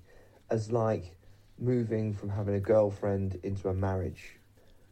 as 0.49 0.71
like 0.71 1.15
moving 1.59 2.13
from 2.15 2.29
having 2.29 2.55
a 2.55 2.59
girlfriend 2.59 3.39
into 3.43 3.69
a 3.69 3.75
marriage. 3.75 4.37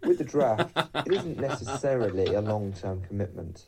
With 0.03 0.19
the 0.19 0.23
draft, 0.23 0.77
it 1.07 1.11
isn't 1.11 1.39
necessarily 1.39 2.35
a 2.35 2.41
long 2.41 2.71
term 2.71 3.01
commitment. 3.01 3.65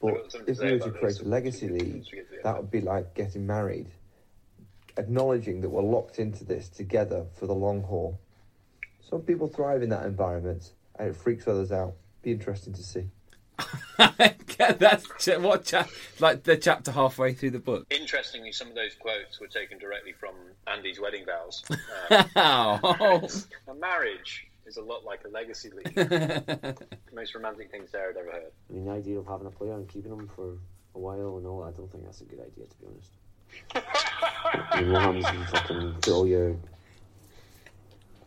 But 0.00 0.34
if 0.48 0.58
we 0.58 0.72
were 0.72 0.78
to 0.80 0.90
create 0.90 1.20
a 1.20 1.24
legacy 1.24 1.68
league, 1.68 2.04
that 2.42 2.56
would 2.56 2.70
be 2.70 2.80
like 2.80 3.14
getting 3.14 3.46
married, 3.46 3.90
acknowledging 4.98 5.60
that 5.60 5.70
we're 5.70 5.82
locked 5.82 6.18
into 6.18 6.44
this 6.44 6.68
together 6.68 7.26
for 7.38 7.46
the 7.46 7.54
long 7.54 7.84
haul. 7.84 8.20
Some 9.08 9.22
people 9.22 9.48
thrive 9.48 9.82
in 9.82 9.90
that 9.90 10.06
environment, 10.06 10.72
and 10.98 11.08
it 11.08 11.16
freaks 11.16 11.46
others 11.46 11.72
out. 11.72 11.94
Be 12.22 12.32
interesting 12.32 12.72
to 12.74 12.82
see. 12.82 13.04
That's 13.98 15.06
ch- 15.18 15.38
what 15.38 15.64
cha- 15.64 15.86
like 16.20 16.42
the 16.42 16.56
chapter 16.56 16.90
halfway 16.90 17.34
through 17.34 17.50
the 17.52 17.58
book. 17.58 17.86
Interestingly, 17.90 18.50
some 18.52 18.68
of 18.68 18.74
those 18.74 18.94
quotes 18.94 19.38
were 19.40 19.46
taken 19.46 19.78
directly 19.78 20.12
from 20.12 20.34
Andy's 20.66 21.00
wedding 21.00 21.24
vows. 21.26 21.62
Um, 22.10 22.26
Oh. 22.36 23.28
a 23.68 23.74
marriage 23.74 24.46
is 24.66 24.76
a 24.78 24.82
lot 24.82 25.04
like 25.04 25.20
a 25.24 25.28
legacy 25.28 25.70
league. 25.70 25.94
the 25.94 26.76
most 27.14 27.34
romantic 27.34 27.70
thing 27.70 27.82
Sarah 27.90 28.12
had 28.12 28.16
ever 28.16 28.32
heard. 28.32 28.52
I 28.70 28.72
mean, 28.72 28.86
the 28.86 28.92
idea 28.92 29.18
of 29.18 29.26
having 29.26 29.46
a 29.46 29.50
player 29.50 29.74
and 29.74 29.86
keeping 29.88 30.12
him 30.12 30.28
for 30.34 30.56
a 30.94 30.98
while 30.98 31.36
and 31.36 31.46
all, 31.46 31.62
I 31.64 31.70
don't 31.72 31.90
think 31.92 32.04
that's 32.04 32.22
a 32.22 32.24
good 32.24 32.40
idea, 32.40 32.64
to 32.66 32.76
be 32.78 32.86
honest. 32.86 33.10
I 34.72 34.80
mean, 34.80 34.92
what 34.92 35.02
happens 35.02 35.26
if 35.26 35.34
you 35.34 35.44
fucking 35.46 35.92
put 36.00 36.08
all 36.08 36.26
your 36.26 36.56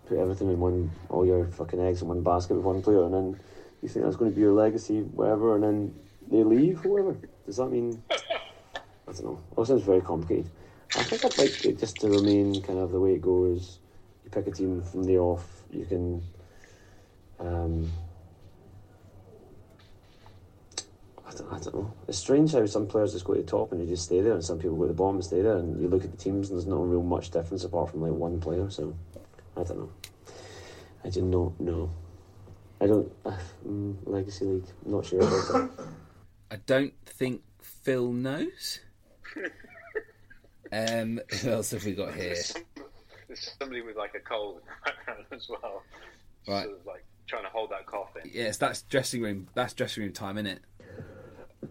put 0.08 0.18
everything 0.18 0.49
in 0.49 0.60
one, 0.60 0.89
all 1.10 1.26
your 1.26 1.45
fucking 1.47 1.80
eggs 1.80 2.01
in 2.01 2.08
one 2.08 2.24
basket 2.24 2.55
with 2.55 2.64
one 2.64 2.82
player, 2.82 3.03
and 3.03 3.14
then 3.14 3.39
you 3.82 3.89
think 3.89 4.05
that's 4.05 4.16
going 4.16 4.32
to 4.32 4.36
be 4.36 4.41
your 4.41 4.53
legacy, 4.53 5.01
whatever, 5.01 5.55
and 5.55 5.64
then 5.64 5.95
they 6.30 6.43
leave, 6.43 6.80
whoever. 6.80 7.18
Does 7.45 7.58
that 7.58 7.68
mean? 7.68 8.01
I 8.12 9.12
don't 9.12 9.24
know. 9.24 9.41
All 9.55 9.66
sounds 9.66 9.84
very 9.84 10.01
complicated. 10.01 10.49
I 10.95 11.03
think 11.03 11.24
I'd 11.26 11.38
like 11.38 11.66
it 11.66 11.80
just 11.80 11.97
to 11.97 12.10
remain 12.10 12.62
kind 12.62 12.80
of 12.80 12.91
the 12.91 12.99
way 12.99 13.14
it 13.14 13.22
goes. 13.22 13.80
You 14.24 14.32
pick 14.32 14.47
a 14.47 14.51
team 14.51 14.82
from 14.82 15.03
the 15.03 15.18
off. 15.18 15.45
You 15.72 15.86
can. 15.86 16.24
Um, 17.39 17.91
I 21.26 21.32
don't, 21.32 21.53
I 21.53 21.60
don't 21.60 21.76
know. 21.76 21.93
It's 22.08 22.18
strange 22.18 22.53
how 22.53 22.66
some 22.66 22.88
players 22.88 23.14
just 23.14 23.26
go 23.26 23.34
to 23.34 23.41
the 23.41 23.47
top 23.47 23.72
and 23.72 23.82
they 23.82 23.86
just 23.86 24.05
stay 24.05 24.22
there, 24.22 24.34
and 24.34 24.43
some 24.43 24.60
people 24.60 24.78
go 24.78 24.84
to 24.84 24.88
the 24.89 24.93
bottom 24.93 25.16
and 25.16 25.26
stay 25.26 25.41
there. 25.41 25.58
And 25.58 25.80
you 25.82 25.88
look 25.88 26.03
at 26.03 26.12
the 26.12 26.18
teams, 26.18 26.49
and 26.49 26.58
there's 26.58 26.68
not 26.68 26.89
real 26.89 27.03
much 27.03 27.32
difference 27.32 27.64
apart 27.64 27.91
from 27.91 28.01
like 28.01 28.14
one 28.14 28.39
player. 28.39 28.70
So 28.70 28.95
I 29.58 29.64
don't 29.64 29.80
know. 29.80 29.91
I 31.03 31.10
do 31.10 31.22
not 31.22 31.60
know. 31.60 31.91
I 32.80 32.88
don't. 32.88 33.12
Uh, 33.26 33.38
mm, 33.68 33.95
Legacy 34.05 34.45
League. 34.45 34.66
Not 34.86 35.05
sure 35.05 35.20
about 35.22 35.64
it. 35.64 35.86
I 36.51 36.55
don't 36.66 36.93
think 37.05 37.41
Phil 37.60 38.12
knows. 38.12 38.80
Um, 40.72 41.22
who 41.41 41.51
else 41.51 41.72
have 41.72 41.86
we 41.86 41.93
got 41.93 42.14
here? 42.14 42.36
There's 43.28 43.55
somebody 43.60 43.82
with 43.82 43.95
like 43.95 44.16
a 44.16 44.20
cold 44.20 44.58
in 44.58 44.62
the 44.66 44.91
background 44.91 45.26
as 45.32 45.47
well. 45.49 45.84
Right. 46.47 46.66
Sort 46.66 46.80
of 46.80 46.86
like 46.86 47.05
trying 47.26 47.43
to 47.43 47.49
hold 47.49 47.72
that 47.72 47.86
cough 47.86 48.10
in. 48.22 48.30
Yes, 48.34 48.58
that's 48.58 48.82
dressing 48.84 49.22
room. 49.22 49.47
That's 49.53 49.74
dressing 49.74 50.03
room 50.03 50.14
time, 50.14 50.38
isn't 50.38 50.47
it? 50.47 50.62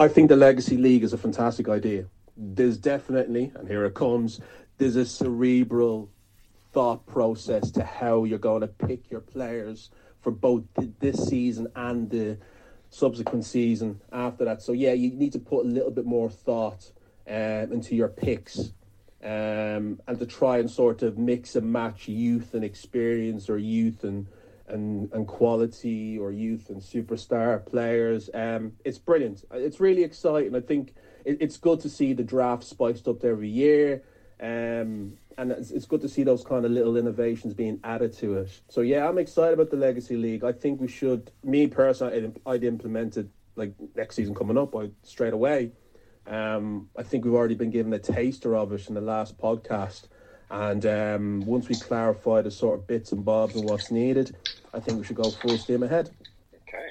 I 0.01 0.09
think 0.09 0.28
the 0.28 0.37
Legacy 0.37 0.76
League 0.76 1.05
is 1.05 1.12
a 1.12 1.18
fantastic 1.18 1.68
idea. 1.68 2.07
There's 2.37 2.76
definitely, 2.76 3.53
and 3.55 3.68
here 3.68 3.84
it 3.84 3.95
comes, 3.95 4.41
there's 4.78 4.97
a 4.97 5.07
cerebral 5.07 6.11
thought 6.77 7.07
process 7.07 7.70
to 7.70 7.83
how 7.83 8.24
you're 8.24 8.39
going 8.39 8.61
to 8.61 8.66
pick 8.66 9.11
your 9.11 9.22
players 9.22 9.89
for 10.20 10.31
both 10.31 10.62
th- 10.79 10.91
this 11.01 11.27
season 11.27 11.66
and 11.74 12.11
the 12.11 12.37
subsequent 12.91 13.47
season 13.47 13.99
after 14.12 14.45
that. 14.45 14.61
So, 14.61 14.72
yeah, 14.72 14.93
you 14.93 15.11
need 15.12 15.33
to 15.33 15.39
put 15.39 15.64
a 15.64 15.68
little 15.68 15.91
bit 15.91 16.05
more 16.05 16.29
thought 16.29 16.93
um, 17.27 17.72
into 17.72 17.97
your 17.97 18.09
picks 18.09 18.74
um, 19.24 20.03
and 20.07 20.18
to 20.18 20.27
try 20.27 20.59
and 20.59 20.70
sort 20.70 21.01
of 21.01 21.16
mix 21.16 21.57
and 21.57 21.72
match 21.72 22.09
youth 22.09 22.53
and 22.53 22.62
experience 22.62 23.49
or 23.49 23.57
youth 23.57 24.05
and 24.05 24.27
and, 24.68 25.11
and 25.12 25.27
quality 25.27 26.18
or 26.18 26.31
youth 26.31 26.68
and 26.68 26.83
superstar 26.83 27.64
players. 27.64 28.29
Um, 28.35 28.72
it's 28.85 28.99
brilliant. 28.99 29.45
It's 29.51 29.81
really 29.81 30.03
exciting. 30.03 30.55
I 30.55 30.61
think 30.61 30.93
it, 31.24 31.39
it's 31.41 31.57
good 31.57 31.81
to 31.81 31.89
see 31.89 32.12
the 32.12 32.24
draft 32.24 32.64
spiced 32.64 33.09
up 33.09 33.24
every 33.24 33.49
year. 33.49 34.03
Um, 34.43 35.16
and 35.39 35.53
it's, 35.53 35.70
it's 35.70 35.87
good 35.87 36.01
to 36.01 36.09
see 36.09 36.22
those 36.22 36.43
kind 36.43 36.64
of 36.64 36.70
little 36.70 36.97
innovations 36.97 37.55
being 37.55 37.78
added 37.84 38.12
to 38.18 38.39
it. 38.39 38.61
So 38.68 38.80
yeah, 38.80 39.09
I'm 39.09 39.18
excited 39.18 39.55
about 39.55 39.70
the 39.70 39.76
Legacy 39.76 40.16
League. 40.16 40.45
I 40.45 40.53
think 40.53 40.80
we 40.80 40.89
should. 40.89 41.30
Me 41.45 41.66
personally, 41.66 42.16
I'd, 42.16 42.41
I'd 42.47 42.64
implement 42.64 43.16
it 43.16 43.28
like 43.55 43.74
next 43.95 44.16
season 44.16 44.34
coming 44.34 44.59
up. 44.59 44.74
I 44.74 44.91
straight 45.03 45.32
away. 45.32 45.72
Um, 46.26 46.89
I 46.99 47.03
think 47.03 47.24
we've 47.24 47.34
already 47.34 47.55
been 47.55 47.70
given 47.70 47.93
a 47.93 47.99
taster 47.99 48.57
of 48.57 48.72
it 48.72 48.89
in 48.89 48.95
the 48.95 49.01
last 49.01 49.39
podcast. 49.39 50.09
And 50.51 50.87
um, 50.87 51.41
once 51.47 51.68
we 51.68 51.74
clarify 51.74 52.41
the 52.43 52.51
sort 52.51 52.78
of 52.78 52.87
bits 52.87 53.12
and 53.12 53.24
bobs 53.24 53.57
and 53.57 53.68
what's 53.68 53.91
needed, 53.91 54.37
I 54.72 54.80
think 54.80 54.99
we 54.99 55.05
should 55.05 55.16
go 55.16 55.30
full 55.30 55.59
steam 55.59 55.82
ahead. 55.82 56.11
Okay. 56.68 56.91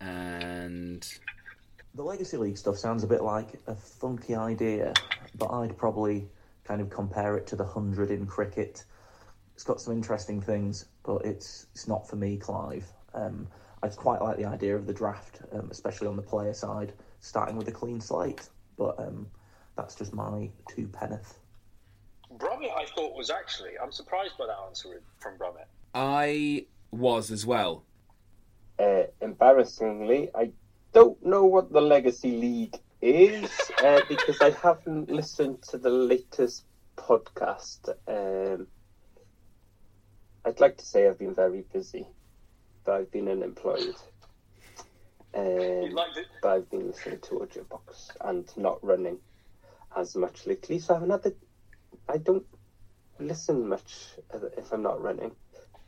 And 0.00 1.06
The 1.94 2.02
Legacy 2.02 2.36
League 2.36 2.58
stuff 2.58 2.78
sounds 2.78 3.02
a 3.02 3.06
bit 3.06 3.22
like 3.22 3.60
a 3.66 3.74
funky 3.74 4.34
idea, 4.34 4.92
but 5.36 5.46
I'd 5.46 5.76
probably 5.76 6.28
kind 6.66 6.80
of 6.80 6.90
compare 6.90 7.36
it 7.36 7.46
to 7.48 7.56
the 7.56 7.64
100 7.64 8.10
in 8.10 8.26
cricket. 8.26 8.84
It's 9.54 9.64
got 9.64 9.80
some 9.80 9.94
interesting 9.94 10.40
things, 10.40 10.86
but 11.04 11.24
it's 11.24 11.66
it's 11.72 11.88
not 11.88 12.08
for 12.08 12.16
me, 12.16 12.36
Clive. 12.36 12.86
Um, 13.14 13.46
I 13.82 13.88
quite 13.88 14.20
like 14.20 14.36
the 14.36 14.44
idea 14.44 14.74
of 14.74 14.86
the 14.86 14.92
draft, 14.92 15.40
um, 15.52 15.68
especially 15.70 16.08
on 16.08 16.16
the 16.16 16.22
player 16.22 16.52
side, 16.52 16.92
starting 17.20 17.56
with 17.56 17.68
a 17.68 17.72
clean 17.72 18.00
slate. 18.00 18.48
But 18.76 18.98
um, 18.98 19.26
that's 19.76 19.94
just 19.94 20.12
my 20.12 20.50
two 20.68 20.88
penneth. 20.88 21.38
Bromit, 22.36 22.76
I 22.76 22.86
thought 22.94 23.14
was 23.14 23.30
actually. 23.30 23.72
I'm 23.82 23.92
surprised 23.92 24.36
by 24.38 24.46
that 24.46 24.58
answer 24.66 25.00
from 25.20 25.38
Bromit. 25.38 25.66
I 25.94 26.66
was 26.90 27.30
as 27.30 27.46
well. 27.46 27.84
Uh, 28.78 29.04
embarrassingly, 29.22 30.30
I 30.34 30.50
don't 30.92 31.24
know 31.24 31.44
what 31.44 31.72
the 31.72 31.80
Legacy 31.80 32.32
League 32.32 32.76
is 33.00 33.50
uh, 33.82 34.00
because 34.08 34.40
I 34.40 34.50
haven't 34.50 35.10
listened 35.10 35.62
to 35.70 35.78
the 35.78 35.90
latest 35.90 36.64
podcast. 36.96 37.88
Um, 38.08 38.66
I'd 40.44 40.60
like 40.60 40.78
to 40.78 40.86
say 40.86 41.06
I've 41.06 41.18
been 41.18 41.34
very 41.34 41.62
busy, 41.72 42.06
but 42.84 42.94
I've 42.94 43.10
been 43.10 43.28
unemployed. 43.28 43.96
Um, 45.34 45.98
but 46.40 46.48
I've 46.48 46.70
been 46.70 46.86
listening 46.86 47.20
to 47.20 47.30
audiobooks 47.40 48.10
and 48.22 48.50
not 48.56 48.82
running 48.82 49.18
as 49.96 50.16
much 50.16 50.46
lately, 50.46 50.78
so 50.78 50.94
I 50.94 50.96
haven't 50.98 51.10
had 51.10 51.22
the. 51.22 51.34
I 52.08 52.18
don't 52.18 52.46
listen 53.18 53.68
much 53.68 54.16
if 54.56 54.72
I'm 54.72 54.82
not 54.82 55.02
running, 55.02 55.32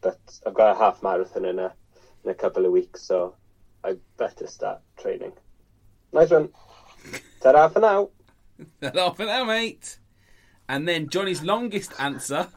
but 0.00 0.18
I've 0.46 0.54
got 0.54 0.76
a 0.76 0.78
half 0.78 1.02
marathon 1.02 1.44
in 1.44 1.58
a 1.58 1.72
in 2.24 2.30
a 2.30 2.34
couple 2.34 2.66
of 2.66 2.72
weeks, 2.72 3.02
so 3.02 3.34
I 3.84 3.96
better 4.18 4.46
start 4.46 4.80
training. 4.98 5.32
Nice 6.12 6.30
one. 6.30 6.50
Ta-da 7.40 7.68
for 7.68 7.80
now. 7.80 8.10
Half 8.82 9.20
an 9.20 9.28
hour, 9.28 9.46
mate. 9.46 9.98
And 10.68 10.86
then 10.86 11.08
Johnny's 11.08 11.42
longest 11.42 11.92
answer. 11.98 12.48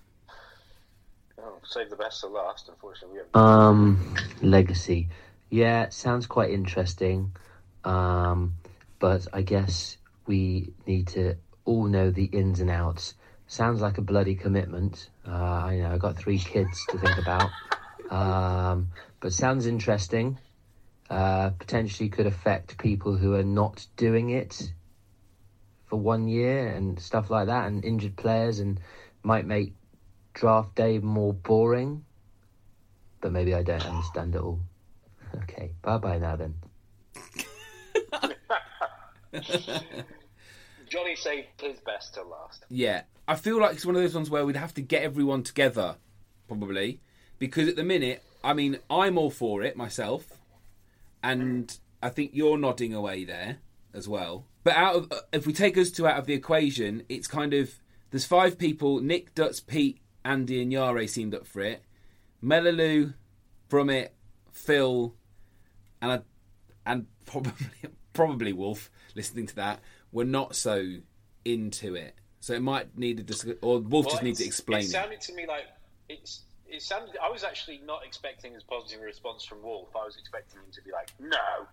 Oh, 1.40 1.58
save 1.64 1.90
the 1.90 1.96
best 1.96 2.22
for 2.22 2.30
last. 2.30 2.68
Unfortunately, 2.70 3.20
we 3.20 3.20
haven't. 3.20 3.36
Um, 3.36 4.16
legacy. 4.42 5.10
Yeah, 5.50 5.90
sounds 5.90 6.26
quite 6.26 6.52
interesting. 6.52 7.32
Um, 7.84 8.54
but 9.00 9.28
I 9.34 9.42
guess 9.42 9.98
we 10.26 10.74
need 10.86 11.08
to 11.10 11.36
all 11.66 11.86
know 11.86 12.12
the 12.12 12.26
ins 12.26 12.60
and 12.60 12.70
outs. 12.70 13.16
Sounds 13.48 13.82
like 13.82 13.98
a 13.98 14.02
bloody 14.02 14.36
commitment. 14.36 15.10
Uh, 15.28 15.32
I 15.32 15.78
know 15.78 15.92
I've 15.92 16.00
got 16.00 16.18
three 16.18 16.40
kids 16.40 16.86
to 16.90 16.98
think 16.98 17.18
about. 17.18 17.50
Um, 18.10 18.90
but 19.20 19.34
sounds 19.34 19.66
interesting. 19.66 20.38
Uh, 21.12 21.49
potentially 21.59 22.07
could 22.07 22.26
affect 22.26 22.78
people 22.78 23.18
who 23.18 23.36
are 23.36 23.43
not 23.43 23.86
doing 23.97 24.30
it 24.30 24.72
for 25.88 25.99
one 25.99 26.30
year 26.30 26.70
and 26.70 26.97
stuff 27.01 27.30
like 27.30 27.47
that, 27.47 27.68
and 27.68 27.84
injured 27.84 28.16
players, 28.16 28.59
and 28.59 28.80
might 29.22 29.45
make 29.45 29.74
draft 30.34 30.74
day 30.74 30.99
more 30.99 31.34
boring. 31.34 32.05
But 33.20 33.34
maybe 33.34 33.53
I 33.53 33.62
don't 33.62 33.86
understand 33.86 34.36
it 34.36 34.41
all. 34.41 34.59
Okay, 35.43 35.72
bye 35.82 35.97
bye 35.97 36.18
now 36.18 36.36
then. 36.36 36.55
Johnny 40.89 41.16
saved 41.16 41.47
his 41.62 41.80
best 41.86 42.16
to 42.16 42.24
last. 42.24 42.66
Yeah, 42.70 43.03
I 43.30 43.36
feel 43.36 43.62
like 43.62 43.76
it's 43.76 43.86
one 43.86 43.95
of 43.95 44.01
those 44.01 44.14
ones 44.14 44.30
where 44.30 44.45
we'd 44.45 44.57
have 44.57 44.74
to 44.74 44.82
get 44.82 45.03
everyone 45.03 45.43
together, 45.43 45.95
probably, 46.49 46.99
because 47.39 47.70
at 47.70 47.78
the 47.78 47.84
minute, 47.86 48.24
I 48.43 48.51
mean, 48.51 48.80
I'm 48.89 49.18
all 49.18 49.30
for 49.30 49.64
it 49.64 49.78
myself, 49.78 50.41
and 51.24 51.78
I 52.02 52.10
think 52.10 52.32
you're 52.34 52.58
nodding 52.58 52.94
away 52.94 53.24
there 53.26 53.58
as 53.94 54.08
well. 54.08 54.46
But 54.64 54.76
out 54.76 54.96
of 54.96 55.12
uh, 55.12 55.18
if 55.34 55.46
we 55.48 55.54
take 55.54 55.78
us 55.78 55.92
two 55.92 56.08
out 56.08 56.18
of 56.18 56.26
the 56.26 56.34
equation, 56.34 57.04
it's 57.10 57.28
kind 57.28 57.54
of 57.54 57.74
there's 58.12 58.26
five 58.26 58.58
people: 58.58 59.00
Nick, 59.02 59.34
Dutz, 59.36 59.60
Pete, 59.66 60.00
Andy, 60.26 60.62
and 60.62 60.72
Yare 60.72 61.08
seemed 61.08 61.34
up 61.36 61.46
for 61.48 61.62
it. 61.62 61.84
Melaloo, 62.42 63.14
Brummett, 63.70 64.10
Phil, 64.52 65.16
and 66.02 66.12
I, 66.12 66.20
and 66.86 67.08
probably 67.26 67.54
probably 68.14 68.54
Wolf. 68.54 68.90
Listening 69.16 69.46
to 69.48 69.56
that, 69.56 69.80
were 70.12 70.26
not 70.26 70.56
so 70.56 70.98
into 71.44 71.96
it. 71.96 72.16
So 72.40 72.54
it 72.54 72.62
might 72.62 72.98
need 72.98 73.20
a 73.20 73.24
dis- 73.24 73.46
or 73.62 73.80
Wolf 73.80 74.06
Well, 74.06 74.14
just 74.16 74.24
needs 74.24 74.40
to 74.40 74.46
explain 74.46 74.82
It 74.82 74.86
it. 74.86 74.90
sounded 74.90 75.22
to 75.22 75.34
me 75.36 75.46
like 75.48 75.66
it's. 76.10 76.42
It 76.72 76.82
sounded. 76.82 77.18
I 77.22 77.30
was 77.30 77.44
actually 77.44 77.82
not 77.86 78.06
expecting 78.06 78.56
as 78.56 78.64
positive 78.64 79.02
a 79.02 79.06
response 79.06 79.44
from 79.44 79.62
Wolf. 79.62 79.90
I 79.94 80.06
was 80.06 80.16
expecting 80.18 80.62
him 80.62 80.72
to 80.72 80.82
be 80.82 80.92
like, 80.92 81.12
"No." 81.20 81.68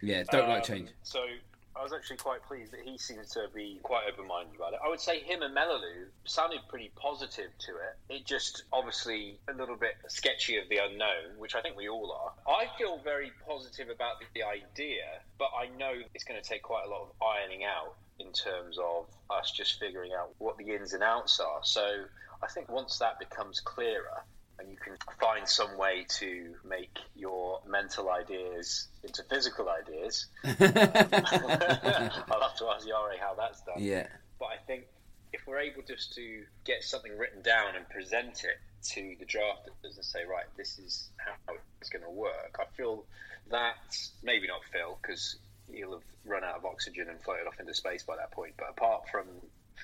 Yeah, 0.00 0.22
don't 0.22 0.48
like 0.48 0.70
Um, 0.70 0.76
change. 0.76 0.90
So 1.02 1.26
I 1.74 1.82
was 1.82 1.92
actually 1.92 2.18
quite 2.18 2.42
pleased 2.44 2.72
that 2.72 2.80
he 2.80 2.96
seems 2.96 3.32
to 3.32 3.48
be 3.52 3.80
quite 3.82 4.06
open-minded 4.06 4.54
about 4.54 4.72
it. 4.72 4.80
I 4.84 4.88
would 4.88 5.00
say 5.00 5.18
him 5.20 5.42
and 5.42 5.52
Melaloo 5.52 6.08
sounded 6.24 6.60
pretty 6.68 6.90
positive 6.90 7.50
to 7.58 7.76
it. 7.76 7.96
It 8.08 8.24
just 8.24 8.62
obviously 8.72 9.38
a 9.48 9.52
little 9.52 9.76
bit 9.76 9.96
sketchy 10.08 10.58
of 10.58 10.68
the 10.68 10.78
unknown, 10.78 11.36
which 11.38 11.54
I 11.54 11.60
think 11.60 11.76
we 11.76 11.88
all 11.88 12.12
are. 12.12 12.32
I 12.54 12.68
feel 12.78 12.98
very 12.98 13.32
positive 13.46 13.90
about 13.90 14.20
the, 14.20 14.26
the 14.34 14.42
idea, 14.44 15.20
but 15.38 15.50
I 15.58 15.66
know 15.76 15.92
it's 16.14 16.24
going 16.24 16.40
to 16.40 16.48
take 16.48 16.62
quite 16.62 16.86
a 16.86 16.88
lot 16.88 17.02
of 17.02 17.12
ironing 17.20 17.64
out 17.64 17.96
in 18.20 18.32
terms 18.32 18.78
of 18.78 19.08
us 19.28 19.50
just 19.50 19.78
figuring 19.80 20.12
out 20.12 20.34
what 20.38 20.56
the 20.56 20.72
ins 20.72 20.94
and 20.94 21.02
outs 21.02 21.40
are. 21.40 21.60
So 21.62 22.04
I 22.42 22.46
think 22.46 22.70
once 22.70 22.98
that 23.00 23.18
becomes 23.18 23.60
clearer, 23.60 24.24
and 24.58 24.70
you 24.70 24.76
can 24.76 24.96
find 25.20 25.48
some 25.48 25.76
way 25.76 26.06
to 26.18 26.54
make 26.64 26.96
your 27.14 27.60
mental 27.66 28.10
ideas 28.10 28.88
into 29.02 29.22
physical 29.24 29.68
ideas. 29.68 30.26
I'll 30.44 32.40
have 32.40 32.56
to 32.56 32.66
ask 32.74 32.86
Yare 32.86 33.18
how 33.20 33.34
that's 33.36 33.60
done. 33.62 33.76
Yeah. 33.78 34.06
But 34.38 34.46
I 34.46 34.56
think 34.66 34.84
if 35.32 35.46
we're 35.46 35.60
able 35.60 35.82
just 35.86 36.14
to 36.14 36.42
get 36.64 36.82
something 36.82 37.16
written 37.16 37.42
down 37.42 37.76
and 37.76 37.88
present 37.88 38.44
it 38.44 38.58
to 38.90 39.16
the 39.18 39.26
drafters 39.26 39.96
and 39.96 40.04
say, 40.04 40.24
right, 40.24 40.44
this 40.56 40.78
is 40.78 41.10
how 41.16 41.54
it's 41.80 41.90
going 41.90 42.04
to 42.04 42.10
work, 42.10 42.58
I 42.58 42.64
feel 42.76 43.04
that 43.50 43.96
maybe 44.22 44.46
not 44.46 44.60
Phil 44.72 44.98
because 45.02 45.36
he'll 45.70 45.92
have 45.92 46.02
run 46.24 46.44
out 46.44 46.56
of 46.56 46.64
oxygen 46.64 47.08
and 47.08 47.20
floated 47.22 47.46
off 47.46 47.60
into 47.60 47.74
space 47.74 48.02
by 48.02 48.16
that 48.16 48.30
point. 48.32 48.54
But 48.56 48.70
apart 48.70 49.02
from 49.10 49.26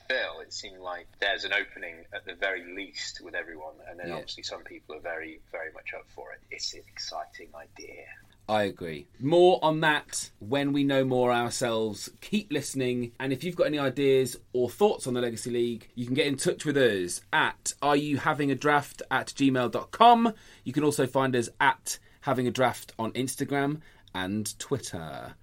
Phil, 0.08 0.40
it 0.40 0.52
seemed 0.52 0.78
like 0.80 1.06
there's 1.20 1.44
an 1.44 1.52
opening 1.52 1.96
at 2.14 2.24
the 2.24 2.34
very 2.34 2.74
least 2.74 3.20
with 3.22 3.34
everyone, 3.34 3.74
and 3.88 3.98
then 3.98 4.08
Yeah. 4.08 4.14
obviously 4.14 4.42
some 4.42 4.62
people 4.64 4.96
are 4.96 5.00
very, 5.00 5.40
very 5.50 5.72
much 5.72 5.92
up 5.94 6.08
for 6.14 6.32
it. 6.32 6.40
It's 6.50 6.74
an 6.74 6.82
exciting 6.88 7.48
idea. 7.54 8.04
I 8.48 8.64
agree. 8.64 9.06
More 9.20 9.60
on 9.62 9.80
that 9.80 10.30
when 10.40 10.72
we 10.72 10.82
know 10.82 11.04
more 11.04 11.32
ourselves. 11.32 12.10
Keep 12.20 12.52
listening. 12.52 13.12
And 13.20 13.32
if 13.32 13.44
you've 13.44 13.54
got 13.56 13.68
any 13.68 13.78
ideas 13.78 14.36
or 14.52 14.68
thoughts 14.68 15.06
on 15.06 15.14
the 15.14 15.20
Legacy 15.20 15.50
League, 15.50 15.88
you 15.94 16.06
can 16.06 16.14
get 16.14 16.26
in 16.26 16.36
touch 16.36 16.64
with 16.64 16.76
us 16.76 17.20
at 17.32 17.72
are 17.80 17.96
you 17.96 18.18
having 18.18 18.50
a 18.50 18.56
draft 18.56 19.00
at 19.12 19.28
gmail.com. 19.28 20.34
You 20.64 20.72
can 20.72 20.82
also 20.84 21.06
find 21.06 21.36
us 21.36 21.48
at 21.60 21.98
having 22.22 22.46
a 22.48 22.50
draft 22.50 22.92
on 22.98 23.12
Instagram 23.12 23.80
and 24.14 24.58
Twitter. 24.58 25.34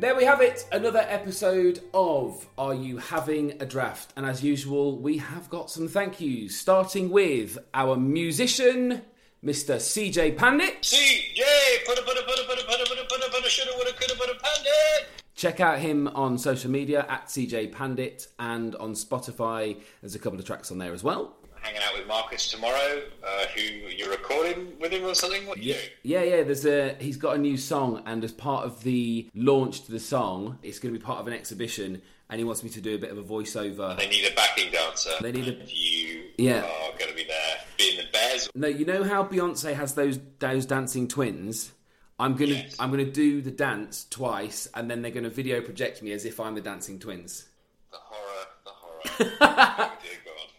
There 0.00 0.14
we 0.14 0.22
have 0.26 0.40
it, 0.40 0.64
another 0.70 1.04
episode 1.08 1.80
of 1.92 2.46
Are 2.56 2.72
You 2.72 2.98
Having 2.98 3.60
a 3.60 3.66
Draft? 3.66 4.12
And 4.16 4.24
as 4.24 4.44
usual, 4.44 4.96
we 4.96 5.16
have 5.16 5.50
got 5.50 5.72
some 5.72 5.88
thank 5.88 6.20
yous, 6.20 6.56
starting 6.56 7.10
with 7.10 7.58
our 7.74 7.96
musician, 7.96 9.02
Mr. 9.44 9.74
CJ 9.74 10.36
Pandit. 10.36 10.82
CJ, 10.82 11.42
put 11.84 11.98
a 11.98 12.02
put 12.02 12.16
a 12.16 12.22
put 12.22 12.38
a 12.38 12.44
put 12.46 12.60
a 12.60 12.64
put 12.64 12.80
a 12.80 12.86
put 12.86 12.98
a 12.98 13.04
put 13.08 13.26
a 13.26 13.28
put 13.28 13.44
a 13.44 13.50
shoulda 13.50 13.72
woulda 13.76 13.92
coulda 13.94 14.14
put 14.14 14.30
a 14.30 14.38
pandit. 14.40 15.08
Check 15.34 15.58
out 15.58 15.80
him 15.80 16.06
on 16.06 16.38
social 16.38 16.70
media 16.70 17.04
at 17.08 17.26
CJ 17.26 17.72
Pandit 17.72 18.28
and 18.38 18.76
on 18.76 18.92
Spotify. 18.94 19.80
There's 20.00 20.14
a 20.14 20.20
couple 20.20 20.38
of 20.38 20.44
tracks 20.44 20.70
on 20.70 20.78
there 20.78 20.92
as 20.92 21.02
well. 21.02 21.37
Hanging 21.62 21.82
out 21.82 21.96
with 21.98 22.06
Marcus 22.06 22.50
tomorrow, 22.50 23.02
uh, 23.26 23.44
who 23.54 23.60
you're 23.60 24.10
recording 24.10 24.72
with 24.80 24.92
him 24.92 25.04
or 25.04 25.14
something. 25.14 25.46
What 25.46 25.58
Yeah, 25.58 25.76
yeah, 26.02 26.22
yeah. 26.22 26.42
There's 26.42 26.64
a 26.66 26.94
he's 27.00 27.16
got 27.16 27.36
a 27.36 27.38
new 27.38 27.56
song, 27.56 28.02
and 28.06 28.22
as 28.24 28.32
part 28.32 28.64
of 28.64 28.82
the 28.82 29.28
launch 29.34 29.84
to 29.86 29.92
the 29.92 30.00
song, 30.00 30.58
it's 30.62 30.78
going 30.78 30.92
to 30.94 30.98
be 30.98 31.04
part 31.04 31.18
of 31.20 31.26
an 31.26 31.32
exhibition, 31.34 32.00
and 32.30 32.38
he 32.38 32.44
wants 32.44 32.62
me 32.62 32.70
to 32.70 32.80
do 32.80 32.94
a 32.94 32.98
bit 32.98 33.10
of 33.10 33.18
a 33.18 33.22
voiceover. 33.22 33.96
They 33.98 34.08
need 34.08 34.24
a 34.30 34.34
backing 34.34 34.70
dancer. 34.72 35.10
They 35.20 35.32
need 35.32 35.48
a- 35.48 35.64
you 35.68 36.24
Yeah. 36.38 36.60
are 36.62 36.96
going 36.98 37.10
to 37.10 37.16
be 37.16 37.24
there, 37.24 37.56
being 37.76 37.96
the 37.98 38.04
Bears. 38.12 38.48
No, 38.54 38.68
you 38.68 38.84
know 38.86 39.02
how 39.04 39.24
Beyonce 39.24 39.74
has 39.74 39.94
those 39.94 40.18
those 40.38 40.64
dancing 40.66 41.08
twins. 41.08 41.72
I'm 42.20 42.34
gonna 42.34 42.64
I'm 42.80 42.90
gonna 42.90 43.04
do 43.04 43.40
the 43.42 43.50
dance 43.52 44.06
twice, 44.08 44.68
and 44.74 44.90
then 44.90 45.02
they're 45.02 45.10
gonna 45.12 45.28
video 45.30 45.60
project 45.60 46.02
me 46.02 46.12
as 46.12 46.24
if 46.24 46.40
I'm 46.40 46.54
the 46.54 46.60
dancing 46.60 46.98
twins. 46.98 47.44
The 47.92 47.98
horror, 48.00 48.46
the 48.64 48.70
horror. 48.70 49.90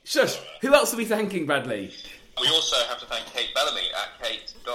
Shush. 0.10 0.40
Who 0.62 0.74
else 0.74 0.92
are 0.92 0.98
we 0.98 1.06
thanking, 1.06 1.46
Bradley? 1.46 1.94
We 2.42 2.48
also 2.48 2.78
have 2.88 3.00
to 3.00 3.06
thank 3.06 3.28
Kate 3.28 3.54
Bellamy 3.54 3.92
at 3.96 4.20
kate.made.this 4.20 4.66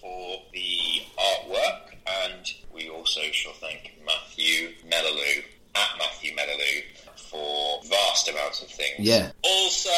for 0.00 0.42
the 0.52 1.02
artwork, 1.18 1.96
and 2.06 2.46
we 2.72 2.88
also 2.88 3.22
shall 3.32 3.54
thank 3.54 3.94
Matthew 4.06 4.74
Melaloo 4.88 5.42
at 5.74 5.98
Matthew 5.98 6.36
Melaloo 6.36 6.84
for 7.16 7.82
vast 7.88 8.28
amounts 8.28 8.62
of 8.62 8.68
things. 8.68 9.00
Yeah. 9.00 9.32
Also, 9.42 9.90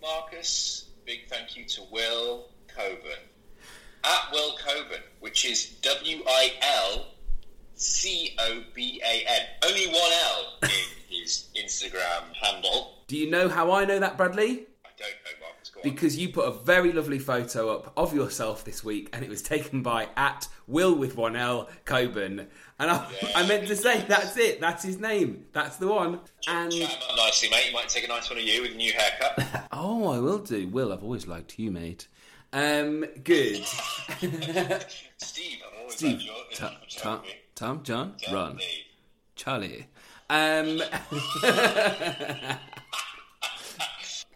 Marcus, 0.00 0.84
big 1.04 1.26
thank 1.28 1.56
you 1.56 1.64
to 1.64 1.82
Will 1.90 2.50
Coburn 2.68 3.18
at 4.04 4.30
Will 4.30 4.56
Coburn, 4.64 5.02
which 5.18 5.44
is 5.44 5.70
W 5.82 6.22
I 6.28 6.52
L 6.62 7.13
C 7.74 8.34
O 8.38 8.62
B 8.74 9.00
A 9.04 9.24
N. 9.28 9.46
Only 9.66 9.86
one 9.88 10.12
L 10.12 10.54
in 10.62 10.68
his 11.08 11.48
Instagram 11.56 12.32
handle. 12.40 12.92
Do 13.06 13.16
you 13.16 13.30
know 13.30 13.48
how 13.48 13.72
I 13.72 13.84
know 13.84 13.98
that, 13.98 14.16
Bradley? 14.16 14.66
I 14.84 14.88
don't 14.96 15.08
know, 15.08 15.40
Marcus. 15.40 15.70
Because 15.82 16.16
you 16.16 16.30
put 16.30 16.46
a 16.46 16.52
very 16.52 16.92
lovely 16.92 17.18
photo 17.18 17.76
up 17.76 17.92
of 17.96 18.14
yourself 18.14 18.64
this 18.64 18.82
week, 18.82 19.10
and 19.12 19.24
it 19.24 19.28
was 19.28 19.42
taken 19.42 19.82
by 19.82 20.08
at 20.16 20.48
Will 20.66 20.94
with 20.94 21.16
one 21.16 21.36
L 21.36 21.68
Coburn. 21.84 22.46
And 22.78 22.90
I, 22.90 23.06
I 23.34 23.46
meant 23.46 23.68
to 23.68 23.76
say 23.76 24.04
that's 24.08 24.36
it. 24.36 24.60
That's 24.60 24.82
his 24.82 24.98
name. 24.98 25.46
That's 25.52 25.76
the 25.76 25.88
one. 25.88 26.20
And 26.48 26.70
nicely, 27.16 27.48
mate. 27.50 27.66
You 27.68 27.72
might 27.74 27.88
take 27.88 28.04
a 28.04 28.08
nice 28.08 28.30
one 28.30 28.38
of 28.38 28.44
you 28.44 28.62
with 28.62 28.72
a 28.72 28.76
new 28.76 28.92
haircut. 28.92 29.68
oh, 29.72 30.08
I 30.08 30.18
will 30.18 30.38
do. 30.38 30.68
Will, 30.68 30.92
I've 30.92 31.02
always 31.02 31.26
liked 31.26 31.58
you, 31.58 31.70
mate. 31.70 32.08
Um, 32.52 33.04
good. 33.24 33.64
Steve, 35.16 35.58
Steve, 35.88 36.22
Tom, 37.54 37.82
Tom, 37.84 38.14
Charlie. 38.18 38.18
John, 38.18 38.34
Ron, 38.34 38.58
Charlie. 39.36 39.86
Charlie. 39.86 39.86
Um, 40.28 40.82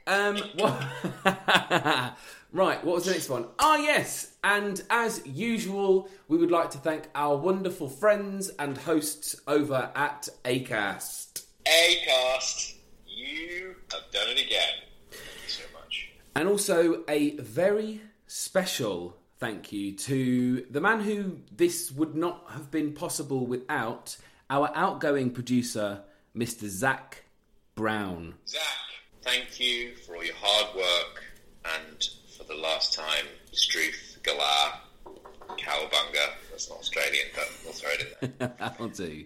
um, 0.06 0.36
what? 0.54 0.84
right, 2.52 2.84
what 2.84 2.94
was 2.94 3.06
the 3.06 3.12
next 3.12 3.28
one? 3.28 3.46
Ah, 3.58 3.76
yes, 3.76 4.34
and 4.44 4.80
as 4.90 5.26
usual, 5.26 6.08
we 6.28 6.38
would 6.38 6.52
like 6.52 6.70
to 6.70 6.78
thank 6.78 7.08
our 7.16 7.36
wonderful 7.36 7.88
friends 7.88 8.50
and 8.50 8.78
hosts 8.78 9.34
over 9.48 9.90
at 9.96 10.28
Acast. 10.44 11.44
Acast, 11.66 12.74
you 13.06 13.74
have 13.90 14.10
done 14.12 14.28
it 14.28 14.40
again. 14.40 14.74
Thank 15.10 15.42
you 15.44 15.48
so 15.48 15.64
much. 15.74 16.10
And 16.36 16.48
also 16.48 17.02
a 17.08 17.36
very 17.38 18.00
special 18.28 19.16
thank 19.38 19.72
you 19.72 19.92
to 19.92 20.66
the 20.70 20.80
man 20.80 21.00
who 21.00 21.38
this 21.56 21.90
would 21.92 22.14
not 22.14 22.44
have 22.50 22.70
been 22.70 22.92
possible 22.92 23.46
without 23.46 24.16
our 24.50 24.70
outgoing 24.74 25.30
producer, 25.30 26.00
Mr. 26.36 26.68
Zach 26.68 27.24
Brown. 27.74 28.34
Zach, 28.46 28.60
thank 29.22 29.60
you 29.60 29.94
for 29.96 30.16
all 30.16 30.24
your 30.24 30.34
hard 30.40 30.76
work 30.76 31.24
and 31.76 32.08
for 32.36 32.44
the 32.44 32.54
last 32.54 32.94
time, 32.94 33.26
Struth, 33.52 34.18
Galar, 34.22 34.80
Cowabunga. 35.56 36.32
That's 36.50 36.68
not 36.68 36.78
Australian, 36.78 37.26
but 37.34 37.48
we'll 37.64 37.72
throw 37.72 37.90
it 37.90 38.18
in 38.22 38.32
there. 38.38 38.54
That'll 38.58 38.88
do. 38.88 39.24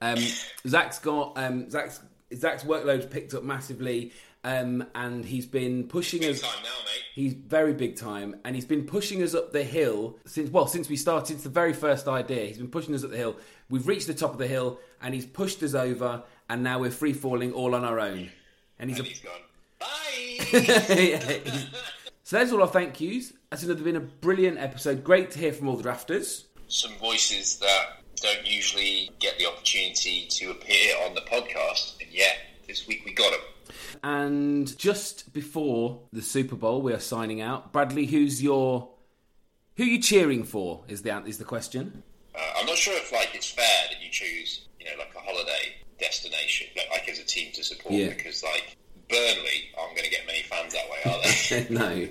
Um, 0.00 0.18
Zach's 0.66 0.98
got 0.98 1.36
um, 1.36 1.68
Zach's 1.68 2.00
Zach's 2.34 2.64
workload's 2.64 3.06
picked 3.06 3.34
up 3.34 3.42
massively, 3.42 4.12
um, 4.44 4.84
and 4.94 5.24
he's 5.24 5.46
been 5.46 5.84
pushing 5.84 6.24
us. 6.24 6.40
Time 6.40 6.50
now, 6.62 6.68
mate. 6.84 7.02
He's 7.14 7.34
very 7.34 7.74
big 7.74 7.96
time, 7.96 8.36
and 8.44 8.54
he's 8.54 8.64
been 8.64 8.84
pushing 8.84 9.22
us 9.22 9.34
up 9.34 9.52
the 9.52 9.64
hill 9.64 10.18
since 10.26 10.50
well, 10.50 10.66
since 10.66 10.88
we 10.88 10.96
started. 10.96 11.26
Since 11.26 11.42
the 11.42 11.50
very 11.50 11.72
first 11.72 12.08
idea, 12.08 12.46
he's 12.46 12.58
been 12.58 12.70
pushing 12.70 12.94
us 12.94 13.04
up 13.04 13.10
the 13.10 13.16
hill. 13.16 13.36
We've 13.68 13.86
reached 13.86 14.06
the 14.06 14.14
top 14.14 14.32
of 14.32 14.38
the 14.38 14.46
hill, 14.46 14.78
and 15.02 15.14
he's 15.14 15.26
pushed 15.26 15.62
us 15.62 15.74
over, 15.74 16.22
and 16.48 16.62
now 16.62 16.78
we're 16.78 16.90
free 16.90 17.12
falling 17.12 17.52
all 17.52 17.74
on 17.74 17.84
our 17.84 18.00
own. 18.00 18.30
And 18.78 18.90
he's, 18.90 18.98
And 18.98 19.06
a, 19.06 19.10
he's 19.10 19.20
gone. 19.20 19.32
Yeah, 20.52 21.18
so 22.24 22.36
there's 22.36 22.52
all 22.52 22.62
our 22.62 22.68
thank 22.68 23.00
yous. 23.00 23.32
That's 23.50 23.62
another 23.62 23.82
been 23.82 23.96
a 23.96 24.00
brilliant 24.00 24.58
episode. 24.58 25.04
Great 25.04 25.30
to 25.32 25.38
hear 25.38 25.52
from 25.52 25.68
all 25.68 25.76
the 25.76 25.88
drafters. 25.88 26.44
Some 26.68 26.92
voices 26.98 27.58
that 27.58 28.02
don't 28.20 28.46
usually 28.46 29.10
get 29.18 29.38
the 29.38 29.46
opportunity 29.46 30.26
to 30.28 30.50
appear 30.50 30.94
on 31.06 31.14
the 31.14 31.20
podcast, 31.22 32.00
and 32.00 32.10
yet 32.10 32.36
this 32.66 32.86
week 32.86 33.02
we 33.04 33.12
got 33.12 33.30
them. 33.32 33.40
And 34.02 34.76
just 34.78 35.32
before 35.32 36.00
the 36.12 36.22
Super 36.22 36.56
Bowl, 36.56 36.82
we 36.82 36.92
are 36.92 37.00
signing 37.00 37.40
out. 37.40 37.72
Bradley, 37.72 38.06
who's 38.06 38.42
your 38.42 38.88
who 39.76 39.84
are 39.84 39.86
you 39.86 40.00
cheering 40.00 40.44
for? 40.44 40.82
Is 40.88 41.02
the 41.02 41.24
is 41.24 41.38
the 41.38 41.44
question? 41.44 42.02
Uh, 42.34 42.38
I'm 42.58 42.66
not 42.66 42.76
sure 42.76 42.94
if 42.96 43.12
like 43.12 43.30
it's 43.34 43.50
fair 43.50 43.64
that 43.90 44.02
you 44.02 44.10
choose, 44.10 44.66
you 44.78 44.86
know, 44.86 44.92
like 44.98 45.14
a 45.16 45.20
holiday 45.20 45.74
destination, 45.98 46.68
like, 46.76 46.88
like 46.90 47.08
as 47.08 47.18
a 47.18 47.24
team 47.24 47.52
to 47.52 47.64
support, 47.64 47.94
Yeah. 47.94 48.08
because 48.08 48.42
like 48.42 48.76
Burnley 49.08 49.70
aren't 49.78 49.96
going 49.96 50.04
to 50.04 50.10
get 50.10 50.26
many 50.26 50.42
fans 50.42 50.72
that 50.72 50.88
way, 50.88 51.12
are 51.12 51.20
they? 51.22 51.66
no, 51.70 52.08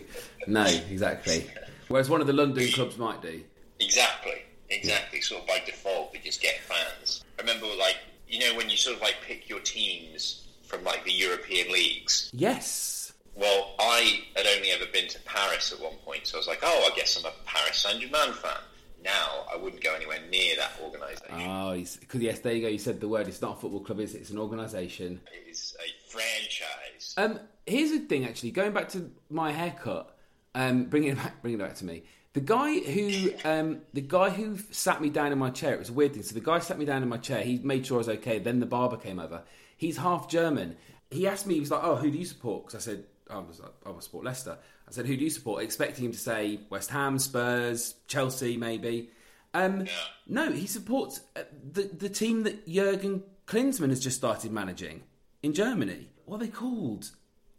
no, 0.48 0.66
exactly. 0.92 1.46
Whereas 1.88 2.10
one 2.10 2.22
of 2.22 2.28
the 2.28 2.34
London 2.34 2.68
clubs 2.74 2.98
might 2.98 3.22
do. 3.22 3.42
exactly, 3.80 4.44
exactly. 4.70 5.22
Sort 5.22 5.42
of 5.42 5.48
by 5.48 5.62
default, 5.66 6.14
they 6.14 6.20
just 6.20 6.42
get 6.42 6.60
fans. 6.60 7.24
I 7.40 7.42
remember, 7.42 7.68
like, 7.80 7.96
you 8.28 8.40
know, 8.40 8.56
when 8.58 8.70
you 8.70 8.78
sort 8.78 8.98
of 8.98 9.02
like 9.02 9.16
pick 9.26 9.48
your 9.50 9.60
teams 9.62 10.46
from 10.70 10.84
like 10.84 11.04
the 11.04 11.12
European 11.12 11.72
leagues. 11.72 12.30
Yes. 12.34 13.12
Well, 13.36 13.74
I 13.80 14.22
had 14.36 14.46
only 14.46 14.70
ever 14.72 14.86
been 14.94 15.08
to 15.08 15.20
Paris 15.22 15.72
at 15.72 15.82
one 15.82 15.96
point, 16.06 16.28
so 16.28 16.38
I 16.38 16.40
was 16.40 16.48
like, 16.48 16.60
oh, 16.62 16.90
I 16.92 16.96
guess 16.96 17.18
I'm 17.18 17.26
a 17.26 17.34
Paris 17.46 17.78
Saint 17.78 18.02
Germain 18.02 18.34
fan. 18.34 18.58
Now 19.04 19.46
I 19.52 19.56
wouldn't 19.56 19.82
go 19.82 19.94
anywhere 19.96 20.20
near 20.30 20.58
that 20.58 20.72
organisation. 20.84 21.50
Oh, 21.50 21.74
because 22.02 22.22
yes, 22.22 22.40
there 22.40 22.54
you 22.54 22.62
go. 22.62 22.68
You 22.68 22.78
said 22.78 23.00
the 23.00 23.08
word. 23.08 23.28
It's 23.28 23.42
not 23.42 23.58
a 23.58 23.60
football 23.60 23.80
club, 23.80 24.00
is 24.02 24.14
it? 24.14 24.20
It's 24.20 24.30
an 24.30 24.40
organisation. 24.40 25.22
It 25.34 25.50
is 25.50 25.76
a 25.80 26.12
franchise. 26.12 27.14
Um, 27.18 27.40
here's 27.66 27.92
the 27.92 28.00
thing, 28.00 28.26
actually, 28.26 28.52
going 28.52 28.74
back 28.74 28.90
to 28.90 29.10
my 29.30 29.52
haircut, 29.54 30.16
um, 30.54 30.86
bringing 30.86 31.12
it 31.12 31.16
back, 31.18 31.42
bringing 31.42 31.60
it 31.60 31.64
back 31.64 31.76
to 31.76 31.86
me. 31.86 32.04
The 32.34 32.42
guy 32.42 32.80
who, 32.80 33.32
um, 33.46 33.82
the 33.94 34.02
guy 34.02 34.30
who 34.30 34.58
sat 34.70 35.02
me 35.02 35.10
down 35.10 35.32
in 35.32 35.40
my 35.40 35.50
chair. 35.50 35.74
It 35.74 35.80
was 35.80 35.90
a 35.90 35.94
weird 35.94 36.14
thing. 36.14 36.24
So 36.24 36.36
the 36.36 36.42
guy 36.42 36.60
sat 36.60 36.78
me 36.78 36.86
down 36.86 37.02
in 37.02 37.10
my 37.10 37.18
chair. 37.18 37.42
He 37.42 37.58
made 37.60 37.88
sure 37.88 37.98
I 37.98 38.00
was 38.00 38.10
okay. 38.10 38.38
Then 38.38 38.60
the 38.60 38.66
barber 38.66 38.98
came 38.98 39.18
over. 39.18 39.44
He's 39.80 39.98
half 39.98 40.28
German. 40.30 40.76
He 41.10 41.26
asked 41.26 41.48
me. 41.48 41.56
He 41.56 41.60
was 41.62 41.72
like, 41.72 41.82
"Oh, 41.84 41.96
who 41.96 42.12
do 42.12 42.18
you 42.18 42.26
support?" 42.26 42.68
Because 42.68 42.86
I 42.88 42.92
said, 42.92 43.06
"I 43.32 43.40
was, 43.40 43.62
I 43.86 43.90
was 43.90 44.04
support 44.04 44.26
Leicester." 44.26 44.58
I 44.88 44.92
said, 44.92 45.06
"Who 45.08 45.16
do 45.18 45.24
you 45.24 45.30
support?" 45.30 45.64
Expecting 45.64 46.06
him 46.06 46.12
to 46.12 46.18
say 46.20 46.60
West 46.70 46.90
Ham, 46.92 47.18
Spurs, 47.18 47.96
Chelsea, 48.08 48.58
maybe. 48.58 49.10
Um, 49.54 49.88
No, 50.28 50.52
he 50.52 50.68
supports 50.68 51.22
uh, 51.36 51.44
the 51.74 51.84
the 51.84 52.10
team 52.10 52.44
that 52.44 52.68
Jurgen 52.68 53.24
Klinsmann 53.48 53.90
has 53.90 54.00
just 54.02 54.18
started 54.18 54.52
managing 54.52 55.02
in 55.42 55.54
Germany. 55.54 56.10
What 56.26 56.36
are 56.42 56.46
they 56.46 56.52
called? 56.52 57.10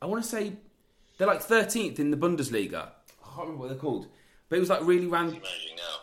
I 0.02 0.06
want 0.06 0.22
to 0.22 0.28
say 0.28 0.52
they're 1.18 1.26
like 1.26 1.42
13th 1.42 1.98
in 1.98 2.10
the 2.10 2.16
Bundesliga. 2.16 2.82
I 3.22 3.26
can't 3.34 3.38
remember 3.38 3.60
what 3.62 3.68
they're 3.70 3.78
called. 3.78 4.06
But 4.48 4.56
it 4.56 4.60
was 4.60 4.68
like 4.68 4.84
really 4.84 5.06
random. 5.06 5.40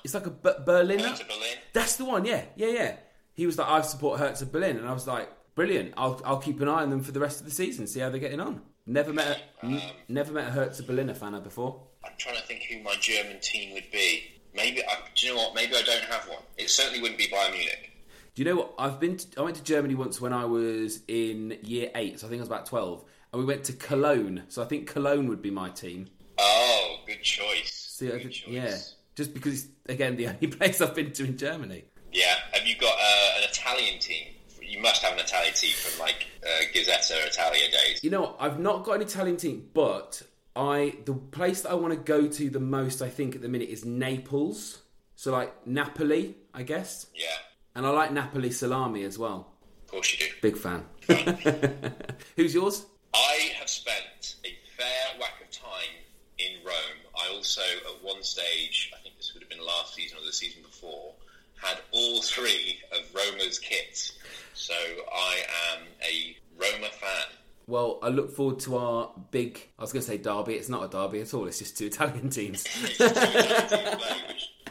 It's 0.04 0.14
like 0.14 0.26
a 0.26 0.30
B- 0.32 0.50
Berliner. 0.66 1.04
Berlin. 1.04 1.58
That's 1.74 1.96
the 1.98 2.06
one, 2.06 2.26
yeah, 2.26 2.46
yeah, 2.56 2.68
yeah. 2.68 2.96
He 3.34 3.46
was 3.46 3.58
like, 3.58 3.68
I 3.70 3.82
support 3.82 4.20
Hertha 4.20 4.46
Berlin. 4.46 4.78
And 4.78 4.88
I 4.88 4.94
was 4.94 5.06
like, 5.08 5.30
brilliant. 5.58 5.94
I'll, 5.98 6.22
I'll 6.24 6.38
keep 6.38 6.62
an 6.62 6.70
eye 6.70 6.84
on 6.84 6.90
them 6.92 7.02
for 7.02 7.12
the 7.12 7.20
rest 7.20 7.40
of 7.42 7.46
the 7.46 7.52
season, 7.52 7.88
see 7.88 8.00
how 8.00 8.10
they're 8.10 8.20
getting 8.20 8.40
on. 8.40 8.62
Never 8.86 9.12
met 9.12 9.42
a, 9.62 9.66
n- 9.66 9.82
never 10.08 10.32
met 10.32 10.48
a 10.48 10.52
Hertha 10.52 10.84
Berliner 10.84 11.14
fan 11.16 11.42
before. 11.44 11.82
I'm 12.06 12.14
trying 12.18 12.36
to 12.38 12.44
think 12.44 12.62
who 12.72 12.80
my 12.84 12.96
German 13.02 13.40
team 13.42 13.74
would 13.74 13.92
be. 13.92 14.24
Maybe, 14.56 14.82
I, 14.86 14.96
do 15.16 15.28
you 15.28 15.34
know 15.34 15.40
what? 15.42 15.56
Maybe 15.56 15.76
I 15.76 15.82
don't 15.82 16.04
have 16.06 16.30
one. 16.30 16.44
It 16.58 16.70
certainly 16.70 17.02
wouldn't 17.02 17.18
be 17.18 17.28
Bayern 17.28 17.52
Munich. 17.52 17.92
Do 18.36 18.42
you 18.44 18.46
know 18.46 18.56
what? 18.56 18.74
I've 18.78 19.00
been. 19.00 19.18
To, 19.18 19.28
I 19.40 19.42
went 19.42 19.56
to 19.58 19.64
Germany 19.64 19.96
once 19.96 20.22
when 20.22 20.32
I 20.32 20.46
was 20.46 21.00
in 21.08 21.58
year 21.64 21.90
eight, 21.96 22.20
so 22.20 22.28
I 22.28 22.30
think 22.30 22.40
I 22.40 22.44
was 22.44 22.50
about 22.50 22.68
twelve, 22.68 23.04
and 23.34 23.40
we 23.42 23.46
went 23.46 23.64
to 23.66 23.74
Cologne. 23.74 24.44
So 24.48 24.62
I 24.62 24.66
think 24.66 24.88
Cologne 24.88 25.28
would 25.28 25.42
be 25.42 25.50
my 25.52 25.70
team. 25.70 26.08
Oh, 26.38 26.98
good 27.08 27.22
choice. 27.24 27.72
See, 27.98 28.14
I 28.14 28.20
could- 28.20 28.48
yeah, 28.48 28.78
just 29.16 29.34
because 29.34 29.54
it's 29.66 29.68
again 29.90 30.16
the 30.18 30.28
only 30.32 30.48
place 30.48 30.82
I've 30.82 30.94
been 30.96 31.12
to 31.14 31.26
in 31.26 31.36
Germany. 31.36 31.84
Yeah. 32.14 32.36
Have 32.54 32.66
you 32.66 32.76
got 32.78 32.94
uh, 32.94 33.38
an 33.40 33.50
Italian 33.50 34.00
team? 34.00 34.28
You 34.78 34.84
must 34.84 35.02
have 35.02 35.14
an 35.14 35.20
Italian 35.20 35.56
team 35.56 35.74
from 35.74 36.00
like 36.00 36.28
uh, 36.44 36.66
Gazzetta 36.72 37.26
Italia 37.26 37.72
days. 37.72 38.00
You 38.04 38.12
know? 38.12 38.36
I've 38.40 38.60
not 38.60 38.84
got 38.84 38.98
an 38.98 39.02
Italian 39.02 39.38
team, 39.38 39.68
but 39.74 40.22
I 40.56 40.98
the 41.06 41.16
place 41.16 41.62
that 41.62 41.72
I 41.72 41.74
want 41.74 41.96
to 41.96 42.00
go 42.00 42.28
to 42.28 42.50
the 42.52 42.60
most, 42.60 43.02
I 43.02 43.10
think, 43.10 43.36
at 43.36 43.42
the 43.42 43.48
minute 43.48 43.70
is 43.70 43.86
Naples. 43.86 44.78
So 45.16 45.32
like 45.32 45.66
Napoli, 45.66 46.36
I 46.54 46.62
guess. 46.62 47.08
Yeah. 47.16 47.26
And 47.74 47.88
I 47.88 47.90
like 47.90 48.12
Napoli 48.12 48.52
salami 48.52 49.04
as 49.04 49.18
well. 49.18 49.52
Of 49.86 49.92
course 49.92 50.14
you 50.14 50.28
do. 50.28 50.34
Big 50.44 50.56
fan. 50.56 50.86
Who's 52.36 52.54
yours? 52.54 52.86
I 53.16 53.50
have 53.58 53.70
spent 53.70 54.36
a 54.46 54.50
fair 54.78 55.20
whack 55.20 55.42
of 55.42 55.50
time 55.50 55.96
in 56.38 56.52
Rome. 56.64 57.00
I 57.18 57.34
also, 57.34 57.62
at 57.62 58.04
one 58.04 58.22
stage, 58.22 58.92
I 58.96 59.02
think 59.02 59.16
this 59.18 59.34
would 59.34 59.42
have 59.42 59.50
been 59.50 59.66
last 59.66 59.96
season 59.96 60.20
or 60.20 60.26
the 60.26 60.32
season 60.32 60.62
before, 60.62 61.14
had 61.62 61.78
all 61.92 62.22
three 62.22 62.80
of 62.92 63.00
Roma's 63.16 63.58
kits. 63.58 64.14
So 64.58 64.74
I 65.14 65.36
am 65.76 65.84
a 66.04 66.36
Roma 66.60 66.88
fan. 66.92 67.26
Well, 67.68 68.00
I 68.02 68.10
look 68.10 68.32
forward 68.32 68.60
to 68.62 68.78
our 68.78 69.12
big. 69.30 69.62
I 69.78 69.84
was 69.84 69.94
going 69.94 70.02
to 70.02 70.08
say 70.08 70.18
derby. 70.18 70.56
It's 70.56 70.68
not 70.68 70.84
a 70.84 70.88
derby 70.88 71.22
at 71.22 71.32
all. 71.34 71.46
It's 71.48 71.60
just 71.60 71.78
two 71.78 71.86
Italian 71.86 72.30
teams. 72.30 72.66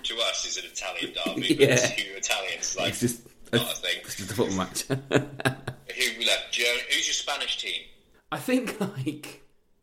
To 0.03 0.15
us, 0.21 0.47
is 0.47 0.57
an 0.57 0.65
Italian 0.71 1.13
derby, 1.25 1.57
Yeah. 1.59 1.75
but 1.75 1.97
to 1.97 2.03
Italians, 2.17 2.77
like, 2.79 2.91
it's 2.91 3.01
just 3.01 3.23
not 3.53 3.63
a 3.63 3.75
thing. 3.75 3.97
It's 4.05 4.15
just 4.15 4.31
a 4.31 4.35
football 4.35 4.57
match. 4.57 4.83
Who 4.89 6.25
left? 6.25 6.55
Who's 6.55 7.07
your 7.09 7.15
Spanish 7.15 7.59
team? 7.61 7.83
I 8.31 8.39
think 8.39 8.81
like 8.81 9.43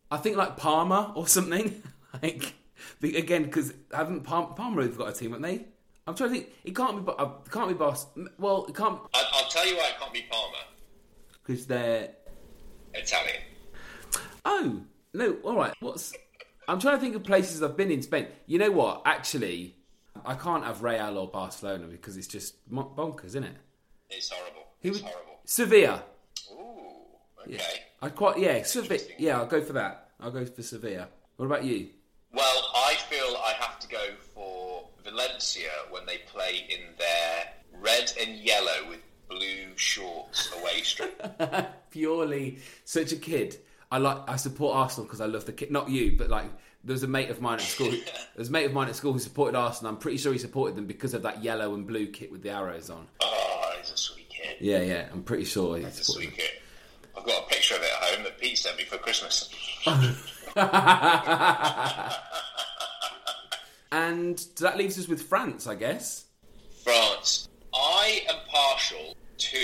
I 0.09 0.15
think 0.17 0.37
like 0.37 0.55
Parma 0.55 1.11
or 1.17 1.27
something. 1.27 1.83
like 2.23 2.53
again 3.03 3.43
because 3.43 3.73
haven't 3.91 4.21
Parma, 4.23 4.53
Parma 4.55 4.83
have 4.83 4.97
got 4.97 5.09
a 5.09 5.13
team, 5.13 5.31
haven't 5.31 5.41
they? 5.41 5.65
I'm 6.05 6.15
trying 6.15 6.29
to 6.31 6.35
think. 6.39 6.49
It 6.63 6.75
can't 6.75 7.05
be. 7.05 7.11
Uh, 7.17 7.29
It 7.45 7.51
can't 7.51 7.67
be 7.69 7.73
Bos. 7.75 8.07
Well, 8.37 8.65
it 8.67 8.75
can't 8.75 8.99
I- 9.13 9.29
I'll 9.33 9.49
tell 9.49 9.65
you 9.65 9.77
why 9.77 9.87
it 9.89 9.99
can't 9.99 10.13
be 10.13 10.23
Parma. 10.29 10.57
because 11.45 11.65
they're. 11.67 12.11
Italian. 12.93 13.41
Oh 14.45 14.81
no! 15.13 15.37
All 15.43 15.55
right. 15.55 15.73
What's? 15.79 16.13
I'm 16.67 16.79
trying 16.79 16.95
to 16.95 17.01
think 17.01 17.15
of 17.15 17.23
places 17.23 17.63
I've 17.63 17.75
been 17.77 17.91
in 17.91 18.01
Spain. 18.01 18.27
You 18.45 18.59
know 18.59 18.71
what? 18.71 19.01
Actually, 19.05 19.75
I 20.25 20.35
can't 20.35 20.63
have 20.63 20.83
Real 20.83 21.17
or 21.17 21.27
Barcelona 21.29 21.87
because 21.87 22.17
it's 22.17 22.27
just 22.27 22.55
bonkers, 22.69 23.25
isn't 23.27 23.43
it? 23.45 23.55
It's 24.09 24.29
horrible. 24.29 24.63
It's 24.81 25.01
would- 25.01 25.09
horrible. 25.09 25.39
Sevilla. 25.45 26.03
Okay. 27.47 27.59
I 28.01 28.09
quite 28.09 28.37
yeah. 28.39 28.63
Sevilla. 28.63 28.99
Yeah, 29.17 29.39
I'll 29.39 29.45
go 29.47 29.61
for 29.61 29.73
that. 29.73 30.11
I'll 30.19 30.31
go 30.31 30.45
for 30.45 30.61
Sevilla. 30.63 31.07
What 31.37 31.45
about 31.45 31.63
you? 31.63 31.89
Well, 32.33 32.71
I 32.75 32.95
feel 33.09 33.35
I 33.45 33.53
have 33.59 33.79
to 33.79 33.87
go 33.87 34.05
for 34.33 34.87
Valencia 35.03 35.69
they 36.13 36.19
play 36.31 36.65
in 36.69 36.79
their 36.97 37.81
red 37.81 38.11
and 38.21 38.37
yellow 38.37 38.89
with 38.89 38.99
blue 39.29 39.75
shorts 39.75 40.51
away 40.59 40.81
strip. 40.81 41.21
purely 41.91 42.59
such 42.85 43.11
a 43.11 43.15
kid. 43.15 43.57
I 43.91 43.97
like 43.97 44.17
I 44.27 44.35
support 44.35 44.75
Arsenal 44.75 45.05
because 45.05 45.21
I 45.21 45.25
love 45.25 45.45
the 45.45 45.53
kid. 45.53 45.71
Not 45.71 45.89
you, 45.89 46.15
but 46.17 46.29
like 46.29 46.45
there's 46.83 47.03
a 47.03 47.07
mate 47.07 47.29
of 47.29 47.41
mine 47.41 47.55
at 47.55 47.61
school. 47.61 47.91
there's 48.35 48.49
a 48.49 48.51
mate 48.51 48.65
of 48.65 48.73
mine 48.73 48.89
at 48.89 48.95
school 48.95 49.13
who 49.13 49.19
supported 49.19 49.57
Arsenal. 49.57 49.91
I'm 49.91 49.97
pretty 49.97 50.17
sure 50.17 50.33
he 50.33 50.39
supported 50.39 50.75
them 50.75 50.85
because 50.85 51.13
of 51.13 51.23
that 51.23 51.43
yellow 51.43 51.73
and 51.73 51.87
blue 51.87 52.07
kit 52.07 52.31
with 52.31 52.43
the 52.43 52.49
arrows 52.49 52.89
on. 52.89 53.07
oh, 53.21 53.73
he's 53.79 53.91
a 53.91 53.97
sweet 53.97 54.29
kid. 54.29 54.57
Yeah, 54.59 54.81
yeah. 54.81 55.07
I'm 55.11 55.23
pretty 55.23 55.45
sure 55.45 55.77
He's 55.77 55.99
a 55.99 56.03
sweet 56.03 56.35
kid. 56.35 56.49
I've 57.17 57.25
got 57.25 57.43
a 57.43 57.47
picture 57.47 57.75
of 57.75 57.81
it 57.81 57.89
at 57.91 58.03
home 58.09 58.23
that 58.23 58.39
Pete 58.39 58.57
sent 58.57 58.77
me 58.77 58.85
for 58.85 58.97
Christmas. 58.97 59.49
And 63.93 64.37
that 64.57 64.75
leaves 64.77 64.97
us 64.97 65.07
with 65.07 65.21
France, 65.21 65.67
I 65.67 65.75
guess. 65.75 66.25
France. 66.83 67.47
I 67.75 68.21
am 68.27 68.35
partial 68.49 69.15
to, 69.37 69.57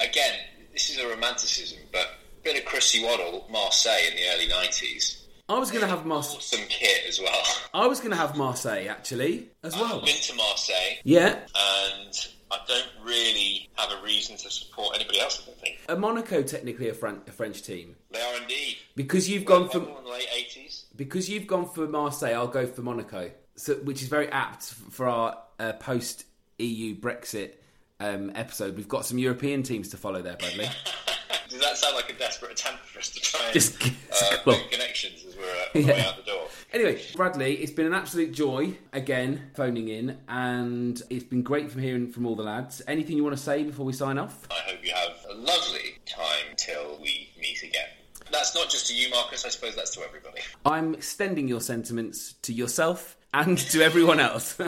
again, 0.00 0.34
this 0.72 0.90
is 0.90 0.98
a 0.98 1.08
romanticism, 1.08 1.78
but 1.90 2.02
a 2.02 2.42
bit 2.44 2.58
of 2.58 2.66
Chrissy 2.66 3.02
Waddle, 3.02 3.46
Marseille 3.50 4.06
in 4.10 4.16
the 4.16 4.22
early 4.34 4.48
90s. 4.48 5.24
I 5.48 5.58
was 5.58 5.70
going 5.70 5.80
to 5.82 5.88
have 5.88 6.04
Marseille. 6.06 6.36
Awesome 6.36 6.60
kit 6.68 7.06
as 7.08 7.18
well. 7.20 7.42
I 7.74 7.86
was 7.86 8.00
going 8.00 8.10
to 8.10 8.16
have 8.16 8.36
Marseille 8.36 8.86
actually 8.88 9.48
as 9.64 9.74
well. 9.74 9.98
I've 10.00 10.04
been 10.04 10.14
to 10.14 10.34
Marseille. 10.36 10.98
Yeah. 11.02 11.38
And 11.54 12.28
I 12.52 12.58
don't 12.68 12.88
really 13.02 13.68
have 13.76 13.90
a 13.98 14.02
reason 14.04 14.36
to 14.36 14.50
support 14.50 14.94
anybody 14.94 15.20
else. 15.20 15.42
I 15.42 15.46
don't 15.46 15.58
think 15.60 15.78
Are 15.88 15.96
Monaco 15.96 16.42
technically 16.42 16.88
a, 16.90 16.94
Fran- 16.94 17.22
a 17.26 17.32
French 17.32 17.62
team? 17.62 17.96
they 18.12 18.20
are 18.20 18.42
indeed. 18.42 18.76
Because 18.94 19.28
you've 19.28 19.44
gone 19.46 19.68
for 19.70 19.78
late 19.80 20.28
eighties. 20.36 20.84
because 20.96 21.28
you've 21.30 21.46
gone 21.46 21.66
for 21.68 21.88
Marseille, 21.88 22.34
I'll 22.34 22.46
go 22.46 22.66
for 22.66 22.82
Monaco. 22.82 23.30
So, 23.60 23.74
which 23.74 24.00
is 24.00 24.08
very 24.08 24.26
apt 24.30 24.64
for 24.64 25.06
our 25.06 25.36
uh, 25.58 25.74
post 25.74 26.24
EU 26.58 26.94
Brexit 26.96 27.56
um, 28.00 28.32
episode. 28.34 28.74
We've 28.74 28.88
got 28.88 29.04
some 29.04 29.18
European 29.18 29.62
teams 29.62 29.88
to 29.90 29.98
follow 29.98 30.22
there, 30.22 30.36
Bradley. 30.38 30.66
Does 31.50 31.60
that 31.60 31.76
sound 31.76 31.94
like 31.94 32.08
a 32.08 32.14
desperate 32.14 32.52
attempt 32.52 32.86
for 32.86 33.00
us 33.00 33.10
to 33.10 33.20
try 33.20 33.44
and 33.44 33.52
Just- 33.52 33.82
uh, 33.82 34.36
cool. 34.44 34.54
make 34.54 34.70
connections 34.70 35.26
as 35.28 35.36
we're 35.36 35.44
uh, 35.44 35.66
way 35.74 35.98
Yeah. 35.98 36.08
out 36.08 36.16
the 36.16 36.22
door? 36.22 36.46
Anyway, 36.72 37.02
Bradley, 37.14 37.56
it's 37.56 37.72
been 37.72 37.84
an 37.84 37.92
absolute 37.92 38.32
joy 38.32 38.78
again 38.94 39.50
phoning 39.54 39.88
in, 39.88 40.16
and 40.28 41.02
it's 41.10 41.24
been 41.24 41.42
great 41.42 41.70
from 41.70 41.82
hearing 41.82 42.10
from 42.10 42.24
all 42.24 42.36
the 42.36 42.42
lads. 42.42 42.80
Anything 42.88 43.18
you 43.18 43.24
want 43.24 43.36
to 43.36 43.42
say 43.42 43.62
before 43.62 43.84
we 43.84 43.92
sign 43.92 44.16
off? 44.16 44.48
I 44.50 44.70
hope 44.70 44.78
you 44.82 44.94
have 44.94 45.26
a 45.28 45.34
lovely 45.34 45.98
time 46.06 46.54
till 46.56 46.98
we 47.02 47.28
meet 47.38 47.62
again. 47.62 47.88
That's 48.32 48.54
not 48.54 48.70
just 48.70 48.86
to 48.88 48.94
you, 48.94 49.10
Marcus. 49.10 49.44
I 49.44 49.50
suppose 49.50 49.76
that's 49.76 49.90
to 49.96 50.00
everybody. 50.00 50.40
I'm 50.64 50.94
extending 50.94 51.46
your 51.46 51.60
sentiments 51.60 52.34
to 52.42 52.54
yourself 52.54 53.16
and 53.32 53.58
to 53.58 53.82
everyone 53.82 54.20
else. 54.20 54.58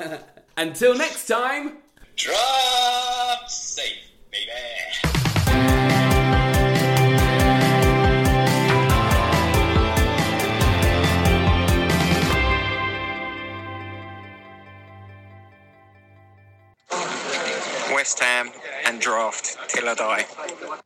Until 0.56 0.96
next 0.96 1.26
time. 1.26 1.78
Drop 2.16 3.48
safe, 3.48 3.96
baby. 4.30 4.50
West 17.94 18.20
Ham 18.20 18.50
and 18.86 19.00
draft 19.00 19.58
till 19.68 19.88
I 19.88 19.94
die. 19.94 20.80